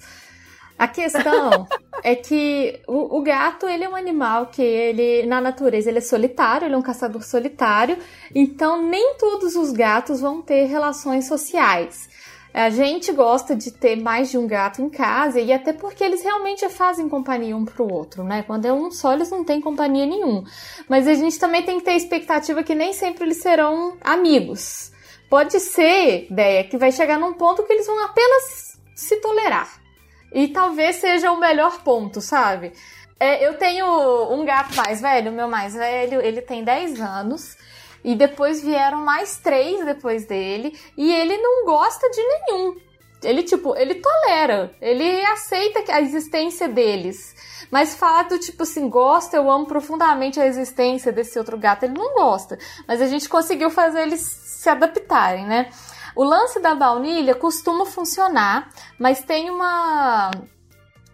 A 0.77 0.87
questão 0.87 1.67
é 2.03 2.15
que 2.15 2.79
o, 2.87 3.17
o, 3.17 3.21
gato, 3.21 3.67
ele 3.67 3.83
é 3.83 3.89
um 3.89 3.95
animal 3.95 4.47
que 4.47 4.61
ele, 4.61 5.25
na 5.25 5.41
natureza, 5.41 5.89
ele 5.89 5.97
é 5.97 6.01
solitário, 6.01 6.67
ele 6.67 6.75
é 6.75 6.77
um 6.77 6.83
caçador 6.83 7.23
solitário, 7.23 7.97
então 8.33 8.87
nem 8.87 9.15
todos 9.15 9.55
os 9.55 9.71
gatos 9.71 10.21
vão 10.21 10.41
ter 10.41 10.65
relações 10.65 11.27
sociais. 11.27 12.07
A 12.53 12.69
gente 12.69 13.11
gosta 13.11 13.55
de 13.55 13.71
ter 13.71 13.95
mais 13.95 14.31
de 14.31 14.37
um 14.37 14.47
gato 14.47 14.81
em 14.81 14.89
casa 14.89 15.39
e 15.39 15.51
até 15.51 15.73
porque 15.73 16.03
eles 16.03 16.23
realmente 16.23 16.67
fazem 16.69 17.09
companhia 17.09 17.55
um 17.55 17.65
pro 17.65 17.91
outro, 17.91 18.23
né? 18.23 18.43
Quando 18.43 18.65
é 18.65 18.73
um 18.73 18.89
só, 18.89 19.13
eles 19.13 19.29
não 19.29 19.43
têm 19.43 19.61
companhia 19.61 20.05
nenhum. 20.05 20.43
Mas 20.89 21.07
a 21.07 21.13
gente 21.13 21.37
também 21.37 21.61
tem 21.61 21.77
que 21.77 21.85
ter 21.85 21.91
a 21.91 21.97
expectativa 21.97 22.63
que 22.63 22.73
nem 22.73 22.93
sempre 22.93 23.25
eles 23.25 23.41
serão 23.41 23.97
amigos. 24.01 24.91
Pode 25.29 25.59
ser, 25.59 26.27
ideia, 26.31 26.63
que 26.63 26.77
vai 26.77 26.91
chegar 26.91 27.19
num 27.19 27.33
ponto 27.33 27.63
que 27.63 27.73
eles 27.73 27.85
vão 27.85 28.03
apenas 28.05 28.79
se 28.95 29.17
tolerar. 29.17 29.86
E 30.31 30.47
talvez 30.49 30.97
seja 30.97 31.31
o 31.31 31.39
melhor 31.39 31.81
ponto, 31.83 32.21
sabe? 32.21 32.73
É, 33.19 33.47
eu 33.47 33.57
tenho 33.57 33.85
um 34.31 34.45
gato 34.45 34.75
mais 34.75 35.01
velho, 35.01 35.31
meu 35.31 35.47
mais 35.47 35.73
velho, 35.73 36.21
ele 36.21 36.41
tem 36.41 36.63
10 36.63 37.01
anos. 37.01 37.57
E 38.03 38.15
depois 38.15 38.61
vieram 38.61 38.99
mais 38.99 39.37
três 39.37 39.83
depois 39.85 40.25
dele. 40.25 40.77
E 40.95 41.11
ele 41.11 41.37
não 41.37 41.65
gosta 41.65 42.09
de 42.09 42.21
nenhum. 42.21 42.75
Ele, 43.23 43.43
tipo, 43.43 43.75
ele 43.75 43.95
tolera. 43.95 44.71
Ele 44.79 45.25
aceita 45.25 45.91
a 45.91 46.01
existência 46.01 46.67
deles. 46.67 47.35
Mas 47.71 47.97
do 48.29 48.39
tipo 48.39 48.63
assim, 48.63 48.87
gosta, 48.87 49.35
eu 49.35 49.49
amo 49.51 49.65
profundamente 49.65 50.39
a 50.39 50.45
existência 50.45 51.11
desse 51.11 51.37
outro 51.37 51.57
gato, 51.57 51.83
ele 51.83 51.97
não 51.97 52.13
gosta. 52.13 52.57
Mas 52.87 53.01
a 53.01 53.07
gente 53.07 53.27
conseguiu 53.27 53.69
fazer 53.69 54.03
eles 54.03 54.21
se 54.21 54.69
adaptarem, 54.69 55.45
né? 55.45 55.69
O 56.17 56.23
lance 56.23 56.59
da 56.59 56.73
baunilha 56.73 57.35
costuma 57.35 57.85
funcionar, 57.85 58.71
mas 58.97 59.21
tem 59.21 59.51
uma 59.51 60.31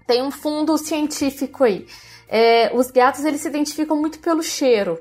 tem 0.08 0.24
um 0.24 0.32
fundo 0.32 0.78
científico 0.78 1.66
aí. 1.66 1.86
É, 2.30 2.72
os 2.74 2.90
gatos 2.90 3.26
eles 3.26 3.42
se 3.42 3.50
identificam 3.50 3.98
muito 3.98 4.20
pelo 4.20 4.42
cheiro. 4.42 4.98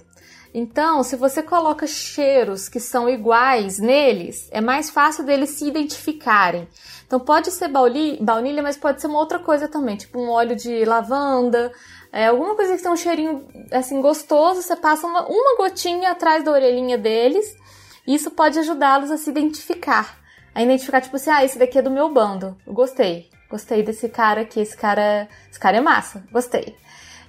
Então, 0.52 1.04
se 1.04 1.14
você 1.14 1.40
coloca 1.40 1.86
cheiros 1.86 2.68
que 2.68 2.80
são 2.80 3.08
iguais 3.08 3.78
neles, 3.78 4.48
é 4.50 4.60
mais 4.60 4.90
fácil 4.90 5.24
deles 5.24 5.50
se 5.50 5.68
identificarem. 5.68 6.66
Então, 7.06 7.20
pode 7.20 7.52
ser 7.52 7.68
baunilha, 7.68 8.60
mas 8.60 8.76
pode 8.76 9.00
ser 9.00 9.06
uma 9.06 9.20
outra 9.20 9.38
coisa 9.38 9.68
também, 9.68 9.96
tipo 9.96 10.18
um 10.18 10.30
óleo 10.30 10.56
de 10.56 10.84
lavanda, 10.84 11.72
é, 12.12 12.26
alguma 12.26 12.56
coisa 12.56 12.76
que 12.76 12.82
tem 12.82 12.90
um 12.90 12.96
cheirinho 12.96 13.46
assim 13.70 14.00
gostoso. 14.00 14.62
Você 14.62 14.74
passa 14.74 15.06
uma, 15.06 15.28
uma 15.28 15.56
gotinha 15.56 16.10
atrás 16.10 16.44
da 16.44 16.50
orelhinha 16.50 16.98
deles 16.98 17.61
isso 18.06 18.30
pode 18.30 18.58
ajudá-los 18.58 19.10
a 19.10 19.16
se 19.16 19.30
identificar. 19.30 20.18
A 20.54 20.62
identificar, 20.62 21.00
tipo 21.00 21.16
assim, 21.16 21.30
ah, 21.30 21.44
esse 21.44 21.58
daqui 21.58 21.78
é 21.78 21.82
do 21.82 21.90
meu 21.90 22.12
bando. 22.12 22.56
Eu 22.66 22.72
gostei. 22.72 23.30
Gostei 23.48 23.82
desse 23.82 24.08
cara 24.08 24.42
aqui, 24.42 24.60
esse 24.60 24.76
cara. 24.76 25.28
Esse 25.50 25.58
cara 25.58 25.76
é 25.76 25.80
massa. 25.80 26.24
Gostei. 26.32 26.76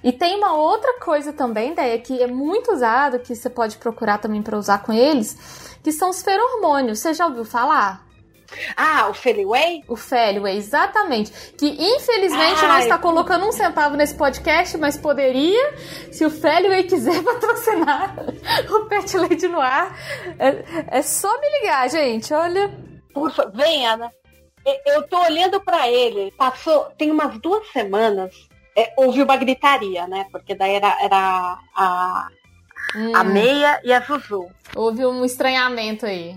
E 0.02 0.12
tem 0.12 0.36
uma 0.36 0.54
outra 0.54 1.00
coisa 1.00 1.32
também, 1.32 1.72
ideia 1.72 1.98
que 1.98 2.22
é 2.22 2.26
muito 2.26 2.72
usado, 2.72 3.18
que 3.18 3.34
você 3.34 3.48
pode 3.48 3.78
procurar 3.78 4.18
também 4.18 4.42
para 4.42 4.58
usar 4.58 4.82
com 4.82 4.92
eles, 4.92 5.78
que 5.82 5.90
são 5.90 6.10
os 6.10 6.20
feromônios. 6.20 6.98
Você 6.98 7.14
já 7.14 7.26
ouviu 7.26 7.44
falar? 7.44 8.04
Ah, 8.76 9.08
o 9.08 9.14
Feliway? 9.14 9.82
O 9.88 9.96
Feliway, 9.96 10.56
exatamente. 10.56 11.30
Que 11.56 11.66
infelizmente 11.66 12.60
Ai, 12.64 12.68
não 12.68 12.78
está 12.78 12.98
colocando 12.98 13.46
um 13.46 13.52
centavo 13.52 13.96
nesse 13.96 14.14
podcast, 14.14 14.76
mas 14.78 14.96
poderia, 14.96 15.74
se 16.12 16.24
o 16.24 16.30
Feliway 16.30 16.84
quiser 16.84 17.20
patrocinar 17.24 18.16
o 18.70 18.86
Pet 18.86 19.16
Lady 19.16 19.48
no 19.48 19.60
ar. 19.60 19.96
É, 20.38 20.98
é 20.98 21.02
só 21.02 21.40
me 21.40 21.60
ligar, 21.60 21.88
gente. 21.90 22.32
Olha. 22.32 22.70
Ufa, 23.14 23.50
vem, 23.54 23.86
Ana. 23.86 24.10
Eu 24.86 25.06
tô 25.06 25.22
olhando 25.22 25.60
para 25.60 25.88
ele. 25.88 26.32
Passou, 26.32 26.86
tem 26.96 27.10
umas 27.10 27.38
duas 27.38 27.66
semanas. 27.68 28.34
É, 28.76 28.92
houve 28.96 29.22
uma 29.22 29.36
gritaria, 29.36 30.06
né? 30.06 30.26
Porque 30.32 30.54
daí 30.54 30.74
era, 30.74 30.96
era 31.00 31.58
a, 31.76 32.28
hum. 32.96 33.12
a 33.14 33.22
meia 33.22 33.80
e 33.84 33.92
a 33.92 34.00
Zuzu. 34.00 34.48
Houve 34.74 35.04
um 35.06 35.24
estranhamento 35.24 36.06
aí. 36.06 36.36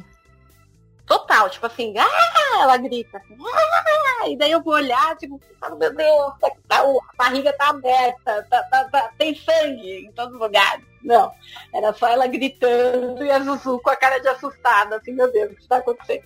Total, 1.08 1.50
tipo 1.50 1.66
assim, 1.66 1.96
ah! 1.98 2.62
Ela 2.62 2.78
grita, 2.78 3.18
assim, 3.18 3.36
ah! 3.42 4.30
E 4.30 4.38
daí 4.38 4.52
eu 4.52 4.62
vou 4.62 4.74
olhar, 4.74 5.16
tipo, 5.16 5.40
meu 5.80 5.96
Deus, 5.96 6.34
tá, 6.40 6.52
tá, 6.68 6.82
a 6.82 7.18
barriga 7.18 7.54
tá 7.54 7.70
aberta, 7.70 8.46
tá, 8.50 8.64
tá, 8.64 8.84
tá, 8.86 9.12
tem 9.18 9.34
sangue 9.34 10.06
em 10.06 10.12
todos 10.12 10.34
os 10.36 10.40
lugares. 10.40 10.86
Não, 11.02 11.32
era 11.74 11.94
só 11.94 12.08
ela 12.08 12.28
gritando 12.28 13.24
e 13.24 13.32
a 13.32 13.40
Zuzu 13.40 13.80
com 13.80 13.90
a 13.90 13.96
cara 13.96 14.20
de 14.20 14.28
assustada, 14.28 14.98
assim, 14.98 15.14
meu 15.14 15.32
Deus, 15.32 15.54
o 15.54 15.56
que 15.56 15.62
está 15.62 15.78
acontecendo? 15.78 16.24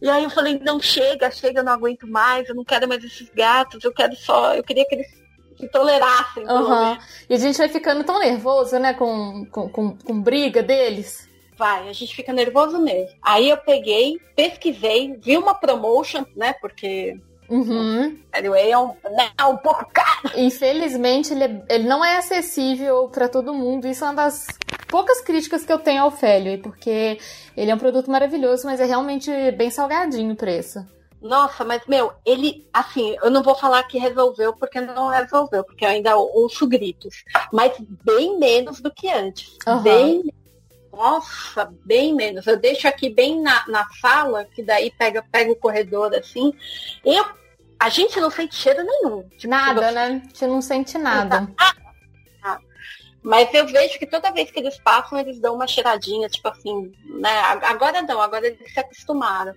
E 0.00 0.08
aí 0.08 0.24
eu 0.24 0.30
falei, 0.30 0.60
não 0.60 0.78
chega, 0.78 1.30
chega, 1.30 1.60
eu 1.60 1.64
não 1.64 1.72
aguento 1.72 2.06
mais, 2.06 2.48
eu 2.48 2.54
não 2.54 2.64
quero 2.64 2.86
mais 2.86 3.02
esses 3.02 3.28
gatos, 3.30 3.82
eu 3.82 3.92
quero 3.92 4.14
só, 4.14 4.54
eu 4.54 4.62
queria 4.62 4.86
que 4.86 4.94
eles 4.94 5.08
se 5.58 5.68
tolerassem. 5.68 6.46
Uhum. 6.46 6.98
E 7.28 7.34
a 7.34 7.38
gente 7.38 7.56
vai 7.56 7.68
ficando 7.68 8.04
tão 8.04 8.20
nervoso, 8.20 8.78
né, 8.78 8.94
com, 8.94 9.46
com, 9.46 9.68
com, 9.68 9.96
com 9.96 10.22
briga 10.22 10.62
deles. 10.62 11.28
Vai, 11.56 11.88
a 11.88 11.92
gente 11.92 12.14
fica 12.14 12.32
nervoso 12.32 12.78
mesmo. 12.78 13.16
Aí 13.22 13.48
eu 13.48 13.56
peguei, 13.56 14.18
pesquisei, 14.34 15.16
vi 15.20 15.36
uma 15.36 15.54
promotion, 15.54 16.24
né, 16.34 16.54
porque 16.60 17.18
Uhum. 17.48 18.18
Anyway, 18.32 18.70
é 18.70 18.78
um, 18.78 18.88
né, 18.88 19.30
é 19.38 19.44
um 19.44 19.56
pouco 19.56 19.86
caro. 19.92 20.30
Infelizmente, 20.36 21.32
ele, 21.32 21.44
é, 21.44 21.62
ele 21.70 21.88
não 21.88 22.04
é 22.04 22.16
acessível 22.16 23.08
para 23.08 23.28
todo 23.28 23.54
mundo. 23.54 23.86
Isso 23.86 24.04
é 24.04 24.08
uma 24.08 24.14
das 24.14 24.46
poucas 24.88 25.20
críticas 25.20 25.64
que 25.64 25.72
eu 25.72 25.78
tenho 25.78 26.02
ao 26.02 26.10
Feliu, 26.10 26.60
porque 26.60 27.18
ele 27.56 27.70
é 27.70 27.74
um 27.74 27.78
produto 27.78 28.10
maravilhoso, 28.10 28.66
mas 28.66 28.80
é 28.80 28.84
realmente 28.84 29.30
bem 29.52 29.70
salgadinho 29.70 30.32
o 30.32 30.36
preço. 30.36 30.84
Nossa, 31.20 31.64
mas 31.64 31.82
meu, 31.86 32.12
ele, 32.24 32.66
assim, 32.72 33.16
eu 33.22 33.30
não 33.30 33.42
vou 33.42 33.54
falar 33.54 33.82
que 33.84 33.98
resolveu 33.98 34.54
porque 34.54 34.80
não 34.80 35.08
resolveu, 35.08 35.64
porque 35.64 35.84
eu 35.84 35.88
ainda 35.88 36.16
ouço 36.16 36.66
gritos, 36.66 37.24
mas 37.52 37.72
bem 38.04 38.38
menos 38.38 38.80
do 38.80 38.92
que 38.92 39.08
antes. 39.08 39.56
Uhum. 39.66 39.82
Bem 39.82 40.24
nossa, 40.96 41.70
bem 41.84 42.14
menos. 42.14 42.46
Eu 42.46 42.56
deixo 42.56 42.88
aqui 42.88 43.10
bem 43.10 43.40
na, 43.40 43.68
na 43.68 43.86
sala, 44.00 44.46
que 44.46 44.62
daí 44.62 44.90
pega, 44.90 45.22
pega 45.30 45.52
o 45.52 45.56
corredor 45.56 46.14
assim. 46.14 46.54
Eu, 47.04 47.24
a 47.78 47.90
gente 47.90 48.18
não 48.18 48.30
sente 48.30 48.54
cheiro 48.54 48.82
nenhum. 48.82 49.22
Tipo, 49.36 49.48
nada, 49.48 49.88
você... 49.88 49.92
né? 49.92 50.06
A 50.06 50.10
gente 50.10 50.46
não 50.46 50.62
sente 50.62 50.96
nada. 50.96 51.48
Ah, 51.58 51.74
ah. 52.42 52.58
Mas 53.22 53.52
eu 53.52 53.66
vejo 53.66 53.98
que 53.98 54.06
toda 54.06 54.32
vez 54.32 54.50
que 54.50 54.58
eles 54.58 54.78
passam, 54.78 55.18
eles 55.18 55.38
dão 55.38 55.54
uma 55.54 55.66
cheiradinha, 55.66 56.28
tipo 56.30 56.48
assim, 56.48 56.90
né? 57.04 57.40
Agora 57.62 58.00
não, 58.00 58.20
agora 58.20 58.46
eles 58.46 58.72
se 58.72 58.80
acostumaram. 58.80 59.54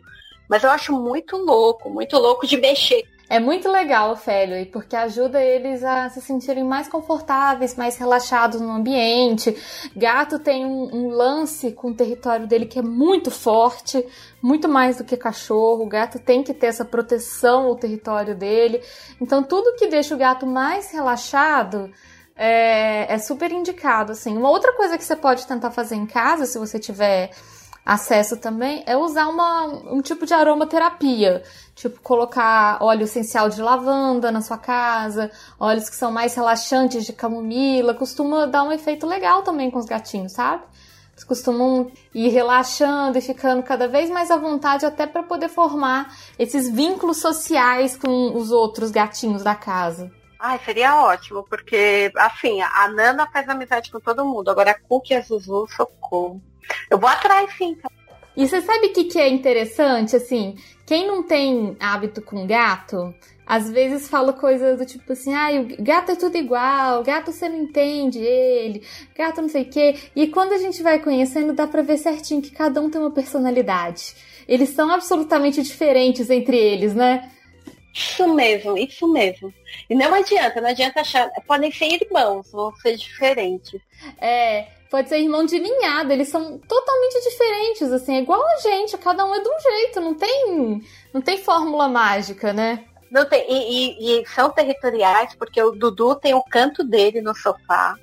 Mas 0.49 0.63
eu 0.63 0.71
acho 0.71 0.91
muito 0.91 1.37
louco, 1.37 1.89
muito 1.89 2.17
louco 2.17 2.45
de 2.45 2.57
mexer 2.57 3.07
é 3.29 3.39
muito 3.39 3.69
legal 3.69 4.13
o 4.13 4.15
Fairway, 4.15 4.65
porque 4.65 4.95
ajuda 4.95 5.39
eles 5.39 5.83
a 5.83 6.09
se 6.09 6.19
sentirem 6.19 6.63
mais 6.63 6.87
confortáveis, 6.87 7.75
mais 7.75 7.95
relaxados 7.95 8.59
no 8.59 8.71
ambiente. 8.71 9.55
Gato 9.95 10.39
tem 10.39 10.65
um, 10.65 10.89
um, 10.91 11.09
lance 11.09 11.71
com 11.71 11.91
o 11.91 11.93
território 11.93 12.47
dele 12.47 12.65
que 12.65 12.79
é 12.79 12.81
muito 12.81 13.29
forte, 13.29 14.03
muito 14.41 14.67
mais 14.67 14.97
do 14.97 15.03
que 15.03 15.15
cachorro. 15.15 15.83
O 15.83 15.87
gato 15.87 16.17
tem 16.17 16.41
que 16.41 16.55
ter 16.55 16.67
essa 16.67 16.83
proteção 16.83 17.65
ao 17.65 17.75
território 17.75 18.35
dele. 18.35 18.81
Então, 19.21 19.43
tudo 19.43 19.75
que 19.75 19.85
deixa 19.85 20.15
o 20.15 20.17
gato 20.17 20.47
mais 20.47 20.91
relaxado 20.91 21.91
é, 22.35 23.13
é 23.13 23.17
super 23.19 23.51
indicado. 23.51 24.13
Assim. 24.13 24.35
Uma 24.35 24.49
outra 24.49 24.73
coisa 24.73 24.97
que 24.97 25.03
você 25.03 25.15
pode 25.15 25.45
tentar 25.45 25.69
fazer 25.69 25.95
em 25.95 26.07
casa, 26.07 26.47
se 26.47 26.57
você 26.57 26.79
tiver 26.79 27.29
acesso 27.89 28.37
também 28.37 28.83
é 28.85 28.95
usar 28.95 29.27
uma, 29.27 29.65
um 29.65 29.99
tipo 30.01 30.25
de 30.25 30.33
aromaterapia. 30.33 31.41
Tipo, 31.73 31.99
colocar 32.01 32.77
óleo 32.81 33.03
essencial 33.03 33.49
de 33.49 33.61
lavanda 33.61 34.31
na 34.31 34.41
sua 34.41 34.57
casa, 34.57 35.31
óleos 35.59 35.89
que 35.89 35.95
são 35.95 36.11
mais 36.11 36.35
relaxantes 36.35 37.03
de 37.03 37.13
camomila, 37.13 37.95
costuma 37.95 38.45
dar 38.45 38.63
um 38.63 38.71
efeito 38.71 39.07
legal 39.07 39.41
também 39.41 39.71
com 39.71 39.79
os 39.79 39.85
gatinhos, 39.85 40.33
sabe? 40.33 40.63
Eles 41.13 41.23
costumam 41.23 41.91
ir 42.13 42.29
relaxando 42.29 43.17
e 43.17 43.21
ficando 43.21 43.63
cada 43.63 43.87
vez 43.87 44.09
mais 44.09 44.29
à 44.29 44.37
vontade, 44.37 44.85
até 44.85 45.07
para 45.07 45.23
poder 45.23 45.49
formar 45.49 46.15
esses 46.37 46.69
vínculos 46.69 47.17
sociais 47.17 47.97
com 47.97 48.35
os 48.37 48.51
outros 48.51 48.91
gatinhos 48.91 49.43
da 49.43 49.55
casa. 49.55 50.11
Ai, 50.39 50.59
seria 50.63 51.03
ótimo, 51.03 51.43
porque, 51.43 52.11
assim, 52.15 52.61
a 52.61 52.87
Nana 52.87 53.27
faz 53.27 53.49
amizade 53.49 53.91
com 53.91 53.99
todo 53.99 54.25
mundo. 54.25 54.49
Agora 54.49 54.71
a 54.71 54.79
Cookie 54.79 55.13
e 55.13 55.17
a 55.17 55.21
Zuzu, 55.21 55.67
socorro. 55.75 56.41
Eu 56.89 56.99
vou 56.99 57.09
atrás, 57.09 57.51
sim. 57.57 57.77
E 58.35 58.47
você 58.47 58.61
sabe 58.61 58.87
o 58.87 58.93
que, 58.93 59.05
que 59.05 59.19
é 59.19 59.27
interessante? 59.27 60.15
Assim, 60.15 60.55
quem 60.85 61.05
não 61.05 61.23
tem 61.23 61.75
hábito 61.79 62.21
com 62.21 62.47
gato, 62.47 63.13
às 63.45 63.69
vezes 63.69 64.07
fala 64.07 64.31
coisas 64.31 64.77
do 64.77 64.85
tipo 64.85 65.11
assim, 65.11 65.33
ah, 65.33 65.49
o 65.59 65.83
gato 65.83 66.11
é 66.11 66.15
tudo 66.15 66.37
igual, 66.37 67.03
gato 67.03 67.31
você 67.31 67.49
não 67.49 67.57
entende 67.57 68.19
ele, 68.19 68.83
gato 69.15 69.41
não 69.41 69.49
sei 69.49 69.63
o 69.63 69.69
quê. 69.69 69.95
E 70.15 70.27
quando 70.27 70.53
a 70.53 70.57
gente 70.57 70.83
vai 70.83 70.99
conhecendo, 70.99 71.53
dá 71.53 71.67
pra 71.67 71.81
ver 71.81 71.97
certinho 71.97 72.41
que 72.41 72.51
cada 72.51 72.79
um 72.79 72.89
tem 72.89 73.01
uma 73.01 73.11
personalidade. 73.11 74.15
Eles 74.47 74.69
são 74.69 74.91
absolutamente 74.91 75.61
diferentes 75.61 76.29
entre 76.29 76.57
eles, 76.57 76.93
né? 76.93 77.31
Isso 77.93 78.33
mesmo, 78.33 78.77
isso 78.77 79.11
mesmo. 79.11 79.53
E 79.89 79.95
não 79.95 80.13
adianta, 80.13 80.61
não 80.61 80.69
adianta 80.69 81.01
achar. 81.01 81.29
Podem 81.45 81.71
ser 81.71 82.01
irmãos, 82.01 82.51
vão 82.51 82.73
ser 82.77 82.95
diferentes. 82.97 83.81
É, 84.21 84.67
pode 84.89 85.07
ser 85.07 85.19
irmão 85.19 85.45
de 85.45 85.59
ninhada, 85.59 86.13
eles 86.13 86.29
são 86.29 86.57
totalmente 86.57 87.23
diferentes, 87.29 87.91
assim, 87.91 88.15
é 88.15 88.21
igual 88.21 88.43
a 88.43 88.57
gente, 88.57 88.97
cada 88.97 89.25
um 89.25 89.35
é 89.35 89.39
de 89.39 89.47
um 89.47 89.59
jeito, 89.59 90.01
não 90.01 90.15
tem, 90.15 90.81
não 91.13 91.21
tem 91.21 91.37
fórmula 91.37 91.87
mágica, 91.87 92.51
né? 92.51 92.85
Não 93.11 93.25
tem, 93.25 93.45
e, 93.49 94.17
e, 94.17 94.21
e 94.21 94.27
são 94.27 94.49
territoriais, 94.49 95.35
porque 95.35 95.61
o 95.61 95.71
Dudu 95.71 96.15
tem 96.15 96.33
o 96.33 96.43
canto 96.43 96.83
dele 96.83 97.21
no 97.21 97.35
sofá, 97.35 97.95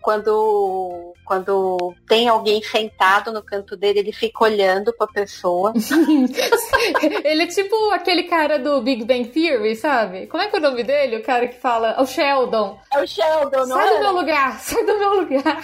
quando, 0.00 1.14
quando 1.24 1.94
tem 2.08 2.28
alguém 2.28 2.62
sentado 2.62 3.32
no 3.32 3.42
canto 3.42 3.76
dele, 3.76 4.00
ele 4.00 4.12
fica 4.12 4.44
olhando 4.44 4.92
pra 4.92 5.06
pessoa. 5.06 5.72
ele 7.24 7.42
é 7.42 7.46
tipo 7.46 7.74
aquele 7.90 8.24
cara 8.24 8.58
do 8.58 8.80
Big 8.80 9.04
Bang 9.04 9.28
Theory, 9.28 9.76
sabe? 9.76 10.26
Como 10.26 10.42
é 10.42 10.48
que 10.48 10.56
é 10.56 10.58
o 10.58 10.62
nome 10.62 10.82
dele? 10.82 11.16
O 11.16 11.22
cara 11.22 11.48
que 11.48 11.60
fala. 11.60 11.90
É 11.90 12.00
o 12.00 12.06
Sheldon. 12.06 12.78
É 12.92 13.02
o 13.02 13.06
Sheldon, 13.06 13.66
não 13.66 13.76
Sai 13.76 13.88
é? 13.88 13.96
do 13.96 14.00
meu 14.00 14.12
lugar, 14.12 14.58
sai 14.60 14.84
do 14.84 14.98
meu 14.98 15.14
lugar. 15.20 15.60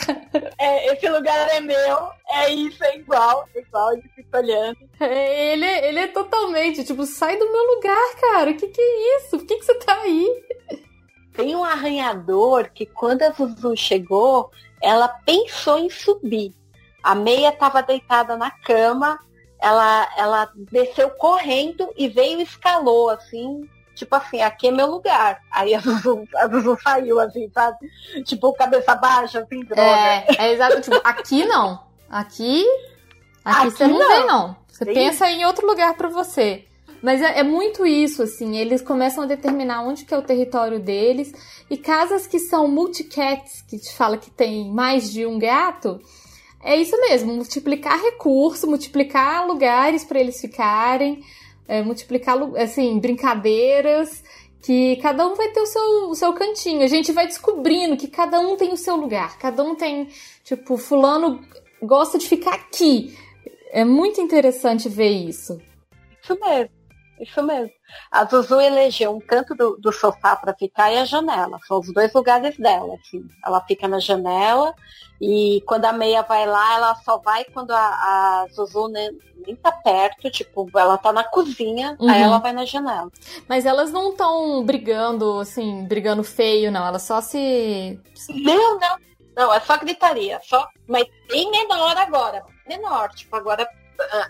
É, 0.58 0.92
esse 0.92 1.08
lugar 1.08 1.48
é 1.54 1.60
meu, 1.60 2.08
é 2.30 2.50
isso, 2.52 2.82
é 2.84 2.96
igual, 2.96 3.48
é 3.54 3.60
igual, 3.60 3.92
ele 3.92 4.10
fica 4.14 4.38
olhando. 4.38 4.78
É, 5.00 5.52
ele, 5.52 5.66
ele 5.66 5.98
é 6.00 6.06
totalmente, 6.08 6.84
tipo, 6.84 7.04
sai 7.06 7.36
do 7.36 7.50
meu 7.50 7.74
lugar, 7.74 8.14
cara. 8.20 8.50
O 8.50 8.54
que 8.54 8.66
que 8.66 8.80
é 8.80 9.16
isso? 9.18 9.38
Por 9.38 9.46
que 9.46 9.56
que 9.56 9.64
você 9.64 9.74
tá 9.74 10.00
aí? 10.02 10.44
Tem 11.34 11.54
um 11.54 11.64
arranhador 11.64 12.70
que 12.72 12.86
quando 12.86 13.22
a 13.22 13.30
Zuzu 13.30 13.76
chegou, 13.76 14.50
ela 14.80 15.08
pensou 15.08 15.78
em 15.78 15.90
subir. 15.90 16.54
A 17.02 17.14
meia 17.14 17.48
estava 17.48 17.82
deitada 17.82 18.36
na 18.36 18.50
cama, 18.50 19.18
ela, 19.60 20.08
ela 20.16 20.48
desceu 20.54 21.10
correndo 21.10 21.92
e 21.96 22.08
veio 22.08 22.38
e 22.38 22.42
escalou, 22.42 23.10
assim, 23.10 23.68
tipo 23.94 24.14
assim, 24.14 24.42
aqui 24.42 24.68
é 24.68 24.70
meu 24.70 24.86
lugar. 24.86 25.40
Aí 25.50 25.74
a 25.74 25.80
Zuzu, 25.80 26.24
a 26.36 26.46
Zuzu 26.46 26.78
saiu, 26.82 27.18
assim, 27.18 27.50
sabe? 27.52 27.78
Tipo, 28.24 28.52
cabeça 28.52 28.94
baixa, 28.94 29.40
assim, 29.40 29.60
droga. 29.64 29.82
É, 29.82 30.26
é 30.38 30.52
exato, 30.52 30.80
tipo, 30.80 31.00
aqui 31.02 31.44
não. 31.44 31.82
Aqui, 32.08 32.64
aqui, 33.44 33.58
aqui 33.58 33.70
você 33.70 33.86
não, 33.88 33.98
não 33.98 34.08
vem, 34.08 34.26
não. 34.26 34.56
Você 34.68 34.84
Sim. 34.84 34.94
pensa 34.94 35.28
em 35.28 35.44
outro 35.44 35.66
lugar 35.66 35.94
para 35.94 36.08
você. 36.08 36.64
Mas 37.04 37.20
é, 37.20 37.40
é, 37.40 37.42
muito 37.42 37.84
isso, 37.84 38.22
assim, 38.22 38.56
eles 38.56 38.80
começam 38.80 39.24
a 39.24 39.26
determinar 39.26 39.82
onde 39.82 40.06
que 40.06 40.14
é 40.14 40.16
o 40.16 40.22
território 40.22 40.80
deles. 40.80 41.34
E 41.68 41.76
casas 41.76 42.26
que 42.26 42.38
são 42.38 42.66
multicats, 42.66 43.60
que 43.68 43.78
te 43.78 43.94
fala 43.94 44.16
que 44.16 44.30
tem 44.30 44.72
mais 44.72 45.12
de 45.12 45.26
um 45.26 45.38
gato, 45.38 46.00
é 46.62 46.74
isso 46.74 46.98
mesmo, 47.02 47.34
multiplicar 47.34 48.00
recursos, 48.00 48.66
multiplicar 48.66 49.46
lugares 49.46 50.02
para 50.02 50.18
eles 50.18 50.40
ficarem, 50.40 51.22
é, 51.68 51.82
multiplicar, 51.82 52.38
assim, 52.56 52.98
brincadeiras, 52.98 54.24
que 54.62 54.96
cada 55.02 55.28
um 55.28 55.34
vai 55.34 55.48
ter 55.48 55.60
o 55.60 55.66
seu, 55.66 56.08
o 56.08 56.14
seu 56.14 56.32
cantinho. 56.32 56.82
A 56.82 56.86
gente 56.86 57.12
vai 57.12 57.26
descobrindo 57.26 57.98
que 57.98 58.08
cada 58.08 58.40
um 58.40 58.56
tem 58.56 58.72
o 58.72 58.78
seu 58.78 58.96
lugar, 58.96 59.36
cada 59.36 59.62
um 59.62 59.74
tem, 59.74 60.08
tipo, 60.42 60.78
fulano 60.78 61.38
gosta 61.82 62.16
de 62.16 62.26
ficar 62.26 62.54
aqui. 62.54 63.14
É 63.70 63.84
muito 63.84 64.22
interessante 64.22 64.88
ver 64.88 65.10
isso. 65.10 65.60
Isso 66.22 66.38
mesmo. 66.40 66.73
Isso 67.20 67.42
mesmo. 67.42 67.70
A 68.10 68.24
Zuzu 68.24 68.60
elegeu 68.60 69.14
um 69.14 69.20
canto 69.20 69.54
do, 69.54 69.76
do 69.76 69.92
sofá 69.92 70.34
para 70.34 70.54
ficar 70.54 70.92
e 70.92 70.98
a 70.98 71.04
janela. 71.04 71.58
São 71.66 71.78
os 71.78 71.92
dois 71.92 72.12
lugares 72.12 72.56
dela. 72.58 72.94
Assim. 72.94 73.24
Ela 73.44 73.60
fica 73.60 73.86
na 73.86 74.00
janela 74.00 74.74
e 75.20 75.62
quando 75.66 75.84
a 75.84 75.92
meia 75.92 76.22
vai 76.22 76.46
lá, 76.46 76.74
ela 76.74 76.94
só 76.96 77.18
vai 77.18 77.44
quando 77.44 77.70
a, 77.70 77.78
a 77.78 78.46
Zuzu 78.52 78.88
nem, 78.88 79.16
nem 79.46 79.56
tá 79.56 79.70
perto, 79.70 80.28
tipo, 80.30 80.68
ela 80.76 80.98
tá 80.98 81.12
na 81.12 81.22
cozinha, 81.22 81.96
uhum. 82.00 82.10
aí 82.10 82.20
ela 82.20 82.38
vai 82.38 82.52
na 82.52 82.64
janela. 82.64 83.10
Mas 83.48 83.64
elas 83.64 83.92
não 83.92 84.10
estão 84.10 84.64
brigando, 84.64 85.38
assim, 85.38 85.84
brigando 85.84 86.24
feio, 86.24 86.72
não. 86.72 86.86
Elas 86.86 87.02
só 87.02 87.20
se. 87.20 87.98
Não, 88.28 88.78
não. 88.78 88.96
Não, 89.36 89.52
é 89.52 89.60
só 89.60 89.76
gritaria. 89.78 90.40
Só... 90.44 90.68
Mas 90.86 91.06
bem 91.28 91.50
menor 91.50 91.96
agora. 91.96 92.44
Menor, 92.68 93.08
tipo, 93.10 93.34
agora 93.34 93.68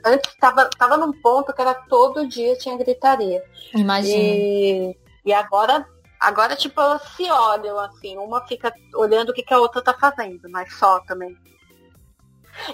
antes 0.04 0.30
estava 0.30 0.68
tava 0.70 0.96
num 0.96 1.12
ponto 1.12 1.52
que 1.52 1.60
era 1.60 1.74
todo 1.74 2.26
dia 2.26 2.56
tinha 2.56 2.76
gritaria. 2.76 3.42
Imagina. 3.74 4.14
E, 4.16 4.96
e 5.24 5.32
agora, 5.32 5.86
agora, 6.20 6.56
tipo, 6.56 6.80
elas 6.80 7.02
se 7.16 7.30
olham, 7.30 7.78
assim, 7.78 8.16
uma 8.18 8.46
fica 8.46 8.72
olhando 8.94 9.30
o 9.30 9.32
que, 9.32 9.42
que 9.42 9.54
a 9.54 9.58
outra 9.58 9.82
tá 9.82 9.94
fazendo, 9.94 10.48
mas 10.50 10.74
só 10.74 11.00
também. 11.00 11.36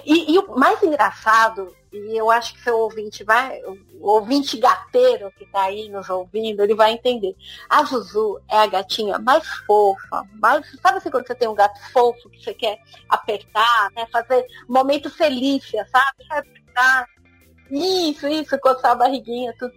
E, 0.05 0.33
e, 0.33 0.37
o 0.37 0.55
mais 0.57 0.81
engraçado, 0.83 1.75
e 1.91 2.15
eu 2.15 2.29
acho 2.29 2.53
que 2.53 2.61
seu 2.61 2.77
ouvinte 2.77 3.23
vai, 3.23 3.59
o 3.63 4.09
ouvinte 4.11 4.57
gateiro 4.57 5.31
que 5.31 5.45
tá 5.47 5.63
aí 5.63 5.89
nos 5.89 6.09
ouvindo, 6.09 6.61
ele 6.61 6.75
vai 6.75 6.91
entender. 6.93 7.35
A 7.67 7.83
Zuzu 7.83 8.39
é 8.47 8.57
a 8.57 8.67
gatinha 8.67 9.17
mais 9.17 9.45
fofa, 9.65 10.23
mais, 10.39 10.65
sabe 10.81 10.99
assim 10.99 11.09
quando 11.09 11.27
você 11.27 11.35
tem 11.35 11.47
um 11.47 11.55
gato 11.55 11.79
fofo 11.91 12.29
que 12.29 12.43
você 12.43 12.53
quer 12.53 12.79
apertar, 13.09 13.89
né? 13.95 14.07
Fazer 14.11 14.45
momento 14.69 15.09
felícia, 15.09 15.87
sabe? 15.91 16.51
Apertar. 16.71 17.07
Isso, 17.69 18.27
isso, 18.27 18.59
coçar 18.59 18.91
a 18.91 18.95
barriguinha, 18.95 19.53
tudo. 19.57 19.73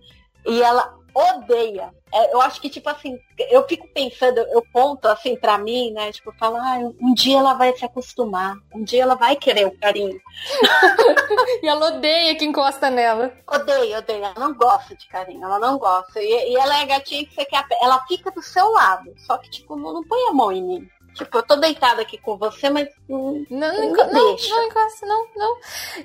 E 0.47 0.62
ela 0.62 0.95
odeia. 1.14 1.95
É, 2.12 2.34
eu 2.34 2.40
acho 2.40 2.61
que, 2.61 2.68
tipo 2.68 2.88
assim, 2.88 3.18
eu 3.51 3.66
fico 3.68 3.88
pensando, 3.95 4.38
eu 4.38 4.64
conto 4.72 5.07
assim 5.07 5.36
pra 5.36 5.57
mim, 5.59 5.92
né? 5.92 6.12
Tipo, 6.12 6.32
falar, 6.32 6.61
ah, 6.61 6.92
um 7.01 7.14
dia 7.14 7.38
ela 7.38 7.55
vai 7.55 7.72
se 7.76 7.84
acostumar, 7.84 8.57
um 8.74 8.82
dia 8.82 9.03
ela 9.03 9.14
vai 9.14 9.36
querer 9.36 9.66
o 9.66 9.78
carinho. 9.78 10.20
e 11.62 11.68
ela 11.68 11.86
odeia 11.86 12.36
que 12.36 12.45
encosta 12.45 12.90
nela. 12.90 13.32
Odeia, 13.49 13.99
odeia. 13.99 14.26
Ela 14.26 14.34
não 14.38 14.55
gosta 14.55 14.97
de 14.97 15.07
carinho, 15.09 15.45
ela 15.45 15.59
não 15.59 15.78
gosta. 15.78 16.20
E, 16.20 16.53
e 16.53 16.57
ela 16.57 16.80
é 16.80 16.86
gatinha 16.86 17.24
que 17.24 17.34
você 17.34 17.45
quer. 17.45 17.64
Ela 17.80 18.05
fica 18.07 18.30
do 18.32 18.42
seu 18.42 18.68
lado. 18.72 19.12
Só 19.18 19.38
que, 19.38 19.51
tipo, 19.51 19.76
não, 19.76 19.95
não 19.95 20.05
põe 20.05 20.28
a 20.28 20.32
mão 20.32 20.51
em 20.51 20.62
mim. 20.62 20.88
Tipo, 21.14 21.38
eu 21.38 21.42
tô 21.42 21.56
deitada 21.56 22.02
aqui 22.02 22.18
com 22.18 22.36
você, 22.36 22.68
mas 22.68 22.88
não, 23.08 23.44
não, 23.48 23.92
não, 23.92 24.12
não, 24.12 24.36
não 24.36 24.64
encosta, 24.64 25.06
não, 25.06 25.26
não. 25.36 25.56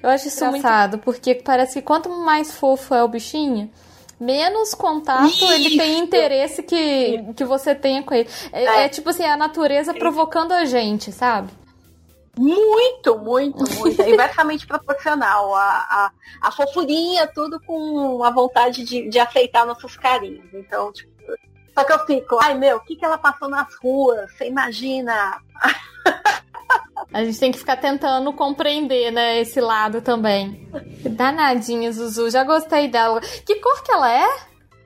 Eu 0.04 0.10
acho 0.10 0.28
isso 0.28 0.46
engraçado, 0.46 0.92
muito... 0.92 1.04
porque 1.04 1.36
parece 1.36 1.74
que 1.76 1.82
quanto 1.82 2.10
mais 2.10 2.54
fofo 2.54 2.94
é 2.94 3.04
o 3.04 3.08
bichinho, 3.08 3.72
menos 4.20 4.74
contato 4.74 5.28
Isso. 5.28 5.52
ele 5.52 5.78
tem 5.78 6.00
interesse 6.00 6.62
que, 6.62 7.34
que 7.34 7.44
você 7.44 7.74
tenha 7.74 8.04
com 8.04 8.14
ele. 8.14 8.30
É, 8.52 8.64
é. 8.64 8.86
é 8.86 8.90
tipo 8.90 9.10
assim, 9.10 9.26
a 9.26 9.36
natureza 9.36 9.94
provocando 9.94 10.52
a 10.52 10.66
gente, 10.66 11.12
sabe? 11.12 11.52
Muito, 12.38 13.18
muito, 13.18 13.70
muito. 13.80 14.02
É 14.02 14.12
inversamente 14.12 14.66
proporcional. 14.66 15.54
A, 15.56 15.62
a, 15.62 16.12
a 16.42 16.52
fofurinha, 16.52 17.28
tudo 17.28 17.60
com 17.60 18.24
a 18.24 18.32
vontade 18.32 18.84
de, 18.84 19.10
de 19.10 19.20
aceitar 19.20 19.66
nossos 19.66 19.98
carinhos. 19.98 20.46
Então, 20.54 20.92
tipo, 20.94 21.12
só 21.80 21.86
que 21.86 21.94
eu 21.94 22.06
fico, 22.06 22.38
ai 22.42 22.56
meu, 22.56 22.76
o 22.78 22.80
que, 22.82 22.96
que 22.96 23.06
ela 23.06 23.18
passou 23.18 23.48
nas 23.48 23.74
ruas? 23.76 24.30
Você 24.34 24.48
imagina? 24.48 25.42
A 27.14 27.24
gente 27.24 27.40
tem 27.40 27.52
que 27.52 27.58
ficar 27.58 27.78
tentando 27.78 28.34
compreender, 28.34 29.12
né, 29.12 29.40
esse 29.40 29.62
lado 29.62 30.02
também. 30.02 30.70
Danadinha, 31.10 31.92
Zuzu. 31.92 32.30
Já 32.30 32.44
gostei 32.44 32.90
dela. 32.90 33.22
Que 33.22 33.56
cor 33.56 33.82
que 33.82 33.92
ela 33.92 34.12
é? 34.12 34.28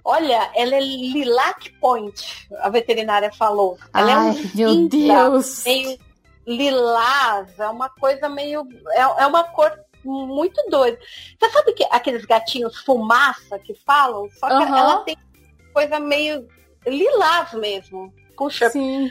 Olha, 0.05 0.51
ela 0.53 0.75
é 0.75 0.79
lilac 0.79 1.71
point, 1.79 2.47
a 2.59 2.69
veterinária 2.69 3.31
falou. 3.33 3.77
Ela 3.93 4.13
Ai, 4.13 4.13
é 4.13 4.17
um 4.17 4.49
meu 4.53 4.87
Deus! 4.87 5.63
Meio 5.65 5.97
lilás, 6.45 7.57
é 7.57 7.67
uma 7.69 7.89
coisa 7.89 8.29
meio. 8.29 8.67
É, 8.91 9.01
é 9.23 9.25
uma 9.25 9.45
cor 9.45 9.73
muito 10.03 10.61
doida. 10.69 10.99
Você 11.39 11.49
sabe 11.49 11.73
que 11.73 11.87
aqueles 11.89 12.25
gatinhos 12.25 12.77
fumaça 12.79 13.57
que 13.57 13.73
falam? 13.73 14.29
Só 14.39 14.47
que 14.47 14.53
uhum. 14.53 14.77
ela 14.77 14.97
tem 14.99 15.17
coisa 15.73 15.99
meio 15.99 16.47
lilás 16.85 17.53
mesmo. 17.53 18.13
Puxa, 18.35 18.69
Sim. 18.69 19.09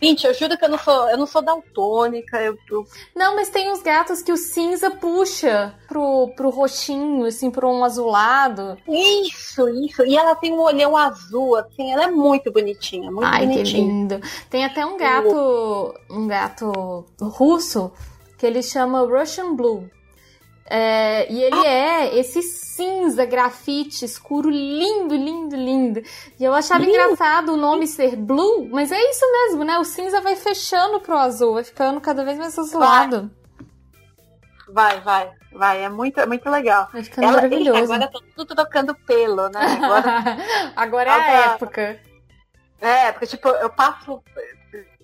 Gente, 0.00 0.26
eu 0.26 0.34
juro 0.34 0.58
que 0.58 0.64
eu 0.64 0.68
não 0.68 0.78
sou, 0.78 1.08
eu 1.08 1.16
não 1.16 1.26
sou 1.26 1.40
daltônica. 1.40 2.40
Eu, 2.42 2.56
eu... 2.70 2.84
Não, 3.14 3.34
mas 3.34 3.48
tem 3.48 3.72
uns 3.72 3.82
gatos 3.82 4.20
que 4.22 4.30
o 4.30 4.36
cinza 4.36 4.90
puxa 4.90 5.74
pro, 5.88 6.28
pro 6.36 6.50
roxinho, 6.50 7.24
assim, 7.24 7.50
pro 7.50 7.70
um 7.70 7.82
azulado. 7.82 8.76
Isso, 8.86 9.66
isso. 9.70 10.04
E 10.04 10.16
ela 10.16 10.34
tem 10.34 10.52
um 10.52 10.60
olhão 10.60 10.94
azul, 10.96 11.56
assim, 11.56 11.90
ela 11.90 12.04
é 12.04 12.10
muito 12.10 12.52
bonitinha, 12.52 13.10
muito 13.10 13.26
Ai, 13.26 13.46
bonitinha. 13.46 13.64
que 13.64 13.72
lindo. 13.72 14.20
Tem 14.50 14.66
até 14.66 14.84
um 14.84 14.98
gato, 14.98 15.94
um 16.10 16.26
gato 16.26 17.06
russo 17.18 17.90
que 18.36 18.46
ele 18.46 18.62
chama 18.62 19.00
Russian 19.00 19.54
Blue. 19.54 19.88
É, 20.68 21.32
e 21.32 21.42
ele 21.42 21.64
é 21.64 22.18
esse 22.18 22.42
cinza 22.42 23.24
grafite 23.24 24.04
escuro 24.04 24.50
lindo, 24.50 25.14
lindo, 25.14 25.54
lindo. 25.54 26.02
E 26.38 26.44
eu 26.44 26.52
achava 26.52 26.80
lindo. 26.80 26.92
engraçado 26.92 27.52
o 27.52 27.56
nome 27.56 27.86
ser 27.86 28.16
blue, 28.16 28.68
mas 28.70 28.90
é 28.90 28.98
isso 29.10 29.24
mesmo, 29.32 29.64
né? 29.64 29.78
O 29.78 29.84
cinza 29.84 30.20
vai 30.20 30.34
fechando 30.34 31.00
pro 31.00 31.16
azul, 31.16 31.54
vai 31.54 31.64
ficando 31.64 32.00
cada 32.00 32.24
vez 32.24 32.36
mais 32.36 32.58
azulado. 32.58 33.30
Vai, 34.68 35.00
vai, 35.00 35.30
vai. 35.52 35.84
É 35.84 35.88
muito, 35.88 36.18
é 36.20 36.26
muito 36.26 36.50
legal. 36.50 36.88
Vai 36.92 37.04
ficando 37.04 37.24
Ela, 37.24 37.36
maravilhoso. 37.36 37.84
agora 37.84 38.10
tá 38.10 38.18
tudo 38.34 38.54
trocando 38.54 38.94
pelo, 39.06 39.48
né? 39.48 39.60
Agora, 39.82 40.24
agora 40.74 41.10
é 41.10 41.14
a 41.14 41.52
época. 41.52 42.00
É, 42.80 43.12
porque 43.12 43.26
tipo, 43.26 43.48
eu 43.48 43.70
passo 43.70 44.22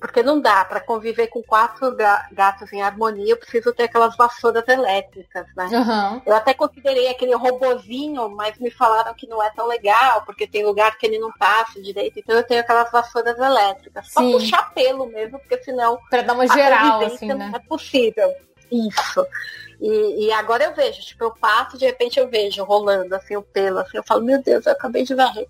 porque 0.03 0.21
não 0.21 0.41
dá 0.41 0.65
para 0.65 0.81
conviver 0.81 1.29
com 1.29 1.41
quatro 1.45 1.97
gatos 2.33 2.73
em 2.73 2.83
harmonia, 2.83 3.31
eu 3.31 3.37
preciso 3.37 3.73
ter 3.73 3.85
aquelas 3.85 4.17
vassouras 4.17 4.67
elétricas, 4.67 5.47
né? 5.57 5.67
Uhum. 5.67 6.23
Eu 6.27 6.35
até 6.35 6.53
considerei 6.53 7.07
aquele 7.07 7.37
robozinho, 7.37 8.29
mas 8.29 8.59
me 8.59 8.69
falaram 8.69 9.15
que 9.15 9.29
não 9.29 9.41
é 9.41 9.49
tão 9.51 9.65
legal, 9.69 10.23
porque 10.27 10.45
tem 10.45 10.65
lugar 10.65 10.99
que 10.99 11.07
ele 11.07 11.21
não 11.21 11.31
passa 11.31 11.81
direito, 11.81 12.19
então 12.19 12.35
eu 12.35 12.43
tenho 12.43 12.61
aquelas 12.61 12.91
vassouras 12.91 13.39
elétricas. 13.39 14.11
Só 14.11 14.21
Sim. 14.21 14.33
puxar 14.33 14.75
pelo 14.75 15.07
mesmo, 15.07 15.39
porque 15.39 15.63
senão. 15.63 15.97
Pra 16.11 16.23
dar 16.23 16.35
uma 16.35 16.49
geral, 16.49 17.01
assim, 17.03 17.29
né? 17.29 17.35
Não 17.35 17.57
é 17.57 17.61
possível. 17.61 18.35
Isso. 18.73 19.25
E, 19.81 20.27
e, 20.27 20.33
agora 20.33 20.65
eu 20.65 20.75
vejo, 20.75 21.01
tipo, 21.01 21.23
eu 21.23 21.31
passo, 21.31 21.79
de 21.79 21.85
repente 21.85 22.19
eu 22.19 22.29
vejo 22.29 22.65
rolando 22.65 23.15
assim 23.15 23.37
o 23.37 23.43
pelo, 23.43 23.79
assim, 23.79 23.99
eu 23.99 24.03
falo, 24.03 24.25
meu 24.25 24.43
Deus, 24.43 24.67
eu 24.67 24.73
acabei 24.73 25.05
de 25.05 25.15
varrer. 25.15 25.47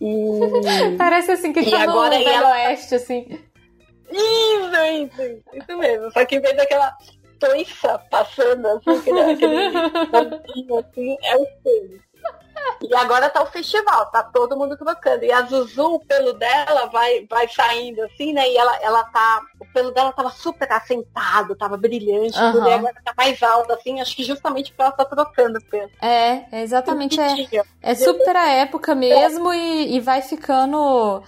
E... 0.00 0.40
Parece 0.98 1.32
assim 1.32 1.52
que 1.52 1.60
e 1.60 1.70
tá 1.70 1.82
agora 1.82 2.18
no 2.18 2.24
Velho 2.24 2.36
ela... 2.36 2.50
Oeste, 2.50 2.94
assim. 2.96 3.38
Isso, 4.10 5.20
isso, 5.20 5.42
isso, 5.52 5.78
mesmo. 5.78 6.12
Só 6.12 6.24
que 6.24 6.36
em 6.36 6.40
vez 6.40 6.56
daquela 6.56 6.96
toiça 7.38 7.98
passando 8.10 8.66
assim, 8.66 8.90
aquele, 9.20 9.76
aquele 9.76 10.78
assim, 10.78 11.16
é 11.22 11.36
o 11.36 11.42
espelho. 11.42 12.06
E 12.82 12.94
agora 12.94 13.30
tá 13.30 13.42
o 13.42 13.46
festival, 13.46 14.06
tá 14.10 14.22
todo 14.22 14.56
mundo 14.56 14.76
trocando. 14.76 15.24
E 15.24 15.32
a 15.32 15.42
Zuzu, 15.42 15.94
o 15.94 16.00
pelo 16.00 16.32
dela 16.32 16.86
vai, 16.86 17.26
vai 17.28 17.48
saindo 17.48 18.02
assim, 18.02 18.32
né? 18.32 18.48
E 18.48 18.56
ela, 18.56 18.76
ela 18.82 19.04
tá. 19.04 19.40
O 19.60 19.66
pelo 19.72 19.90
dela 19.92 20.12
tava 20.12 20.30
super 20.30 20.70
assentado, 20.70 21.56
tava 21.56 21.76
brilhante, 21.76 22.38
uhum. 22.38 22.52
tudo, 22.52 22.68
e 22.68 22.72
agora 22.72 22.94
tá 23.04 23.14
mais 23.16 23.42
alto, 23.42 23.72
assim, 23.72 24.00
acho 24.00 24.14
que 24.16 24.24
justamente 24.24 24.70
porque 24.70 24.82
ela 24.82 24.92
tá 24.92 25.04
trocando 25.04 25.58
o 25.58 25.64
pelo. 25.64 25.90
É, 26.02 26.44
é 26.52 26.62
exatamente. 26.62 27.20
É, 27.20 27.62
é 27.82 27.94
super 27.94 28.36
a 28.36 28.48
época 28.50 28.94
mesmo 28.94 29.52
é. 29.52 29.56
e, 29.56 29.96
e 29.96 30.00
vai 30.00 30.20
ficando 30.20 31.22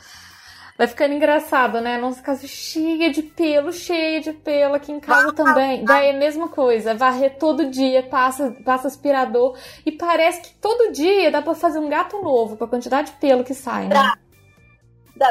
vai 0.79 0.87
ficando 0.87 1.13
engraçado, 1.13 1.81
né? 1.81 1.99
Nossa 1.99 2.23
casa 2.23 2.47
cheia 2.47 3.11
de 3.11 3.21
pelo, 3.21 3.73
cheia 3.73 4.21
de 4.21 4.33
pelo 4.33 4.75
aqui 4.75 4.93
em 4.93 5.01
casa 5.01 5.33
também. 5.33 5.85
Daí 5.85 6.07
é 6.07 6.11
a 6.13 6.17
mesma 6.17 6.49
coisa, 6.49 6.95
varrer 6.95 7.37
todo 7.37 7.69
dia, 7.69 8.05
passa, 8.05 8.57
passa 8.65 8.87
aspirador 8.87 9.59
e 9.85 9.91
parece 9.91 10.41
que 10.41 10.55
todo 10.55 10.93
dia 10.93 11.33
dá 11.33 11.43
para 11.43 11.57
fazer 11.57 11.81
um 11.81 11.89
gato 11.89 12.23
novo 12.23 12.57
com 12.57 12.63
a 12.63 12.69
quantidade 12.69 13.11
de 13.11 13.17
pelo 13.17 13.43
que 13.43 13.55
sai, 13.55 13.89
né? 13.89 14.13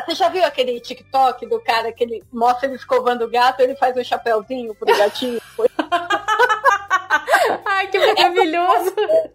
Você 0.05 0.15
já 0.15 0.27
viu 0.27 0.43
aquele 0.43 0.81
TikTok 0.81 1.47
do 1.47 1.61
cara 1.61 1.93
que 1.93 2.03
ele 2.03 2.21
mostra 2.29 2.67
ele 2.67 2.75
escovando 2.75 3.23
o 3.23 3.29
gato, 3.29 3.61
ele 3.61 3.77
faz 3.77 3.95
um 3.95 4.03
chapéuzinho 4.03 4.75
pro 4.75 4.85
gatinho? 4.85 5.39
Ai, 7.65 7.87
que 7.87 7.97
maravilhoso! 7.97 8.93
É, 8.99 9.31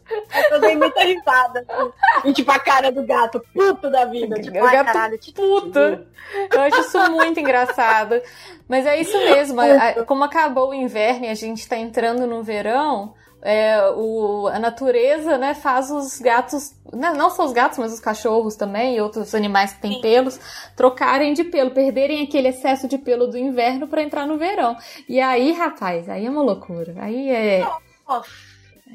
dei 0.72 0.78
muita 0.78 1.04
risada. 1.04 1.64
Assim. 1.68 1.92
E 2.24 2.32
tipo, 2.32 2.50
a 2.50 2.58
cara 2.58 2.90
do 2.90 3.04
gato, 3.04 3.42
puto 3.52 3.90
da 3.90 4.04
vida. 4.04 4.40
Tipo, 4.40 4.58
o 4.58 4.62
gato 4.62 4.84
caralho, 4.86 5.18
puto. 5.34 5.78
Eu 5.78 6.60
acho 6.60 6.80
isso 6.80 7.10
muito 7.10 7.40
engraçado. 7.40 8.20
Mas 8.68 8.86
é 8.86 9.00
isso 9.00 9.16
mesmo. 9.18 9.60
Como 10.06 10.24
acabou 10.24 10.70
o 10.70 10.74
inverno 10.74 11.26
e 11.26 11.28
a 11.28 11.34
gente 11.34 11.68
tá 11.68 11.76
entrando 11.76 12.26
no 12.26 12.42
verão, 12.42 13.14
é, 13.42 13.90
o, 13.96 14.46
a 14.46 14.58
natureza, 14.60 15.36
né, 15.36 15.52
faz 15.52 15.90
os 15.90 16.20
gatos, 16.20 16.74
né, 16.92 17.12
não 17.12 17.28
só 17.28 17.44
os 17.44 17.52
gatos, 17.52 17.76
mas 17.76 17.92
os 17.92 17.98
cachorros 17.98 18.54
também 18.54 18.96
e 18.96 19.00
outros 19.00 19.34
animais 19.34 19.72
que 19.72 19.80
têm 19.80 19.94
Sim. 19.94 20.00
pelos, 20.00 20.40
trocarem 20.76 21.34
de 21.34 21.42
pelo, 21.42 21.72
perderem 21.72 22.22
aquele 22.22 22.48
excesso 22.48 22.86
de 22.86 22.96
pelo 22.98 23.26
do 23.26 23.36
inverno 23.36 23.88
para 23.88 24.02
entrar 24.02 24.26
no 24.26 24.38
verão. 24.38 24.76
E 25.08 25.20
aí, 25.20 25.52
rapaz, 25.52 26.08
aí 26.08 26.24
é 26.24 26.30
uma 26.30 26.42
loucura. 26.42 26.94
Aí 26.98 27.28
é. 27.30 27.66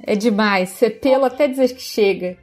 É 0.03 0.15
demais. 0.15 0.69
Ser 0.69 0.99
pelo 0.99 1.25
até 1.25 1.47
dizer 1.47 1.73
que 1.73 1.81
chega. 1.81 2.37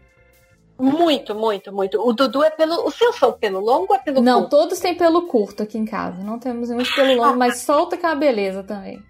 Muito, 0.78 1.34
muito, 1.34 1.72
muito. 1.72 2.00
O 2.00 2.12
Dudu 2.12 2.42
é 2.42 2.50
pelo. 2.50 2.86
O 2.86 2.90
seu 2.90 3.12
são 3.12 3.32
pelo 3.32 3.60
longo 3.60 3.92
ou 3.92 3.96
é 3.96 3.98
pelo 3.98 4.20
Não, 4.20 4.40
curto? 4.40 4.50
todos 4.50 4.80
têm 4.80 4.94
pelo 4.94 5.22
curto 5.28 5.62
aqui 5.62 5.78
em 5.78 5.84
casa. 5.84 6.22
Não 6.22 6.38
temos 6.38 6.68
muito 6.70 6.92
pelo 6.94 7.14
longo, 7.14 7.38
mas 7.38 7.58
solta 7.58 7.96
que 7.96 8.04
é 8.04 8.08
uma 8.08 8.16
beleza 8.16 8.62
também. 8.62 9.00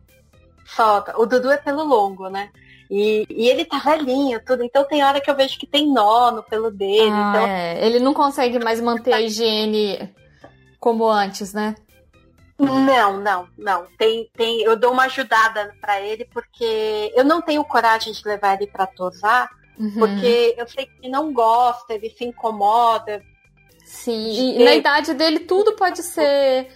Solta. 0.66 1.18
O 1.18 1.26
Dudu 1.26 1.50
é 1.50 1.56
pelo 1.56 1.84
longo, 1.84 2.28
né? 2.28 2.50
E, 2.90 3.26
e, 3.30 3.48
ele 3.48 3.64
tá 3.64 3.78
velhinho, 3.78 4.40
tudo. 4.44 4.62
Então 4.62 4.84
tem 4.84 5.02
hora 5.02 5.20
que 5.20 5.30
eu 5.30 5.34
vejo 5.34 5.58
que 5.58 5.66
tem 5.66 5.90
nó 5.90 6.30
no 6.30 6.42
pelo 6.42 6.70
dele. 6.70 7.10
Ah, 7.10 7.32
então... 7.34 7.46
é. 7.46 7.86
Ele 7.86 7.98
não 7.98 8.12
consegue 8.12 8.58
mais 8.58 8.80
manter 8.80 9.12
a 9.12 9.20
higiene 9.20 10.10
como 10.78 11.08
antes, 11.08 11.54
né? 11.54 11.74
Não, 12.58 13.18
não, 13.18 13.48
não. 13.58 13.86
Tem, 13.98 14.30
tem, 14.36 14.62
eu 14.62 14.76
dou 14.76 14.92
uma 14.92 15.04
ajudada 15.04 15.74
para 15.80 16.00
ele 16.00 16.24
porque 16.26 17.12
eu 17.14 17.24
não 17.24 17.42
tenho 17.42 17.64
coragem 17.64 18.12
de 18.12 18.22
levar 18.26 18.54
ele 18.54 18.70
para 18.70 18.86
tosar, 18.86 19.50
uhum. 19.78 19.92
porque 19.92 20.54
eu 20.56 20.66
sei 20.68 20.86
que 20.86 20.92
ele 21.02 21.08
não 21.08 21.32
gosta, 21.32 21.94
ele 21.94 22.10
se 22.10 22.24
incomoda. 22.24 23.22
Sim, 23.84 24.60
e 24.60 24.64
na 24.64 24.74
idade 24.74 25.14
dele 25.14 25.40
tudo 25.40 25.72
pode 25.72 26.02
ser 26.02 26.68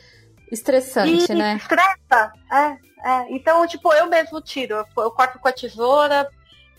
estressante, 0.50 1.32
e 1.32 1.34
né? 1.34 1.56
Estressa, 1.56 2.32
é, 2.52 3.10
é. 3.10 3.26
Então, 3.30 3.66
tipo, 3.66 3.92
eu 3.92 4.06
mesmo 4.08 4.40
tiro. 4.40 4.84
Eu 4.96 5.10
corto 5.10 5.38
com 5.38 5.48
a 5.48 5.52
tesoura 5.52 6.28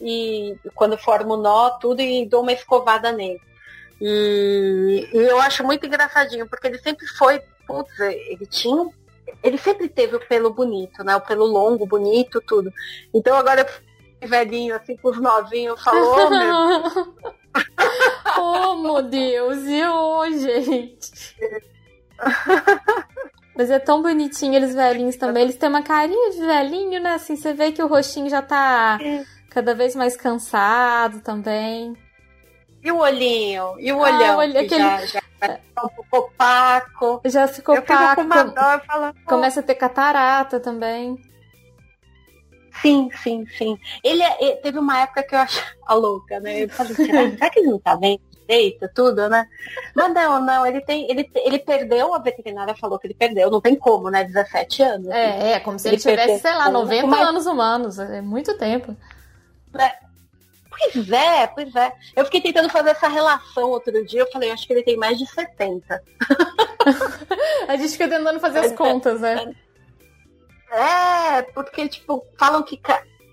e 0.02 0.58
quando 0.76 0.98
formo 0.98 1.34
o 1.34 1.38
nó, 1.38 1.72
tudo, 1.72 2.02
e 2.02 2.26
dou 2.26 2.42
uma 2.42 2.54
escovada 2.54 3.12
nele. 3.12 3.42
E, 4.02 5.10
e 5.12 5.18
eu 5.18 5.40
acho 5.42 5.64
muito 5.64 5.86
engraçadinho, 5.86 6.48
porque 6.48 6.68
ele 6.68 6.80
sempre 6.80 7.06
foi, 7.06 7.42
putz, 7.70 8.00
ele 8.00 8.48
tinha 8.48 8.90
ele 9.44 9.58
sempre 9.60 9.88
teve 9.88 10.16
o 10.16 10.28
pelo 10.28 10.52
bonito, 10.52 11.04
né? 11.04 11.16
O 11.16 11.22
pelo 11.22 11.46
longo, 11.46 11.86
bonito, 11.86 12.42
tudo. 12.42 12.74
Então 13.14 13.38
agora 13.38 13.66
velhinho, 14.28 14.76
assim, 14.76 14.98
com 14.98 15.10
os 15.10 15.22
novinhos, 15.22 15.82
falou, 15.82 16.30
meu. 16.30 17.14
oh, 18.38 18.76
meu 18.76 19.02
Deus, 19.04 19.60
e 19.66 19.86
hoje, 19.86 20.62
gente? 20.62 21.36
Mas 23.56 23.70
é 23.70 23.80
tão 23.80 24.02
bonitinho 24.02 24.56
eles 24.56 24.74
velhinhos 24.74 25.16
também. 25.18 25.44
Eles 25.44 25.58
têm 25.58 25.70
uma 25.70 25.84
carinha 25.84 26.32
de 26.32 26.40
velhinho, 26.40 27.02
né? 27.02 27.14
Assim, 27.14 27.36
você 27.36 27.54
vê 27.54 27.72
que 27.72 27.84
o 27.84 27.88
rostinho 27.88 28.30
já 28.30 28.42
tá 28.42 28.98
cada 29.50 29.74
vez 29.76 29.96
mais 29.96 30.16
cansado 30.16 31.22
também. 31.22 31.94
E 32.84 32.92
o 32.92 32.98
olhinho? 32.98 33.76
E 33.80 33.92
o 33.92 34.04
ah, 34.04 34.10
olhão? 34.10 34.36
O 34.36 34.40
olho, 34.40 34.60
aquele... 34.60 34.78
já, 34.78 35.06
já 35.06 35.22
um 35.84 35.90
pouco 35.90 36.18
opaco. 36.18 37.22
Já 37.26 37.48
ficou 37.48 37.76
eu 37.76 37.82
opaco. 37.82 38.24
Falando, 38.28 39.16
Começa 39.26 39.60
a 39.60 39.64
ter 39.64 39.76
catarata 39.76 40.60
também. 40.60 41.18
Sim, 42.82 43.10
sim, 43.22 43.46
sim. 43.58 43.78
Ele, 44.04 44.24
ele, 44.40 44.52
é, 44.52 44.56
teve 44.58 44.80
uma 44.80 45.00
época 45.02 45.24
que 45.24 45.36
eu 45.36 45.40
achei 45.40 45.64
a 45.86 45.94
louca, 45.94 46.40
né? 46.40 46.64
Eu 46.64 46.70
falei, 46.70 46.96
será, 46.96 47.30
será 47.30 47.50
que 47.50 47.60
ele 47.60 47.72
não 47.72 47.80
tá 47.80 47.96
vendo 47.96 48.22
direito, 48.48 48.90
tudo, 48.96 49.30
né? 49.30 49.46
Mas 49.94 50.14
não, 50.14 50.42
não, 50.44 50.66
ele 50.66 50.82
tem, 50.82 51.10
ele, 51.10 51.30
ele 51.36 51.60
perdeu, 51.60 52.14
a 52.14 52.20
veterinária 52.20 52.76
falou 52.76 52.98
que 52.98 53.06
ele 53.06 53.14
perdeu, 53.14 53.52
não 53.52 53.62
tem 53.62 53.76
como, 53.76 54.10
né? 54.10 54.24
17 54.24 54.82
anos. 54.82 55.08
É, 55.10 55.54
é 55.54 55.60
como 55.60 55.78
se 55.78 55.88
ele, 55.88 55.96
ele 55.96 56.02
tivesse, 56.02 56.40
sei 56.40 56.56
lá, 56.56 56.70
90 56.70 57.06
mas... 57.06 57.28
anos 57.28 57.46
humanos, 57.46 58.00
é 58.00 58.22
muito 58.22 58.58
tempo. 58.58 58.96
É. 59.78 60.09
Pois 60.80 61.12
é, 61.12 61.48
pois 61.48 61.76
é. 61.76 61.92
Eu 62.16 62.26
fiquei 62.26 62.42
tentando 62.42 62.70
fazer 62.70 62.92
essa 62.92 63.08
relação 63.08 63.70
outro 63.70 64.06
dia, 64.06 64.22
eu 64.22 64.32
falei, 64.32 64.52
acho 64.52 64.66
que 64.66 64.74
ele 64.74 64.84
tem 64.84 64.98
mais 64.98 65.18
de 65.18 65.26
70. 65.26 66.04
a 67.68 67.76
gente 67.76 67.92
fica 67.92 68.08
tentando 68.08 68.40
fazer 68.40 68.60
as 68.60 68.72
contas, 68.72 69.20
né? 69.20 69.54
É, 70.72 71.42
porque, 71.42 71.88
tipo, 71.88 72.26
falam 72.38 72.64
que 72.64 72.80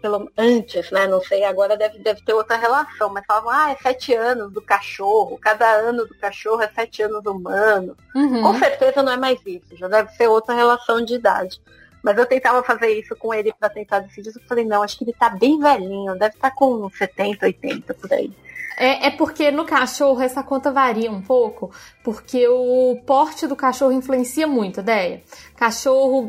pelo 0.01 0.31
antes, 0.37 0.91
né? 0.91 1.07
Não 1.07 1.21
sei, 1.23 1.45
agora 1.45 1.77
deve, 1.77 1.99
deve 1.99 2.23
ter 2.23 2.33
outra 2.33 2.57
relação, 2.57 3.09
mas 3.09 3.25
falavam, 3.27 3.51
ah, 3.51 3.71
é 3.73 3.77
sete 3.77 4.15
anos 4.15 4.53
do 4.53 4.63
cachorro, 4.63 5.39
cada 5.39 5.69
ano 5.69 6.07
do 6.07 6.15
cachorro 6.19 6.63
é 6.63 6.69
sete 6.69 7.03
anos 7.03 7.25
humano. 7.27 7.97
Uhum. 8.15 8.43
Com 8.43 8.59
certeza 8.59 9.03
não 9.03 9.13
é 9.13 9.17
mais 9.17 9.41
isso, 9.45 9.77
já 9.77 9.89
deve 9.89 10.13
ser 10.13 10.29
outra 10.29 10.55
relação 10.55 11.05
de 11.05 11.15
idade. 11.15 11.61
Mas 12.07 12.17
eu 12.17 12.25
tentava 12.25 12.63
fazer 12.63 12.93
isso 12.93 13.17
com 13.17 13.35
ele 13.35 13.53
para 13.53 13.69
tentar 13.69 13.99
decidir. 13.99 14.31
Eu 14.33 14.41
falei, 14.47 14.65
não, 14.65 14.81
acho 14.81 14.97
que 14.97 15.03
ele 15.03 15.13
tá 15.13 15.29
bem 15.29 15.59
velhinho, 15.59 16.17
deve 16.17 16.37
estar 16.37 16.51
tá 16.51 16.57
com 16.57 16.89
70, 16.89 17.47
80 17.47 17.95
por 17.95 18.13
aí. 18.13 18.33
É, 18.79 19.09
é, 19.09 19.11
porque 19.11 19.51
no 19.51 19.65
cachorro 19.65 20.21
essa 20.21 20.41
conta 20.41 20.71
varia 20.71 21.11
um 21.11 21.21
pouco, 21.21 21.73
porque 22.05 22.47
o 22.47 23.03
porte 23.05 23.49
do 23.49 23.57
cachorro 23.57 23.91
influencia 23.91 24.47
muito, 24.47 24.79
ideia. 24.79 25.21
Cachorro, 25.57 26.29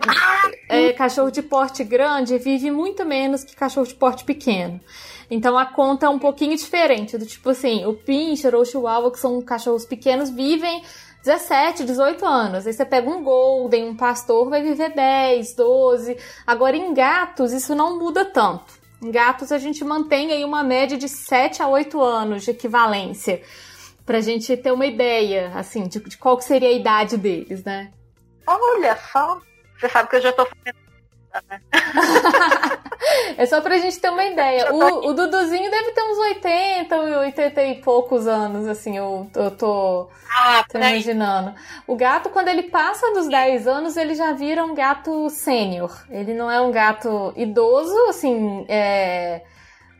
é, 0.68 0.94
cachorro 0.94 1.30
de 1.30 1.44
porte 1.44 1.84
grande 1.84 2.40
vive 2.40 2.72
muito 2.72 3.06
menos 3.06 3.44
que 3.44 3.56
cachorro 3.56 3.86
de 3.86 3.94
porte 3.94 4.24
pequeno. 4.24 4.82
Então 5.30 5.58
a 5.60 5.66
conta 5.68 6.08
é 6.08 6.10
um 6.10 6.18
pouquinho 6.18 6.56
diferente, 6.56 7.20
do 7.20 7.26
tipo 7.26 7.50
assim, 7.50 7.86
o 7.86 7.94
pincher 7.94 8.56
ou 8.56 8.62
o 8.62 8.66
chihuahua, 8.66 9.12
que 9.12 9.20
são 9.20 9.40
cachorros 9.44 9.86
pequenos, 9.86 10.32
vivem 10.32 10.82
17, 11.24 11.84
18 11.84 12.26
anos. 12.26 12.68
Aí 12.68 12.74
você 12.74 12.86
pega 12.86 13.10
um 13.10 13.24
golden, 13.24 13.90
um 13.90 13.98
pastor, 13.98 14.50
vai 14.50 14.62
viver 14.62 14.94
10, 14.94 15.56
12. 15.56 16.18
Agora 16.46 16.76
em 16.76 16.94
gatos 16.94 17.52
isso 17.52 17.76
não 17.76 17.98
muda 17.98 18.26
tanto. 18.26 18.74
Em 19.02 19.12
gatos 19.12 19.52
a 19.52 19.58
gente 19.58 19.84
mantém 19.84 20.32
aí 20.32 20.44
uma 20.44 20.64
média 20.64 20.98
de 20.98 21.08
7 21.08 21.62
a 21.62 21.68
8 21.68 22.02
anos 22.02 22.44
de 22.44 22.52
equivalência. 22.52 23.42
Pra 24.06 24.22
gente 24.22 24.56
ter 24.56 24.72
uma 24.72 24.86
ideia, 24.86 25.52
assim, 25.54 25.84
de, 25.84 26.00
de 26.00 26.18
qual 26.18 26.40
seria 26.40 26.70
a 26.70 26.72
idade 26.72 27.18
deles, 27.18 27.64
né? 27.64 27.92
Olha 28.48 28.98
só, 29.12 29.42
você 29.78 29.90
sabe 29.90 30.10
que 30.10 30.16
eu 30.16 30.22
já 30.22 30.32
tô 30.32 30.46
fazendo 30.46 30.88
né? 31.50 31.62
é 33.38 33.46
só 33.46 33.62
pra 33.62 33.78
gente 33.78 34.00
ter 34.00 34.10
uma 34.10 34.26
ideia. 34.26 34.74
O, 34.74 35.10
o, 35.10 35.14
Duduzinho 35.14 35.70
deve 35.70 35.92
ter 35.92 36.02
uns 36.02 36.18
80, 36.18 36.96
80 36.96 37.64
e 37.64 37.76
poucos 37.76 38.28
anos, 38.28 38.68
assim, 38.68 38.98
eu, 38.98 39.30
eu 39.36 39.52
tô, 39.52 40.08
ah, 40.32 40.64
tô 40.70 40.78
imaginando. 40.78 41.54
O 41.86 41.96
gato, 41.96 42.30
quando 42.30 42.48
ele 42.48 42.64
passa 42.64 43.14
dos 43.14 43.28
10 43.28 43.68
anos, 43.68 43.98
ele 43.98 44.16
já 44.16 44.34
vira 44.34 44.64
um 44.64 44.74
gato 44.74 45.30
sênior. 45.30 46.06
Ele 46.10 46.34
não 46.34 46.50
é 46.50 46.60
um 46.62 46.72
gato 46.72 47.34
idoso, 47.36 47.96
assim, 48.10 48.66
é 48.68 49.42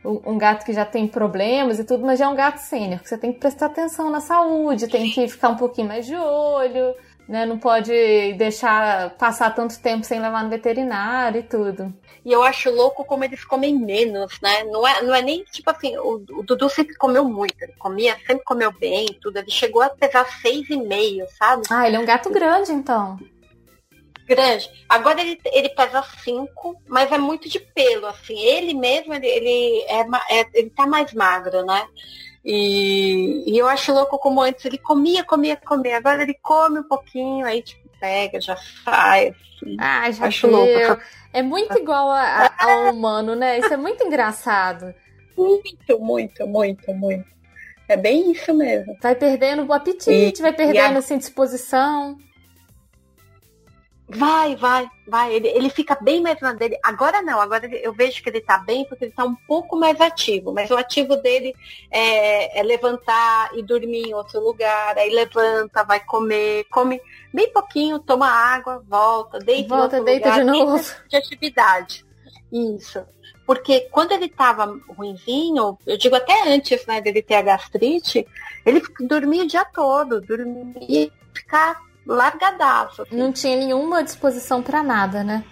um 0.04 0.38
gato 0.38 0.64
que 0.64 0.72
já 0.72 0.84
tem 0.84 1.06
problemas 1.06 1.78
e 1.78 1.84
tudo, 1.84 2.06
mas 2.06 2.18
já 2.18 2.26
é 2.26 2.28
um 2.28 2.34
gato 2.34 2.58
sênior, 2.58 3.00
que 3.00 3.08
você 3.08 3.18
tem 3.18 3.32
que 3.32 3.40
prestar 3.40 3.66
atenção 3.66 4.08
na 4.10 4.20
saúde, 4.20 4.88
tem 4.88 5.10
que 5.10 5.28
ficar 5.28 5.50
um 5.50 5.56
pouquinho 5.56 5.88
mais 5.88 6.06
de 6.06 6.14
olho 6.14 6.94
né? 7.28 7.44
Não 7.44 7.58
pode 7.58 7.92
deixar 8.38 9.10
passar 9.10 9.54
tanto 9.54 9.78
tempo 9.78 10.04
sem 10.04 10.18
levar 10.18 10.42
no 10.42 10.48
veterinário 10.48 11.40
e 11.40 11.42
tudo. 11.42 11.92
E 12.28 12.32
eu 12.32 12.42
acho 12.42 12.70
louco 12.70 13.06
como 13.06 13.24
eles 13.24 13.42
comem 13.42 13.74
menos, 13.74 14.38
né? 14.42 14.62
Não 14.64 14.86
é, 14.86 15.00
não 15.00 15.14
é 15.14 15.22
nem 15.22 15.42
tipo 15.44 15.70
assim, 15.70 15.96
o, 15.96 16.22
o 16.30 16.42
Dudu 16.42 16.68
sempre 16.68 16.94
comeu 16.94 17.24
muito, 17.24 17.54
ele 17.62 17.72
comia, 17.78 18.18
sempre 18.26 18.44
comeu 18.44 18.70
bem, 18.70 19.18
tudo. 19.18 19.38
Ele 19.38 19.50
chegou 19.50 19.80
a 19.80 19.88
pesar 19.88 20.26
seis 20.42 20.68
e 20.68 20.76
meio, 20.76 21.26
sabe? 21.38 21.62
Ah, 21.70 21.86
ele 21.86 21.96
é 21.96 21.98
um 21.98 22.04
gato 22.04 22.28
grande, 22.28 22.70
então. 22.70 23.18
Grande. 24.26 24.70
Agora 24.86 25.22
ele, 25.22 25.40
ele 25.46 25.70
pesa 25.70 26.04
cinco, 26.22 26.78
mas 26.86 27.10
é 27.10 27.16
muito 27.16 27.48
de 27.48 27.60
pelo, 27.60 28.06
assim. 28.06 28.38
Ele 28.38 28.74
mesmo, 28.74 29.14
ele, 29.14 29.26
ele, 29.26 29.84
é, 29.88 30.00
é, 30.40 30.46
ele 30.52 30.68
tá 30.68 30.86
mais 30.86 31.14
magro, 31.14 31.64
né? 31.64 31.88
E, 32.44 33.42
e, 33.46 33.56
eu 33.56 33.66
acho 33.66 33.90
louco 33.90 34.18
como 34.18 34.42
antes 34.42 34.66
ele 34.66 34.76
comia, 34.76 35.24
comia, 35.24 35.56
comia. 35.56 35.96
Agora 35.96 36.24
ele 36.24 36.34
come 36.42 36.80
um 36.80 36.86
pouquinho, 36.86 37.46
aí 37.46 37.62
tipo, 37.62 37.87
pega, 38.00 38.40
já 38.40 38.56
sai. 38.56 39.28
Assim. 39.28 39.76
Ah, 39.78 40.10
já 40.10 40.26
acho 40.26 40.46
louco. 40.46 41.00
É 41.32 41.42
muito 41.42 41.76
igual 41.78 42.10
a, 42.10 42.22
a, 42.58 42.64
ao 42.64 42.94
humano, 42.94 43.34
né? 43.34 43.58
Isso 43.58 43.72
é 43.72 43.76
muito 43.76 44.04
engraçado. 44.04 44.94
Muito, 45.36 45.98
muito, 46.00 46.46
muito, 46.46 46.94
muito. 46.94 47.26
É 47.88 47.96
bem 47.96 48.32
isso 48.32 48.52
mesmo. 48.52 48.96
Vai 49.00 49.14
perdendo 49.14 49.64
o 49.64 49.72
apetite, 49.72 50.40
e, 50.40 50.42
vai 50.42 50.52
perdendo 50.52 50.96
a... 50.96 50.98
assim, 50.98 51.16
disposição. 51.16 52.18
Vai, 54.10 54.56
vai, 54.56 54.88
vai. 55.06 55.34
Ele, 55.34 55.48
ele 55.48 55.68
fica 55.68 55.94
bem 56.00 56.22
mais 56.22 56.40
na 56.40 56.54
dele. 56.54 56.78
Agora 56.82 57.20
não, 57.20 57.38
agora 57.38 57.66
eu 57.66 57.92
vejo 57.92 58.22
que 58.22 58.30
ele 58.30 58.40
tá 58.40 58.56
bem 58.56 58.86
porque 58.86 59.04
ele 59.04 59.12
tá 59.12 59.24
um 59.24 59.34
pouco 59.34 59.76
mais 59.76 60.00
ativo. 60.00 60.50
Mas 60.52 60.70
o 60.70 60.76
ativo 60.76 61.14
dele 61.16 61.54
é, 61.90 62.58
é 62.58 62.62
levantar 62.62 63.50
e 63.54 63.62
dormir 63.62 64.08
em 64.08 64.14
outro 64.14 64.40
lugar. 64.40 64.96
Aí 64.96 65.10
levanta, 65.10 65.84
vai 65.84 66.00
comer, 66.00 66.64
come 66.70 66.98
bem 67.32 67.52
pouquinho, 67.52 67.98
toma 67.98 68.28
água, 68.28 68.82
volta, 68.88 69.38
deita 69.38 69.76
volta, 69.76 70.02
deita 70.02 70.30
lugar, 70.30 70.38
de 70.40 70.44
novo. 70.44 70.84
De 71.06 71.16
atividade. 71.16 72.06
Isso. 72.50 73.04
Porque 73.46 73.88
quando 73.90 74.12
ele 74.12 74.28
tava 74.28 74.78
ruimzinho, 74.88 75.78
eu 75.86 75.98
digo 75.98 76.16
até 76.16 76.48
antes 76.48 76.86
né, 76.86 77.00
dele 77.02 77.20
ter 77.20 77.34
a 77.34 77.42
gastrite, 77.42 78.26
ele 78.64 78.82
dormia 79.00 79.44
o 79.44 79.46
dia 79.46 79.66
todo, 79.66 80.20
dormia, 80.20 81.10
ficar 81.34 81.87
largadaço. 82.08 83.02
Assim. 83.02 83.16
Não 83.16 83.32
tinha 83.32 83.56
nenhuma 83.56 84.02
disposição 84.02 84.62
para 84.62 84.82
nada, 84.82 85.22
né? 85.22 85.44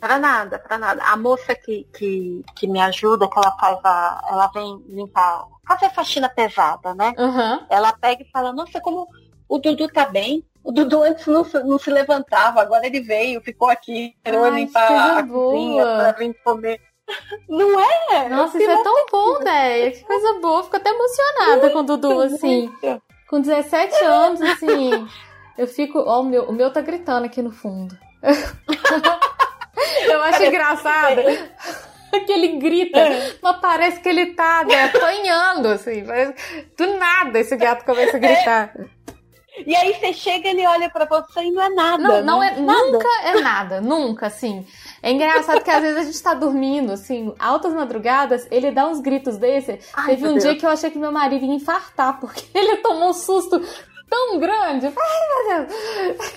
Para 0.00 0.18
nada, 0.18 0.58
para 0.58 0.78
nada. 0.78 1.02
A 1.04 1.16
moça 1.16 1.54
que, 1.54 1.86
que, 1.96 2.44
que 2.56 2.66
me 2.66 2.80
ajuda, 2.80 3.28
que 3.28 3.38
ela 3.38 3.52
faz 3.52 3.78
a. 3.84 4.20
Ela 4.30 4.46
vem 4.48 4.82
limpar, 4.88 5.46
fazer 5.66 5.90
faxina 5.90 6.28
pesada, 6.28 6.94
né? 6.94 7.14
Uhum. 7.18 7.66
Ela 7.70 7.92
pega 7.92 8.22
e 8.22 8.30
fala, 8.30 8.52
nossa, 8.52 8.80
como 8.80 9.08
o 9.48 9.58
Dudu 9.58 9.88
tá 9.88 10.06
bem. 10.06 10.44
O 10.62 10.72
Dudu 10.72 11.02
antes 11.02 11.26
não, 11.26 11.44
não 11.64 11.78
se 11.78 11.90
levantava, 11.90 12.62
agora 12.62 12.86
ele 12.86 13.00
veio, 13.00 13.42
ficou 13.42 13.68
aqui, 13.68 14.14
querendo 14.24 14.48
limpar 14.48 15.18
a 15.18 15.22
cozinha 15.22 15.84
pra 15.84 16.12
vir 16.12 16.34
comer. 16.42 16.80
Não 17.46 17.78
é? 17.78 18.30
Nossa, 18.30 18.56
isso 18.56 18.70
é 18.70 18.82
tão 18.82 19.06
bom, 19.12 19.38
Déia. 19.40 19.90
Que 19.90 20.04
coisa 20.04 20.40
boa. 20.40 20.64
Fico 20.64 20.76
até 20.76 20.88
emocionada 20.88 21.60
muito, 21.60 21.72
com 21.74 21.78
o 21.80 21.82
Dudu, 21.82 22.20
assim. 22.22 22.72
Muito. 22.82 23.02
Com 23.28 23.40
17 23.42 24.04
anos, 24.04 24.40
assim. 24.40 25.06
Eu 25.56 25.66
fico. 25.66 25.98
Ó, 25.98 26.20
o 26.20 26.24
meu, 26.24 26.44
o 26.44 26.52
meu 26.52 26.72
tá 26.72 26.80
gritando 26.80 27.26
aqui 27.26 27.42
no 27.42 27.50
fundo. 27.52 27.96
eu 30.06 30.22
acho 30.22 30.42
engraçado 30.44 31.22
que 32.26 32.32
ele 32.32 32.58
grita, 32.58 32.98
é. 32.98 33.34
mas 33.42 33.56
parece 33.60 34.00
que 34.00 34.08
ele 34.08 34.34
tá 34.34 34.64
né, 34.64 34.84
apanhando, 34.84 35.68
assim. 35.68 36.04
Do 36.76 36.96
nada 36.96 37.38
esse 37.38 37.56
gato 37.56 37.84
começa 37.84 38.16
a 38.16 38.20
gritar. 38.20 38.72
E 39.66 39.74
aí 39.74 39.94
você 39.94 40.12
chega, 40.12 40.48
ele 40.48 40.66
olha 40.66 40.90
para 40.90 41.04
você 41.04 41.44
e 41.44 41.50
não 41.52 41.62
é 41.62 41.68
nada. 41.68 42.02
Não, 42.02 42.24
não 42.24 42.40
né? 42.40 42.54
é, 42.56 42.60
nada. 42.60 42.90
nunca 42.90 43.08
é 43.22 43.40
nada, 43.40 43.80
nunca, 43.80 44.26
assim. 44.26 44.66
É 45.00 45.12
engraçado 45.12 45.62
que 45.62 45.70
às 45.70 45.80
vezes 45.80 45.96
a 45.96 46.04
gente 46.04 46.22
tá 46.22 46.34
dormindo, 46.34 46.92
assim, 46.92 47.32
altas 47.38 47.72
madrugadas, 47.72 48.48
ele 48.50 48.72
dá 48.72 48.86
uns 48.86 49.00
gritos 49.00 49.36
desse. 49.36 49.78
Ai, 49.94 50.06
Teve 50.06 50.26
um 50.26 50.32
Deus. 50.32 50.42
dia 50.42 50.56
que 50.56 50.66
eu 50.66 50.70
achei 50.70 50.90
que 50.90 50.98
meu 50.98 51.12
marido 51.12 51.44
ia 51.44 51.54
infartar, 51.54 52.18
porque 52.18 52.44
ele 52.58 52.78
tomou 52.78 53.10
um 53.10 53.12
susto 53.12 53.62
tão 54.08 54.38
grande. 54.38 54.86
Ai, 54.86 55.28
meu 55.28 55.66
Deus. 55.66 56.34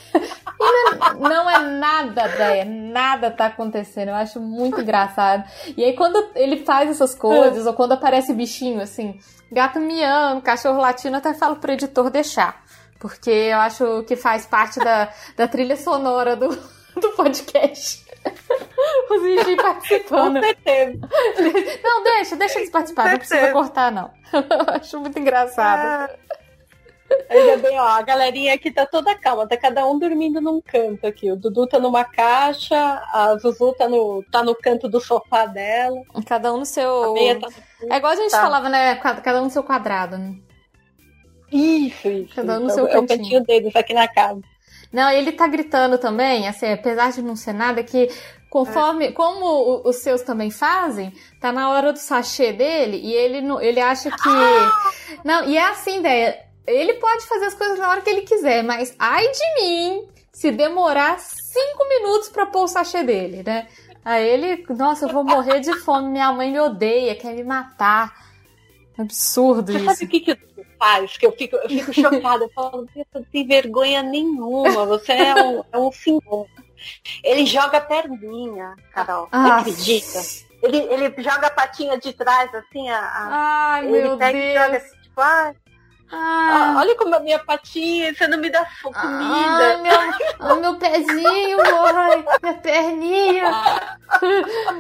não 1.20 1.49
é 1.49 1.59
nada, 1.59 2.28
Déia, 2.28 2.65
nada 2.65 3.32
tá 3.32 3.47
acontecendo. 3.47 4.09
Eu 4.09 4.15
acho 4.15 4.39
muito 4.39 4.82
engraçado. 4.82 5.43
E 5.76 5.84
aí, 5.84 5.93
quando 5.93 6.32
ele 6.36 6.63
faz 6.65 6.89
essas 6.89 7.13
coisas, 7.13 7.65
ou 7.65 7.74
quando 7.74 7.93
aparece 7.93 8.34
bichinho, 8.34 8.82
assim, 8.82 9.20
gato 9.51 9.80
miando, 9.80 10.41
cachorro 10.41 10.80
latino, 10.80 11.18
até 11.18 11.34
falo 11.34 11.57
pro 11.57 11.72
editor 11.72 12.09
deixar. 12.09 12.63
Porque 12.99 13.30
eu 13.30 13.57
acho 13.59 14.03
que 14.03 14.15
faz 14.15 14.45
parte 14.45 14.80
da, 14.80 15.09
da 15.36 15.47
trilha 15.47 15.78
sonora 15.78 16.36
do, 16.36 16.49
do 16.99 17.09
podcast. 17.15 18.05
Os 19.09 19.22
bichinhos 19.22 19.61
participando. 19.61 20.36
Com 20.36 20.41
certeza. 20.41 20.99
Não, 21.84 22.03
deixa, 22.03 22.36
deixa 22.36 22.59
eles 22.59 22.70
participar, 22.70 23.11
não 23.11 23.18
precisa 23.18 23.51
cortar, 23.51 23.91
não. 23.91 24.11
Eu 24.34 24.76
acho 24.76 24.99
muito 24.99 25.18
engraçado. 25.18 26.09
Ah. 26.11 26.27
Ainda 27.30 27.58
bem, 27.58 27.80
ó, 27.80 27.88
a 27.88 28.01
galerinha 28.01 28.53
aqui 28.53 28.72
tá 28.72 28.86
toda 28.86 29.16
calma, 29.16 29.47
tá 29.47 29.58
cada 29.58 29.86
um 29.88 29.97
dormindo 29.97 30.41
num 30.41 30.62
canto 30.62 31.05
aqui. 31.05 31.32
O 31.32 31.36
Dudu 31.36 31.68
tá 31.68 31.80
numa 31.80 32.03
caixa, 32.03 32.78
a 33.14 33.36
Zuzu 33.38 33.74
tá 33.74 33.88
no, 33.88 34.24
tá 34.32 34.43
no 34.43 34.55
canto 34.55 34.88
do 34.88 34.99
sofá 34.99 35.45
dela. 35.45 36.01
Cada 36.26 36.53
um 36.53 36.60
no 36.60 36.66
seu. 36.66 37.14
Tá 37.39 37.49
no... 37.82 37.93
É 37.93 37.97
igual 37.97 38.14
a 38.14 38.16
gente 38.16 38.32
tá. 38.32 38.41
falava, 38.41 38.70
né? 38.70 38.95
Cada 38.95 39.41
um 39.41 39.45
no 39.45 39.49
seu 39.49 39.64
quadrado, 39.64 40.18
né? 40.18 40.36
Isso, 41.51 42.08
isso. 42.08 42.36
Cada 42.36 42.60
um 42.60 42.64
no 42.64 42.70
seu 42.70 42.88
é 42.88 42.97
o 42.97 43.05
cantinho 43.08 43.43
deles 43.43 43.76
aqui 43.76 43.93
na 43.93 44.08
casa. 44.08 44.41
Não, 44.91 45.10
ele 45.12 45.32
tá 45.34 45.47
gritando 45.47 45.97
também, 45.97 46.47
assim, 46.47 46.72
apesar 46.72 47.12
de 47.12 47.22
não 47.22 47.36
ser 47.36 47.53
nada, 47.53 47.84
que 47.84 48.10
conforme, 48.49 49.08
é. 49.08 49.12
como 49.12 49.82
os 49.86 49.97
seus 49.97 50.22
também 50.22 50.49
fazem, 50.49 51.12
tá 51.41 51.51
na 51.51 51.70
hora 51.70 51.91
do 51.91 51.99
sachê 51.99 52.53
dele 52.53 52.97
e 52.97 53.14
ele, 53.14 53.39
ele 53.62 53.80
acha 53.80 54.10
que. 54.10 54.30
Ah! 54.30 54.91
Não, 55.24 55.43
e 55.45 55.58
é 55.58 55.66
assim, 55.70 55.99
ideia. 55.99 56.47
Ele 56.68 56.95
pode 56.95 57.26
fazer 57.26 57.45
as 57.45 57.53
coisas 57.53 57.80
na 57.80 57.89
hora 57.89 58.01
que 58.01 58.09
ele 58.09 58.22
quiser, 58.22 58.63
mas 58.63 58.93
ai 58.99 59.26
de 59.26 59.61
mim 59.61 60.07
se 60.34 60.51
demorar 60.51 61.18
cinco 61.20 61.88
minutos 61.88 62.30
para 62.30 62.45
pôr 62.45 62.63
o 62.63 62.68
sachê 62.68 63.03
dele, 63.03 63.41
né? 63.43 63.68
Aí 64.03 64.28
ele, 64.28 64.65
nossa, 64.70 65.05
eu 65.05 65.09
vou 65.09 65.24
morrer 65.24 65.59
de 65.59 65.74
fome, 65.80 66.09
minha 66.09 66.32
mãe 66.32 66.51
me 66.51 66.59
odeia, 66.59 67.15
quer 67.15 67.34
me 67.34 67.43
matar. 67.43 68.13
Absurdo 68.97 69.72
Você 69.72 69.80
isso. 69.80 69.86
Sabe 69.93 70.05
o 70.05 70.07
que, 70.07 70.20
que 70.20 70.38
faz? 70.78 71.18
Que 71.18 71.26
eu 71.26 71.32
fico, 71.32 71.55
eu 71.55 71.70
fico 71.70 71.93
chocada. 71.93 72.43
Eu 72.45 72.49
falo, 72.49 72.88
você 72.88 73.05
não 73.13 73.24
tem 73.24 73.47
vergonha 73.47 74.03
nenhuma, 74.03 74.86
você 74.86 75.13
é 75.13 75.36
um, 75.36 75.63
é 75.72 75.78
um 75.78 75.91
senhor. 75.91 76.47
Ele 77.24 77.45
joga 77.45 77.82
perninha, 77.82 78.76
Carol. 78.93 79.28
Ah. 79.32 79.57
Acredita? 79.57 80.20
Ele, 80.61 80.78
ele 80.78 81.13
joga 81.22 81.47
a 81.47 81.51
patinha 81.51 81.97
de 81.97 82.13
trás, 82.13 82.53
assim, 82.53 82.89
a, 82.89 82.99
a 82.99 83.74
Ai, 83.74 83.88
ele 83.88 84.07
meu 84.07 84.18
pega 84.18 84.38
Deus. 84.38 84.45
e 84.45 84.53
joga 84.53 84.78
assim, 84.78 85.01
tipo, 85.01 85.22
ah, 85.22 85.55
ah, 86.12 86.76
olha 86.78 86.95
como 86.95 87.16
a 87.16 87.20
minha 87.20 87.39
patinha, 87.39 88.14
você 88.14 88.28
não 88.28 88.38
me 88.38 88.49
dá 88.49 88.66
comida. 88.82 89.01
Ai, 89.03 89.78
meu, 90.39 90.55
meu 90.62 90.76
pezinho, 90.76 91.58
ai, 91.62 92.26
minha 92.41 92.53
perninha. 92.55 93.97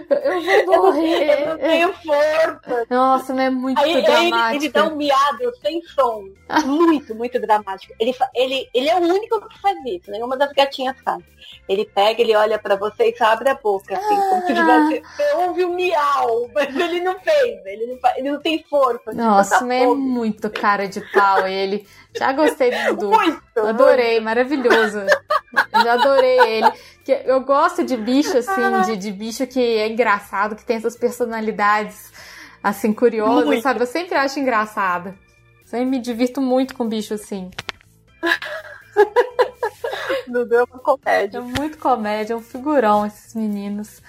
Eu 0.09 0.65
vou 0.65 0.83
morrer. 0.83 1.41
Eu 1.41 1.47
não 1.49 1.57
tenho 1.57 1.93
força. 1.93 2.85
Nossa, 2.89 3.33
não 3.33 3.43
é 3.43 3.49
muito 3.49 3.81
Aí, 3.81 4.01
dramático. 4.01 4.35
Ele, 4.37 4.55
ele 4.55 4.69
dá 4.69 4.83
um 4.85 4.95
miado 4.95 5.53
sem 5.61 5.81
som. 5.83 6.23
Muito, 6.65 7.13
muito 7.13 7.39
dramático. 7.41 7.93
Ele, 7.99 8.15
ele, 8.33 8.69
ele 8.73 8.89
é 8.89 8.95
o 8.95 9.01
único 9.01 9.47
que 9.49 9.59
faz 9.59 9.77
isso, 9.85 10.09
nenhuma 10.09 10.37
das 10.37 10.53
gatinhas 10.53 10.95
faz. 11.03 11.21
Ele 11.67 11.85
pega, 11.85 12.21
ele 12.21 12.35
olha 12.35 12.57
pra 12.57 12.75
você 12.75 13.09
e 13.09 13.23
abre 13.23 13.49
a 13.49 13.55
boca, 13.55 13.97
assim, 13.97 14.15
como 14.15 14.41
se 14.41 14.53
tivesse. 14.53 15.01
Você 15.01 15.33
ouve 15.35 15.65
o 15.65 15.69
um 15.69 15.75
miau, 15.75 16.49
mas 16.55 16.75
ele 16.75 17.01
não 17.01 17.19
fez, 17.19 17.65
ele 17.65 17.85
não, 17.87 18.11
ele 18.15 18.31
não 18.31 18.39
tem 18.39 18.63
força. 18.69 19.11
Nossa, 19.13 19.65
mas 19.65 19.83
é 19.83 19.87
muito 19.87 20.49
cara 20.49 20.87
de 20.87 21.01
pau 21.11 21.47
ele. 21.47 21.85
Já 22.17 22.31
gostei 22.31 22.71
do 22.71 22.95
Dudu. 22.95 23.09
Muito, 23.09 23.59
adorei, 23.59 24.13
muito. 24.13 24.23
maravilhoso. 24.23 24.99
Já 25.83 25.93
adorei 25.93 26.39
ele. 26.39 26.71
Eu 27.25 27.41
gosto 27.41 27.83
de 27.83 27.97
bicho, 27.97 28.37
assim, 28.37 28.81
de, 28.85 28.97
de 28.97 29.11
bicho 29.11 29.45
que 29.45 29.59
é 29.59 29.87
engraçado, 29.87 30.55
que 30.55 30.65
tem 30.65 30.77
essas 30.77 30.95
personalidades, 30.95 32.11
assim, 32.63 32.93
curiosas, 32.93 33.45
muito. 33.45 33.61
sabe? 33.61 33.81
Eu 33.81 33.87
sempre 33.87 34.15
acho 34.15 34.39
engraçado. 34.39 35.13
Sempre 35.65 35.85
me 35.85 35.99
divirto 35.99 36.41
muito 36.41 36.73
com 36.73 36.87
bicho 36.87 37.13
assim. 37.13 37.51
É 40.27 40.63
uma 40.63 40.79
comédia. 40.79 41.37
É 41.37 41.41
muito 41.41 41.77
comédia, 41.77 42.33
é 42.33 42.35
um 42.35 42.41
figurão 42.41 43.05
esses 43.05 43.33
meninos. 43.33 44.01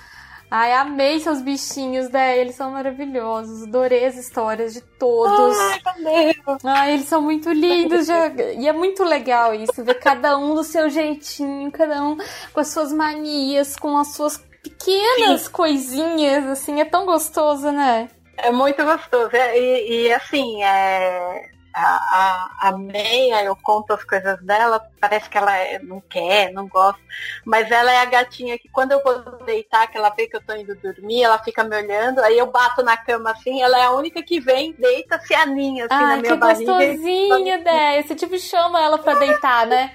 Ai, 0.51 0.73
amei 0.73 1.21
seus 1.21 1.43
bichinhos, 1.43 2.09
né? 2.09 2.39
Eles 2.39 2.55
são 2.55 2.71
maravilhosos. 2.71 3.65
Adorei 3.65 4.07
as 4.07 4.17
histórias 4.17 4.73
de 4.73 4.81
todos. 4.81 5.57
Ai, 5.59 5.81
também. 5.81 6.35
Ai, 6.65 6.95
eles 6.95 7.07
são 7.07 7.21
muito 7.21 7.51
lindos. 7.53 8.07
Já... 8.07 8.29
E 8.29 8.67
é 8.67 8.73
muito 8.73 9.05
legal 9.05 9.55
isso, 9.55 9.85
ver 9.85 9.95
cada 9.95 10.39
um 10.39 10.55
do 10.55 10.65
seu 10.65 10.89
jeitinho, 10.89 11.71
cada 11.71 12.03
um 12.03 12.17
com 12.53 12.61
as 12.61 12.69
suas 12.69 12.93
manias, 12.93 13.77
com 13.77 13.99
as 13.99 14.15
suas 14.15 14.39
pequenas 14.63 15.43
Sim. 15.43 15.51
coisinhas, 15.51 16.47
assim. 16.47 16.81
É 16.81 16.85
tão 16.87 17.05
gostoso, 17.05 17.71
né? 17.71 18.09
É 18.39 18.51
muito 18.51 18.83
gostoso. 18.83 19.37
É, 19.37 19.59
e, 19.59 20.07
e 20.07 20.13
assim, 20.15 20.63
é 20.63 21.58
a, 21.79 22.51
a, 22.61 22.69
a 22.69 22.79
Meia, 22.79 23.45
eu 23.45 23.57
conto 23.57 23.93
as 23.93 24.03
coisas 24.05 24.41
dela, 24.43 24.85
parece 25.01 25.31
que 25.31 25.39
ela 25.39 25.57
é, 25.57 25.79
não 25.79 26.01
quer, 26.01 26.53
não 26.53 26.67
gosta. 26.67 27.01
Mas 27.45 27.71
ela 27.71 27.93
é 27.93 27.99
a 27.99 28.05
gatinha 28.05 28.59
que 28.59 28.69
quando 28.69 28.93
eu 28.93 29.03
vou 29.03 29.45
deitar, 29.45 29.87
que 29.87 29.97
ela 29.97 30.11
vê 30.11 30.27
que 30.27 30.37
eu 30.37 30.43
tô 30.43 30.55
indo 30.55 30.75
dormir, 30.77 31.23
ela 31.23 31.39
fica 31.39 31.63
me 31.63 31.77
olhando, 31.77 32.21
aí 32.21 32.37
eu 32.37 32.47
bato 32.51 32.83
na 32.83 32.97
cama 32.97 33.31
assim, 33.31 33.63
ela 33.63 33.79
é 33.79 33.85
a 33.85 33.93
única 33.93 34.23
que 34.23 34.41
vem, 34.41 34.73
deita, 34.73 35.21
se 35.21 35.35
aninha 35.35 35.87
assim 35.87 36.03
na 36.03 36.17
minha 36.17 36.33
que 36.33 36.39
barriga. 36.39 36.73
gostosinho, 36.73 37.63
Dé. 37.65 38.03
Você 38.03 38.15
tipo 38.15 38.39
chama 38.39 38.83
ela 38.83 38.99
pra 38.99 39.15
deitar, 39.15 39.67
né? 39.67 39.95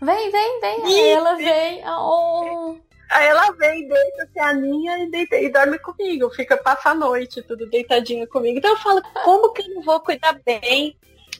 Vem, 0.00 0.30
vem, 0.30 0.60
vem. 0.60 0.84
Aí 0.84 1.08
ela 1.08 1.34
vem. 1.36 1.82
Oh. 1.88 2.76
Aí 3.10 3.26
ela 3.26 3.50
vem, 3.52 3.88
deita, 3.88 4.28
se 4.32 4.38
aninha 4.38 4.98
e, 4.98 5.10
deita, 5.10 5.36
e 5.36 5.50
dorme 5.50 5.78
comigo. 5.78 6.30
Fica, 6.30 6.56
passa 6.56 6.90
a 6.90 6.94
noite, 6.94 7.42
tudo 7.42 7.68
deitadinha 7.68 8.26
comigo. 8.26 8.58
Então 8.58 8.70
eu 8.70 8.76
falo, 8.76 9.02
como 9.24 9.52
que 9.52 9.62
eu 9.62 9.74
não 9.74 9.82
vou 9.82 9.98
cuidar 10.00 10.38
bem 10.44 10.96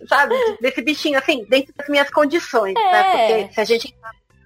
sabe, 0.07 0.35
desse 0.61 0.83
bichinho, 0.83 1.19
assim, 1.19 1.45
dentro 1.45 1.73
das 1.77 1.89
minhas 1.89 2.11
condições, 2.11 2.75
né? 2.75 2.81
é. 2.81 2.93
né? 2.93 3.05
Porque 3.11 3.55
se 3.55 3.61
a 3.61 3.65
gente. 3.65 3.95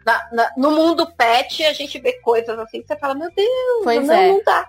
Na, 0.04 0.28
na, 0.32 0.52
no 0.56 0.72
mundo 0.72 1.12
pet, 1.12 1.64
a 1.64 1.72
gente 1.72 2.00
vê 2.00 2.14
coisas 2.14 2.58
assim 2.58 2.82
que 2.82 2.88
você 2.88 2.96
fala, 2.96 3.14
meu 3.14 3.30
Deus, 3.30 3.84
pois 3.84 4.04
não, 4.04 4.14
é. 4.14 4.28
não 4.28 4.42
dá. 4.44 4.68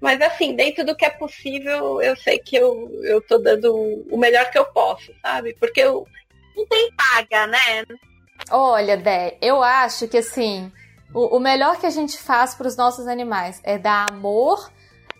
Mas 0.00 0.20
assim, 0.20 0.54
dentro 0.54 0.84
do 0.84 0.94
que 0.94 1.04
é 1.04 1.10
possível, 1.10 2.02
eu 2.02 2.14
sei 2.16 2.38
que 2.38 2.56
eu, 2.56 2.90
eu 3.02 3.20
tô 3.20 3.38
dando 3.38 3.74
o 4.10 4.16
melhor 4.18 4.50
que 4.50 4.58
eu 4.58 4.66
posso, 4.66 5.12
sabe? 5.22 5.56
Porque 5.58 5.80
eu 5.80 6.06
não 6.54 6.66
tem 6.66 6.92
paga, 6.92 7.46
né? 7.46 7.84
Olha, 8.50 8.96
Dé, 8.96 9.38
eu 9.40 9.62
acho 9.62 10.06
que 10.06 10.18
assim, 10.18 10.70
o, 11.12 11.36
o 11.36 11.40
melhor 11.40 11.78
que 11.78 11.86
a 11.86 11.90
gente 11.90 12.18
faz 12.18 12.54
para 12.54 12.68
os 12.68 12.76
nossos 12.76 13.06
animais 13.06 13.60
é 13.64 13.78
dar 13.78 14.06
amor 14.10 14.70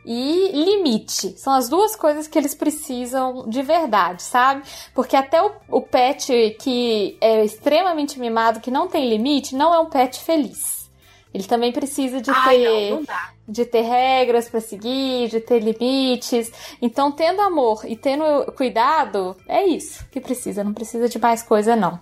e 0.05 0.51
limite. 0.53 1.39
São 1.39 1.53
as 1.53 1.69
duas 1.69 1.95
coisas 1.95 2.27
que 2.27 2.39
eles 2.39 2.55
precisam 2.55 3.49
de 3.49 3.63
verdade, 3.63 4.23
sabe? 4.23 4.63
Porque 4.95 5.17
até 5.17 5.43
o, 5.43 5.53
o 5.69 5.83
pet 5.83 6.57
que 6.61 7.17
é 7.21 7.45
extremamente 7.45 8.19
mimado, 8.19 8.61
que 8.61 8.71
não 8.71 8.89
tem 8.89 9.09
limite, 9.09 9.55
não 9.55 9.75
é 9.75 9.79
um 9.79 9.87
pet 9.87 10.19
feliz. 10.21 10.91
Ele 11.33 11.45
também 11.45 11.73
precisa 11.73 12.21
de 12.23 12.31
Ai, 12.31 12.59
ter 12.59 12.91
não, 12.91 13.01
não 13.01 13.07
de 13.47 13.65
ter 13.65 13.81
regras 13.81 14.49
para 14.49 14.61
seguir, 14.61 15.29
de 15.29 15.41
ter 15.41 15.61
limites. 15.61 16.53
Então, 16.83 17.11
tendo 17.11 17.41
amor 17.41 17.83
e 17.85 17.97
tendo 17.97 18.25
cuidado, 18.53 19.37
é 19.47 19.65
isso 19.65 20.07
que 20.11 20.21
precisa. 20.21 20.63
Não 20.63 20.75
precisa 20.75 21.09
de 21.09 21.19
mais 21.19 21.43
coisa 21.43 21.75
não. 21.75 21.99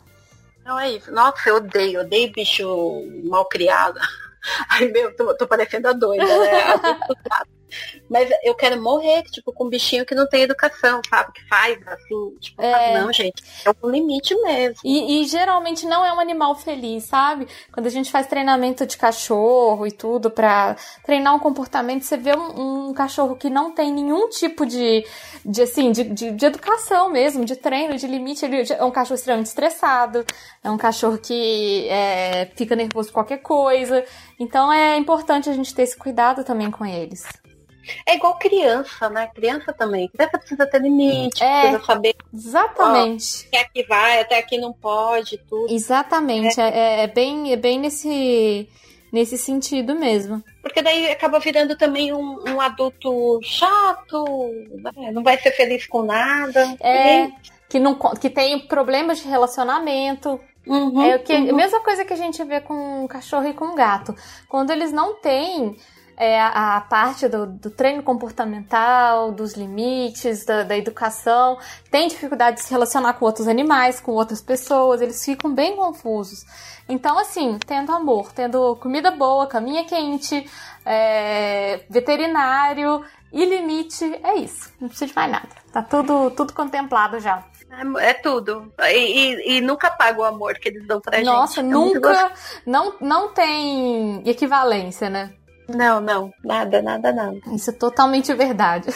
Não 0.65 0.79
é 0.79 0.91
isso. 0.91 1.13
Nossa, 1.13 1.49
eu 1.49 1.57
odeio, 1.57 2.01
odeio 2.01 2.33
bicho 2.33 2.67
mal 3.25 3.45
criado. 3.47 3.99
Ai, 4.71 4.89
meu, 4.89 5.15
tô, 5.15 5.37
tô 5.37 5.47
parecendo 5.47 5.89
a 5.89 5.93
doida, 5.93 6.25
né? 6.25 6.61
Mas 8.09 8.31
eu 8.43 8.55
quero 8.55 8.81
morrer, 8.81 9.23
tipo, 9.25 9.53
com 9.53 9.65
um 9.65 9.69
bichinho 9.69 10.07
que 10.07 10.15
não 10.15 10.29
tem 10.29 10.43
educação, 10.43 11.01
sabe? 11.09 11.33
Que 11.33 11.49
faz, 11.49 11.79
assim, 11.87 12.37
tipo, 12.41 12.63
é... 12.63 13.01
não, 13.01 13.13
gente, 13.13 13.43
é 13.65 13.71
um 13.83 13.91
limite 13.91 14.35
mesmo. 14.43 14.77
E, 14.85 15.23
e, 15.23 15.27
geralmente 15.27 15.87
não 15.87 16.05
é 16.05 16.13
um 16.13 16.21
animal 16.21 16.55
feliz, 16.55 17.05
sabe? 17.05 17.49
Quando 17.73 17.87
a 17.87 17.91
gente 17.91 18.11
faz 18.11 18.27
treinamento 18.27 18.87
de 18.87 18.97
cachorro 18.97 19.87
e 19.87 19.93
tudo 19.93 20.31
pra 20.31 20.77
treinar 21.05 21.35
um 21.35 21.39
comportamento, 21.39 22.03
você 22.03 22.17
vê 22.17 22.37
um, 22.37 22.91
um 22.91 22.95
cachorro 22.95 23.37
que 23.37 23.51
não 23.51 23.73
tem 23.73 23.93
nenhum 23.93 24.29
tipo 24.29 24.65
de, 24.65 25.05
de 25.45 25.63
assim, 25.63 25.91
de, 25.91 26.05
de, 26.05 26.31
de, 26.33 26.47
educação 26.47 27.11
mesmo, 27.11 27.45
de 27.45 27.57
treino, 27.57 27.97
de 27.97 28.07
limite. 28.07 28.45
Ele 28.45 28.63
é 28.73 28.85
um 28.85 28.91
cachorro 28.91 29.17
extremamente 29.17 29.49
estressado, 29.49 30.25
é 30.63 30.71
um 30.71 30.79
cachorro 30.79 31.19
que 31.19 31.89
é, 31.89 32.51
fica 32.55 32.77
nervoso 32.77 33.09
com 33.09 33.15
qualquer 33.15 33.39
coisa. 33.39 34.05
Então 34.39 34.73
é 34.73 34.97
importante 34.97 35.51
a 35.51 35.53
gente 35.53 35.75
ter 35.75 35.83
esse 35.83 35.97
cuidado 35.97 36.45
também 36.45 36.71
com 36.71 36.85
eles. 36.85 37.25
É 38.05 38.15
igual 38.15 38.39
criança, 38.39 39.09
né? 39.09 39.29
Criança 39.35 39.73
também. 39.73 40.09
Criança 40.09 40.39
precisa 40.39 40.67
ter 40.67 40.81
limite, 40.81 41.43
é, 41.43 41.61
precisa 41.63 41.85
saber. 41.85 42.15
Exatamente. 42.33 43.47
Até 43.49 43.61
aqui 43.61 43.83
vai, 43.85 44.21
até 44.21 44.39
aqui 44.39 44.59
não 44.59 44.73
pode, 44.73 45.39
tudo. 45.49 45.73
Exatamente. 45.73 46.61
É, 46.61 46.69
é, 46.69 47.03
é 47.05 47.07
bem, 47.07 47.53
é 47.53 47.57
bem 47.57 47.79
nesse, 47.79 48.69
nesse 49.13 49.39
sentido 49.39 49.95
mesmo. 49.95 50.43
Porque 50.63 50.83
daí 50.83 51.11
acaba 51.11 51.39
virando 51.39 51.77
também 51.77 52.13
um, 52.13 52.45
um 52.49 52.61
adulto 52.61 53.41
chato, 53.43 54.25
né? 54.71 55.11
não 55.13 55.23
vai 55.23 55.39
ser 55.39 55.53
feliz 55.53 55.87
com 55.87 56.03
nada. 56.03 56.77
É. 56.81 57.31
Que, 57.69 57.79
não, 57.79 57.95
que 57.95 58.31
tem 58.31 58.61
problemas 58.61 59.19
de 59.19 59.29
relacionamento 59.29 60.41
Uhum, 60.67 61.01
é 61.01 61.15
o 61.15 61.21
que, 61.21 61.33
uhum. 61.33 61.55
mesma 61.55 61.81
coisa 61.81 62.05
que 62.05 62.13
a 62.13 62.17
gente 62.17 62.43
vê 62.43 62.61
com 62.61 63.07
cachorro 63.07 63.47
e 63.47 63.55
com 63.55 63.77
gato. 63.77 64.15
Quando 64.49 64.71
eles 64.71 64.91
não 64.93 65.15
têm 65.15 65.77
é, 66.17 66.41
a, 66.41 66.77
a, 66.77 66.81
parte 66.81 67.29
do, 67.29 67.47
do, 67.47 67.71
treino 67.71 68.03
comportamental, 68.03 69.31
dos 69.31 69.53
limites, 69.55 70.45
da, 70.47 70.63
da, 70.63 70.77
educação, 70.77 71.59
têm 71.91 72.09
dificuldade 72.09 72.57
de 72.57 72.63
se 72.63 72.71
relacionar 72.71 73.15
com 73.15 73.27
outros 73.27 73.47
animais, 73.47 74.01
com 74.01 74.13
outras 74.13 74.41
pessoas, 74.41 75.03
eles 75.03 75.23
ficam 75.23 75.55
bem 75.55 75.77
confusos. 75.77 76.45
Então, 76.89 77.19
assim, 77.19 77.59
tendo 77.67 77.93
amor, 77.93 78.33
tendo 78.33 78.77
comida 78.77 79.11
boa, 79.11 79.47
caminha 79.47 79.85
quente, 79.85 80.49
é, 80.85 81.81
veterinário 81.91 83.05
e 83.33 83.45
limite, 83.45 84.05
é 84.23 84.37
isso. 84.37 84.73
Não 84.81 84.89
precisa 84.89 85.09
de 85.09 85.15
mais 85.17 85.31
nada. 85.31 85.49
Tá 85.73 85.83
tudo, 85.83 86.31
tudo 86.31 86.55
contemplado 86.55 87.21
já. 87.21 87.45
É, 87.71 88.11
é 88.11 88.15
tudo. 88.15 88.73
E, 88.81 88.95
e, 88.95 89.57
e, 89.57 89.61
nunca 89.61 89.91
paga 89.91 90.21
o 90.21 90.25
amor 90.25 90.55
que 90.55 90.69
eles 90.69 90.87
dão 90.87 91.01
pra 91.01 91.21
Nossa, 91.21 91.61
gente. 91.61 91.73
Nossa, 91.73 91.95
nunca. 91.95 92.33
Não, 92.65 92.95
não 93.01 93.35
tem 93.35 94.23
equivalência, 94.25 95.11
né? 95.11 95.35
Não, 95.69 96.01
não. 96.01 96.33
Nada, 96.45 96.81
nada, 96.81 97.13
nada. 97.13 97.39
Isso 97.55 97.71
é 97.71 97.73
totalmente 97.73 98.33
verdade. 98.35 98.89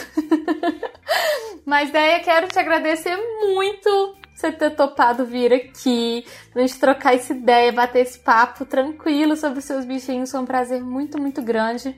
Mas, 1.66 1.90
Deia, 1.90 2.20
quero 2.20 2.48
te 2.48 2.58
agradecer 2.58 3.16
muito 3.54 4.16
você 4.34 4.50
ter 4.50 4.70
topado 4.70 5.26
vir 5.26 5.52
aqui, 5.52 6.24
pra 6.52 6.62
gente 6.62 6.80
trocar 6.80 7.14
essa 7.14 7.32
ideia, 7.34 7.72
bater 7.72 8.00
esse 8.00 8.18
papo 8.18 8.64
tranquilo 8.64 9.36
sobre 9.36 9.58
os 9.58 9.64
seus 9.64 9.84
bichinhos. 9.84 10.30
Foi 10.30 10.40
um 10.40 10.46
prazer 10.46 10.82
muito, 10.82 11.20
muito 11.20 11.42
grande. 11.42 11.94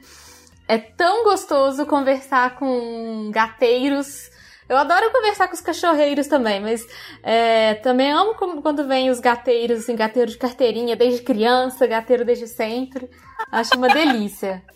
É 0.67 0.79
tão 0.79 1.25
gostoso 1.25 1.87
conversar 1.87 2.57
com 2.57 3.31
gateiros 3.33 4.32
eu 4.69 4.77
adoro 4.77 5.11
conversar 5.11 5.49
com 5.49 5.55
os 5.55 5.61
cachorreiros 5.61 6.27
também, 6.27 6.61
mas 6.61 6.87
é, 7.23 7.75
também 7.75 8.13
amo 8.13 8.35
quando 8.35 8.87
vem 8.87 9.11
os 9.11 9.21
gateiros, 9.21 9.81
assim, 9.81 9.97
gateiro 9.97 10.31
de 10.31 10.39
carteirinha 10.39 10.97
desde 10.97 11.23
criança, 11.23 11.87
gateiro 11.87 12.25
desde 12.25 12.47
sempre. 12.47 13.11
Acho 13.51 13.77
uma 13.77 13.89
delícia. 13.89 14.63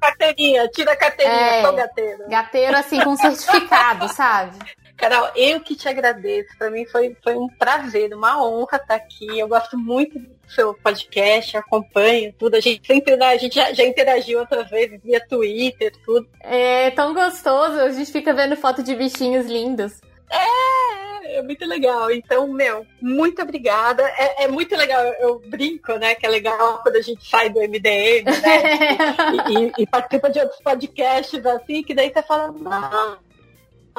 Carteirinha, 0.00 0.68
tira 0.68 0.92
a 0.92 0.96
carteirinha, 0.96 1.34
é, 1.34 1.62
sou 1.62 1.72
gateiro. 1.72 2.28
Gateiro, 2.28 2.76
assim, 2.76 3.00
com 3.00 3.16
certificado, 3.16 4.06
sabe? 4.12 4.58
Carol, 4.98 5.30
eu 5.34 5.60
que 5.60 5.74
te 5.74 5.88
agradeço. 5.88 6.56
Para 6.58 6.70
mim 6.70 6.84
foi, 6.86 7.16
foi 7.22 7.36
um 7.36 7.48
prazer, 7.48 8.14
uma 8.14 8.44
honra 8.44 8.76
estar 8.76 8.94
aqui. 8.94 9.38
Eu 9.38 9.48
gosto 9.48 9.78
muito 9.78 10.18
seu 10.54 10.74
podcast, 10.74 11.56
acompanho 11.56 12.34
tudo. 12.38 12.56
A 12.56 12.60
gente 12.60 12.86
sempre, 12.86 13.16
né, 13.16 13.26
a 13.26 13.36
gente 13.36 13.54
já, 13.54 13.72
já 13.72 13.84
interagiu 13.84 14.40
outras 14.40 14.68
vezes 14.70 15.00
via 15.02 15.24
Twitter, 15.26 15.92
tudo. 16.04 16.28
É 16.40 16.90
tão 16.90 17.12
gostoso, 17.12 17.78
a 17.80 17.90
gente 17.90 18.10
fica 18.10 18.32
vendo 18.32 18.56
foto 18.56 18.82
de 18.82 18.94
bichinhos 18.94 19.46
lindos. 19.46 20.00
É, 20.30 21.38
é 21.38 21.42
muito 21.42 21.64
legal. 21.64 22.10
Então, 22.10 22.48
meu, 22.48 22.86
muito 23.00 23.42
obrigada. 23.42 24.02
É, 24.16 24.44
é, 24.44 24.48
muito 24.48 24.76
legal, 24.76 25.02
eu 25.20 25.40
brinco, 25.46 25.94
né? 25.94 26.14
Que 26.14 26.26
é 26.26 26.28
legal 26.28 26.80
quando 26.82 26.96
a 26.96 27.02
gente 27.02 27.28
sai 27.28 27.50
do 27.50 27.60
MDM, 27.60 28.24
né? 28.24 28.62
e, 29.50 29.58
e, 29.58 29.72
e, 29.82 29.86
participa 29.86 30.30
de 30.30 30.40
outros 30.40 30.60
podcasts 30.60 31.44
assim, 31.46 31.82
que 31.82 31.94
daí 31.94 32.12
você 32.12 32.22
fala, 32.22 32.52
não, 32.52 33.18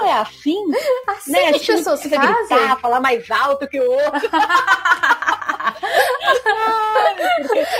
é 0.03 0.13
assim? 0.13 0.57
Assim 1.07 1.31
né? 1.31 1.49
as 1.49 1.65
pessoas 1.65 2.01
fazem? 2.01 2.19
gritar, 2.19 2.79
falar 2.79 2.99
mais 2.99 3.29
alto 3.31 3.67
que 3.67 3.79
o 3.79 3.91
outro. 3.91 4.29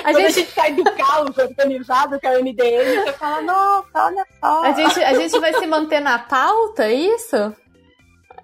a, 0.03 0.13
gente... 0.13 0.29
a 0.29 0.29
gente 0.29 0.51
sai 0.51 0.73
do 0.73 0.83
caos 0.91 1.37
organizado 1.37 2.19
que 2.19 2.27
é 2.27 2.37
o 2.37 2.43
MDM, 2.43 3.03
você 3.03 3.13
fala, 3.13 3.41
nossa, 3.41 4.05
olha 4.05 4.25
só. 4.39 4.63
A 4.63 4.71
gente, 4.71 5.03
a 5.03 5.13
gente 5.13 5.39
vai 5.39 5.53
se 5.55 5.67
manter 5.67 5.99
na 5.99 6.19
pauta, 6.19 6.85
é 6.85 6.93
isso? 6.93 7.53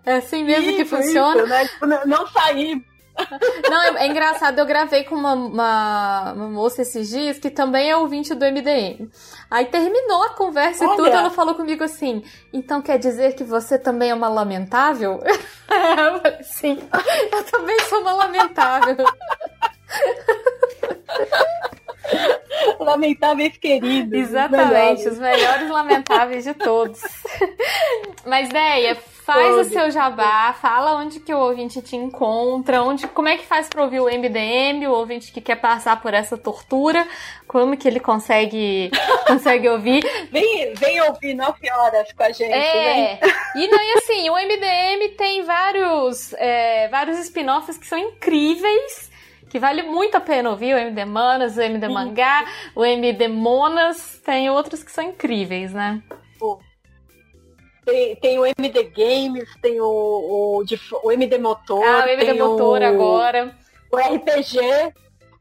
É 0.06 0.16
assim 0.16 0.44
mesmo 0.44 0.70
isso, 0.70 0.78
que 0.78 0.86
funciona? 0.86 1.38
Isso, 1.38 1.48
né? 1.48 1.68
Tipo, 1.68 1.86
não 2.08 2.28
sair 2.28 2.84
não, 3.70 3.82
é, 3.82 4.04
é, 4.04 4.08
engraçado, 4.08 4.60
eu 4.60 4.66
gravei 4.66 5.04
com 5.04 5.16
uma, 5.16 5.34
uma, 5.34 6.34
uma, 6.34 6.50
moça 6.50 6.82
esses 6.82 7.10
dias 7.10 7.40
que 7.40 7.50
também 7.50 7.90
é 7.90 7.98
ouvinte 7.98 8.34
do 8.34 8.46
MDM. 8.46 9.10
Aí 9.50 9.66
terminou 9.66 10.24
a 10.24 10.34
conversa 10.34 10.86
Olha. 10.86 10.94
e 10.94 10.98
tudo, 10.98 11.10
ela 11.10 11.30
falou 11.30 11.56
comigo 11.56 11.84
assim: 11.84 12.24
então 12.52 12.82
quer 12.82 12.98
dizer 12.98 13.36
que 13.36 13.44
você 13.44 13.78
também 13.78 14.10
é 14.10 14.14
uma 14.14 14.30
lamentável? 14.30 15.22
eu 15.24 16.20
falei, 16.20 16.44
sim, 16.44 16.80
eu 17.32 17.44
também 17.46 17.80
sou 17.82 18.02
uma 18.02 18.14
lamentável. 18.14 18.98
Lamentáveis 22.80 23.58
queridos. 23.58 24.14
Exatamente, 24.14 24.68
os 24.68 24.74
melhores. 24.74 25.06
os 25.06 25.20
melhores 25.20 25.70
lamentáveis 25.70 26.44
de 26.44 26.54
todos. 26.54 27.02
Mas, 28.26 28.50
Deia, 28.50 28.98
faz 29.26 29.56
o 29.68 29.70
seu 29.70 29.92
jabá, 29.92 30.54
fala 30.54 30.96
onde 30.96 31.20
que 31.20 31.34
o 31.34 31.40
ouvinte 31.40 31.82
te 31.82 31.96
encontra, 31.96 32.82
onde, 32.82 33.08
como 33.08 33.28
é 33.28 33.38
que 33.38 33.46
faz 33.46 33.68
para 33.68 33.84
ouvir 33.84 34.00
o 34.00 34.06
MDM, 34.06 34.88
o 34.88 34.92
ouvinte 34.92 35.32
que 35.32 35.42
quer 35.42 35.56
passar 35.58 36.02
por 36.02 36.14
essa 36.14 36.38
tortura, 36.38 37.08
como 37.48 37.78
que 37.78 37.88
ele 37.88 38.00
consegue, 38.00 38.92
consegue 39.28 39.70
ouvir. 39.70 40.04
Vem, 40.32 40.74
vem 40.74 41.02
ouvir 41.02 41.34
nove 41.34 41.70
horas 41.72 42.12
com 42.14 42.24
a 42.24 42.32
gente, 42.32 42.52
É, 42.52 43.20
e, 43.56 43.68
não, 43.68 43.80
e 43.80 43.94
assim, 43.98 44.30
o 44.30 44.36
MDM 44.36 45.16
tem 45.18 45.44
vários, 45.44 46.34
é, 46.34 46.88
vários 46.90 47.20
spin-offs 47.20 47.78
que 47.78 47.88
são 47.88 47.98
incríveis, 47.98 49.12
que 49.50 49.60
vale 49.60 49.84
muito 49.84 50.16
a 50.16 50.22
pena 50.22 50.50
ouvir, 50.50 50.74
o 50.74 50.78
MD 50.78 51.06
Manas, 51.06 51.58
o 51.58 51.62
MD 51.62 51.88
Mangá, 51.90 52.46
o 52.74 52.86
MD 52.86 53.28
Monas, 53.28 54.20
tem 54.24 54.50
outros 54.50 54.82
que 54.84 54.92
são 54.92 55.04
incríveis, 55.04 55.74
né? 55.74 56.02
Tem, 57.86 58.16
tem 58.16 58.40
o 58.40 58.46
MD 58.46 58.84
Games, 58.84 59.50
tem 59.62 59.82
o, 59.82 59.86
o, 59.86 60.64
o 61.04 61.12
MD 61.12 61.38
Motor. 61.38 61.84
Ah, 61.84 62.06
o 62.06 62.10
MD 62.10 62.34
Motor 62.34 62.82
o, 62.82 62.86
agora. 62.86 63.56
O 63.92 63.98
RPG. 63.98 64.60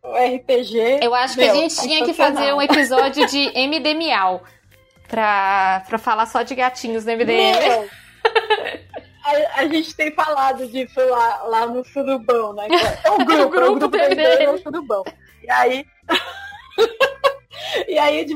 O 0.03 0.37
RPG. 0.37 1.01
Eu 1.03 1.15
acho 1.15 1.35
que 1.35 1.45
Meu, 1.45 1.53
a 1.53 1.55
gente 1.55 1.77
tinha 1.77 2.05
que 2.05 2.15
fazer 2.15 2.55
um 2.55 2.63
episódio 2.63 3.27
de 3.27 3.51
MD 3.59 3.95
Miau. 3.95 4.43
Pra, 5.07 5.85
pra 5.89 5.99
falar 5.99 6.27
só 6.27 6.43
de 6.43 6.55
gatinhos 6.55 7.05
no 7.05 7.13
MDM. 7.13 7.89
A, 9.25 9.61
a, 9.61 9.69
gente 9.69 9.95
tem 9.95 10.13
falado 10.13 10.67
disso 10.69 11.01
lá, 11.01 11.43
lá 11.43 11.67
no 11.67 11.85
Surubão, 11.85 12.53
né? 12.55 12.69
É 13.05 13.11
o 13.11 13.19
grupo, 13.19 13.43
o 13.43 13.49
grupo, 13.49 13.61
é 13.61 13.71
o 13.71 13.77
grupo 13.77 13.99
dele 13.99 14.43
é 14.45 14.51
o 14.51 14.59
Surubão. 14.59 15.05
E 15.43 15.51
aí. 15.51 15.87
e 17.89 17.99
aí 17.99 18.27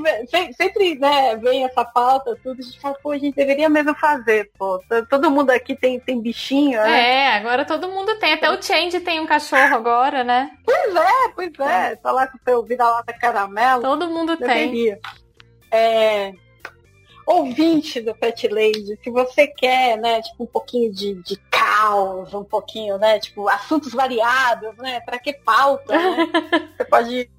sempre 0.57 0.97
né, 0.97 1.37
vem 1.37 1.65
essa 1.65 1.85
pauta, 1.85 2.37
tudo, 2.43 2.61
a 2.61 2.62
gente 2.62 2.81
fala, 2.81 2.97
pô, 3.03 3.12
a 3.12 3.19
gente 3.19 3.35
deveria 3.35 3.69
mesmo 3.69 3.95
fazer, 3.95 4.51
pô. 4.59 4.83
Todo 5.09 5.31
mundo 5.31 5.51
aqui 5.51 5.77
tem, 5.77 6.01
tem 6.01 6.21
bichinho, 6.21 6.81
né? 6.81 7.01
É, 7.01 7.37
agora 7.37 7.65
todo 7.65 7.89
mundo 7.89 8.19
tem. 8.19 8.33
Até 8.33 8.51
o 8.51 8.61
Change 8.61 9.01
tem 9.01 9.21
um 9.21 9.27
cachorro 9.27 9.75
agora, 9.75 10.25
né? 10.25 10.51
Pois 10.65 10.95
é, 10.95 11.29
pois 11.35 11.53
é. 11.61 11.97
Tá 11.97 12.11
lá 12.11 12.27
com 12.27 12.37
o 12.37 12.41
seu 12.45 12.62
vira-lata 12.65 13.12
caramelo. 13.12 13.83
Todo 13.83 14.09
mundo 14.09 14.37
deveria. 14.37 14.99
tem. 15.01 15.81
É, 15.81 16.33
ouvinte 17.27 18.01
do 18.01 18.15
Pet 18.15 18.49
Lady, 18.49 18.99
se 19.03 19.11
você 19.11 19.47
quer, 19.47 19.97
né, 19.97 20.21
tipo, 20.23 20.45
um 20.45 20.47
pouquinho 20.47 20.93
de, 20.93 21.15
de 21.23 21.37
caos, 21.51 22.33
um 22.35 22.45
pouquinho, 22.45 22.99
né, 22.99 23.19
tipo, 23.19 23.49
assuntos 23.49 23.93
variados, 23.93 24.77
né, 24.77 25.01
para 25.01 25.19
que 25.19 25.33
pauta, 25.33 25.97
né? 25.97 26.29
Você 26.77 26.85
pode 26.85 27.31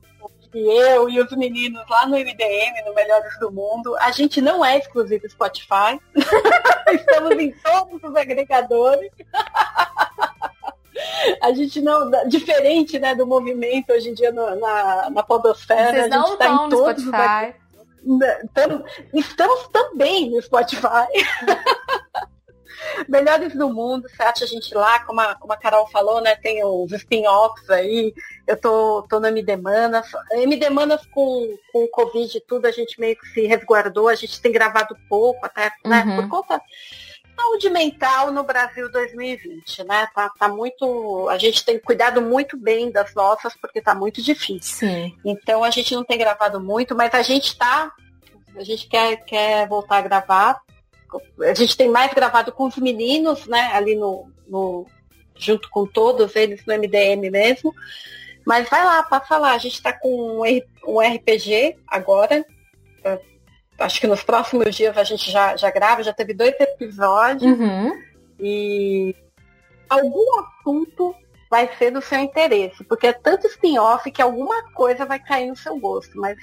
ouvir 0.46 0.66
eu 0.66 1.10
e 1.10 1.20
os 1.20 1.32
meninos 1.32 1.84
lá 1.90 2.06
no 2.06 2.16
MDM, 2.16 2.86
no 2.86 2.94
Melhores 2.94 3.38
do 3.40 3.52
Mundo. 3.52 3.96
A 3.98 4.12
gente 4.12 4.40
não 4.42 4.64
é 4.64 4.78
exclusivo 4.78 5.28
Spotify. 5.30 6.00
Estamos 6.92 7.40
em 7.40 7.52
todos 7.52 8.04
os 8.04 8.16
agregadores. 8.16 9.12
a 11.42 11.52
gente 11.54 11.82
não, 11.82 12.10
diferente 12.28 13.00
né, 13.00 13.16
do 13.16 13.28
movimento 13.28 13.92
hoje 13.92 14.10
em 14.10 14.14
dia 14.14 14.32
no, 14.32 14.56
na, 14.56 15.10
na 15.10 15.24
podosfera, 15.24 15.92
Vocês 15.92 16.12
a 16.12 16.18
gente 16.18 16.32
está 16.32 16.48
em 16.48 16.70
todos 16.70 17.04
Spotify. 17.04 17.56
os 18.06 18.20
Estamos 19.14 19.68
também 19.70 20.30
no 20.30 20.42
Spotify. 20.42 20.88
Melhores 23.08 23.56
do 23.56 23.70
mundo, 23.70 24.08
você 24.10 24.24
acha 24.24 24.46
a 24.46 24.48
gente 24.48 24.74
lá, 24.74 25.00
como 25.00 25.22
a, 25.22 25.36
como 25.36 25.54
a 25.54 25.58
Carol 25.58 25.88
falou, 25.88 26.22
né? 26.22 26.36
Tem 26.36 26.64
os 26.64 26.92
spin-offs 26.92 27.70
aí. 27.70 28.14
Eu 28.48 28.60
tô, 28.60 29.06
tô 29.10 29.20
no 29.20 29.28
MD 29.28 29.56
Manas. 29.58 30.08
MD 30.32 30.70
Manas 30.70 31.06
com, 31.08 31.58
com 31.72 31.84
o 31.84 31.90
Covid 31.90 32.38
e 32.38 32.42
tudo, 32.42 32.66
a 32.66 32.72
gente 32.72 33.00
meio 33.00 33.16
que 33.16 33.28
se 33.28 33.46
resguardou, 33.46 34.08
a 34.08 34.16
gente 34.16 34.42
tem 34.42 34.52
gravado 34.52 34.96
pouco, 35.10 35.46
até, 35.46 35.72
né? 35.86 36.04
Uhum. 36.06 36.16
Por 36.16 36.30
conta 36.30 36.62
saúde 37.36 37.70
mental 37.70 38.32
no 38.32 38.44
Brasil 38.44 38.90
2020, 38.90 39.84
né? 39.84 40.08
Tá, 40.16 40.30
tá 40.30 40.48
muito. 40.48 41.28
A 41.30 41.38
gente 41.38 41.64
tem 41.66 41.78
cuidado 41.78 42.22
muito 42.22 42.58
bem 42.58 42.92
das 42.92 43.14
nossas, 43.14 43.56
porque 43.56 43.82
tá 43.82 43.94
muito 43.94 44.22
difícil. 44.22 44.88
Sim. 44.88 45.16
Então 45.24 45.64
a 45.64 45.70
gente 45.70 45.94
não 45.94 46.04
tem 46.04 46.18
gravado 46.18 46.60
muito, 46.60 46.96
mas 46.96 47.14
a 47.14 47.22
gente 47.22 47.58
tá. 47.58 47.92
A 48.56 48.64
gente 48.64 48.88
quer, 48.88 49.18
quer 49.26 49.68
voltar 49.68 49.98
a 49.98 50.02
gravar. 50.02 50.62
A 51.42 51.54
gente 51.54 51.78
tem 51.78 51.90
mais 51.90 52.14
gravado 52.14 52.52
com 52.52 52.66
os 52.66 52.78
meninos, 52.78 53.46
né? 53.48 53.72
Ali 53.74 53.96
no, 53.96 54.30
no 54.48 54.86
junto 55.36 55.70
com 55.70 55.86
todos 55.86 56.36
eles 56.36 56.66
no 56.66 56.74
MDM 56.74 57.30
mesmo. 57.30 57.74
Mas 58.46 58.70
vai 58.70 58.84
lá, 58.84 59.04
passa 59.04 59.38
lá. 59.38 59.54
A 59.54 59.58
gente 59.58 59.74
está 59.76 59.92
com 59.94 60.42
um 60.86 61.00
RPG 61.00 61.78
agora 61.88 62.46
acho 63.80 64.00
que 64.00 64.08
nos 64.08 64.24
próximos 64.24 64.76
dias 64.76 64.98
a 64.98 65.04
gente 65.04 65.30
já, 65.32 65.56
já 65.56 65.70
grava, 65.70 66.04
já 66.04 66.14
teve 66.14 66.34
dois 66.34 66.56
episódios. 66.60 67.60
Uhum. 67.60 67.92
E 68.40 69.16
algum 69.90 70.40
assunto 70.40 71.16
vai 71.50 71.70
ser 71.78 71.92
do 71.92 72.02
seu 72.02 72.20
interesse, 72.20 72.84
porque 72.84 73.08
é 73.08 73.14
tanto 73.14 73.48
spin-off 73.48 74.10
que 74.12 74.22
alguma 74.22 74.64
coisa 74.74 75.06
vai 75.06 75.20
cair 75.20 75.48
no 75.48 75.56
seu 75.56 75.78
gosto, 75.80 76.20
mas 76.20 76.38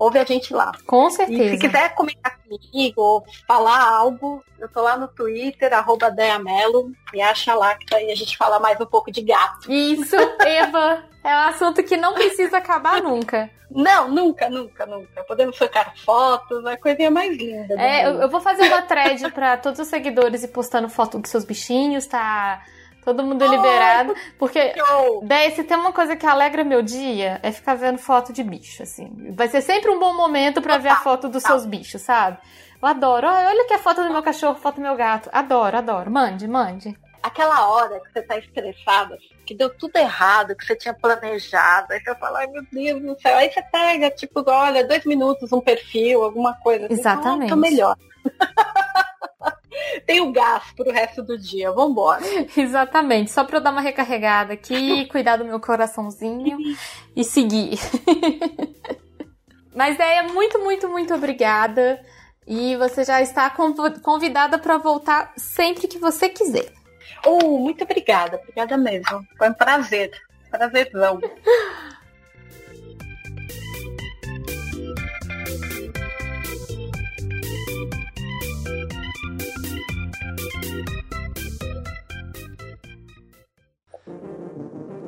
ouve 0.00 0.18
a 0.18 0.24
gente 0.24 0.54
lá. 0.54 0.72
Com 0.86 1.10
certeza. 1.10 1.44
E 1.44 1.50
se 1.50 1.58
quiser 1.58 1.94
comentar 1.94 2.38
comigo 2.38 3.00
ou 3.00 3.24
falar 3.46 3.86
algo, 3.86 4.42
eu 4.58 4.68
tô 4.68 4.80
lá 4.80 4.96
no 4.96 5.06
Twitter, 5.06 5.72
arroba 5.72 6.10
Deamelo, 6.10 6.90
me 7.12 7.20
acha 7.20 7.54
lá 7.54 7.74
que 7.74 7.84
daí 7.84 8.10
a 8.10 8.16
gente 8.16 8.36
fala 8.36 8.58
mais 8.58 8.80
um 8.80 8.86
pouco 8.86 9.12
de 9.12 9.20
gato. 9.20 9.70
Isso, 9.70 10.16
Eva! 10.40 11.04
É 11.22 11.34
um 11.34 11.48
assunto 11.50 11.82
que 11.82 11.98
não 11.98 12.14
precisa 12.14 12.56
acabar 12.56 13.02
nunca. 13.02 13.50
Não, 13.70 14.08
nunca, 14.08 14.48
nunca, 14.48 14.86
nunca. 14.86 15.22
Podemos 15.24 15.54
trocar 15.54 15.94
fotos, 15.98 16.64
a 16.64 16.78
coisinha 16.78 17.10
mais 17.10 17.36
linda. 17.36 17.74
É, 17.74 18.06
eu, 18.06 18.22
eu, 18.22 18.30
vou 18.30 18.40
fazer 18.40 18.62
uma 18.62 18.80
thread 18.80 19.28
para 19.30 19.58
todos 19.58 19.78
os 19.80 19.88
seguidores 19.88 20.42
e 20.42 20.48
postando 20.48 20.88
foto 20.88 21.18
dos 21.18 21.30
seus 21.30 21.44
bichinhos, 21.44 22.06
tá? 22.06 22.62
Todo 23.04 23.24
mundo 23.24 23.46
liberado. 23.46 24.14
Porque, 24.38 24.74
daí, 25.22 25.50
se 25.52 25.64
tem 25.64 25.76
uma 25.76 25.92
coisa 25.92 26.16
que 26.16 26.26
alegra 26.26 26.62
meu 26.62 26.82
dia, 26.82 27.40
é 27.42 27.50
ficar 27.50 27.74
vendo 27.74 27.98
foto 27.98 28.32
de 28.32 28.42
bicho, 28.42 28.82
assim. 28.82 29.32
Vai 29.34 29.48
ser 29.48 29.62
sempre 29.62 29.90
um 29.90 29.98
bom 29.98 30.14
momento 30.14 30.60
para 30.60 30.78
ver 30.78 30.90
a 30.90 30.96
foto 30.96 31.28
dos 31.28 31.42
seus 31.42 31.64
bichos, 31.64 32.02
sabe? 32.02 32.38
Eu 32.80 32.88
adoro. 32.88 33.26
Olha 33.26 33.66
que 33.66 33.74
a 33.74 33.78
foto 33.78 34.02
do 34.02 34.10
meu 34.10 34.22
cachorro, 34.22 34.56
foto 34.56 34.76
do 34.76 34.82
meu 34.82 34.96
gato. 34.96 35.28
Adoro, 35.32 35.76
adoro. 35.76 36.10
Mande, 36.10 36.48
mande. 36.48 36.96
Aquela 37.22 37.68
hora 37.68 38.00
que 38.00 38.12
você 38.12 38.22
tá 38.22 38.38
estressada, 38.38 39.18
que 39.44 39.54
deu 39.54 39.68
tudo 39.68 39.96
errado, 39.96 40.56
que 40.56 40.64
você 40.64 40.74
tinha 40.74 40.94
planejado, 40.94 41.92
aí 41.92 42.00
você 42.00 42.14
fala, 42.14 42.38
ai 42.38 42.46
meu 42.46 42.62
Deus 42.72 43.02
do 43.02 43.20
céu. 43.20 43.36
Aí 43.36 43.52
você 43.52 43.62
pega, 43.62 44.10
tipo, 44.10 44.42
olha, 44.46 44.86
dois 44.86 45.04
minutos, 45.04 45.52
um 45.52 45.60
perfil, 45.60 46.24
alguma 46.24 46.54
coisa. 46.54 46.86
Assim, 46.86 46.94
Exatamente. 46.94 47.52
Ah, 47.52 47.54
tô 47.54 47.60
melhor. 47.60 47.96
Tenho 50.06 50.32
gás 50.32 50.64
pro 50.76 50.90
resto 50.90 51.22
do 51.22 51.38
dia, 51.38 51.70
vambora. 51.72 52.22
Exatamente, 52.56 53.30
só 53.30 53.44
pra 53.44 53.58
eu 53.58 53.62
dar 53.62 53.70
uma 53.70 53.80
recarregada 53.80 54.54
aqui, 54.54 55.06
cuidar 55.06 55.36
do 55.36 55.44
meu 55.44 55.60
coraçãozinho 55.60 56.58
e 57.14 57.24
seguir. 57.24 57.78
Mas 59.74 59.98
é 59.98 60.22
muito, 60.22 60.58
muito, 60.58 60.88
muito 60.88 61.14
obrigada. 61.14 62.00
E 62.46 62.74
você 62.76 63.04
já 63.04 63.22
está 63.22 63.48
convidada 64.02 64.58
para 64.58 64.76
voltar 64.76 65.32
sempre 65.36 65.86
que 65.86 65.98
você 65.98 66.28
quiser. 66.28 66.72
Oh, 67.24 67.58
muito 67.58 67.84
obrigada, 67.84 68.38
obrigada 68.42 68.76
mesmo. 68.76 69.24
Foi 69.38 69.48
um 69.48 69.54
prazer, 69.54 70.10
prazerzão. 70.50 71.20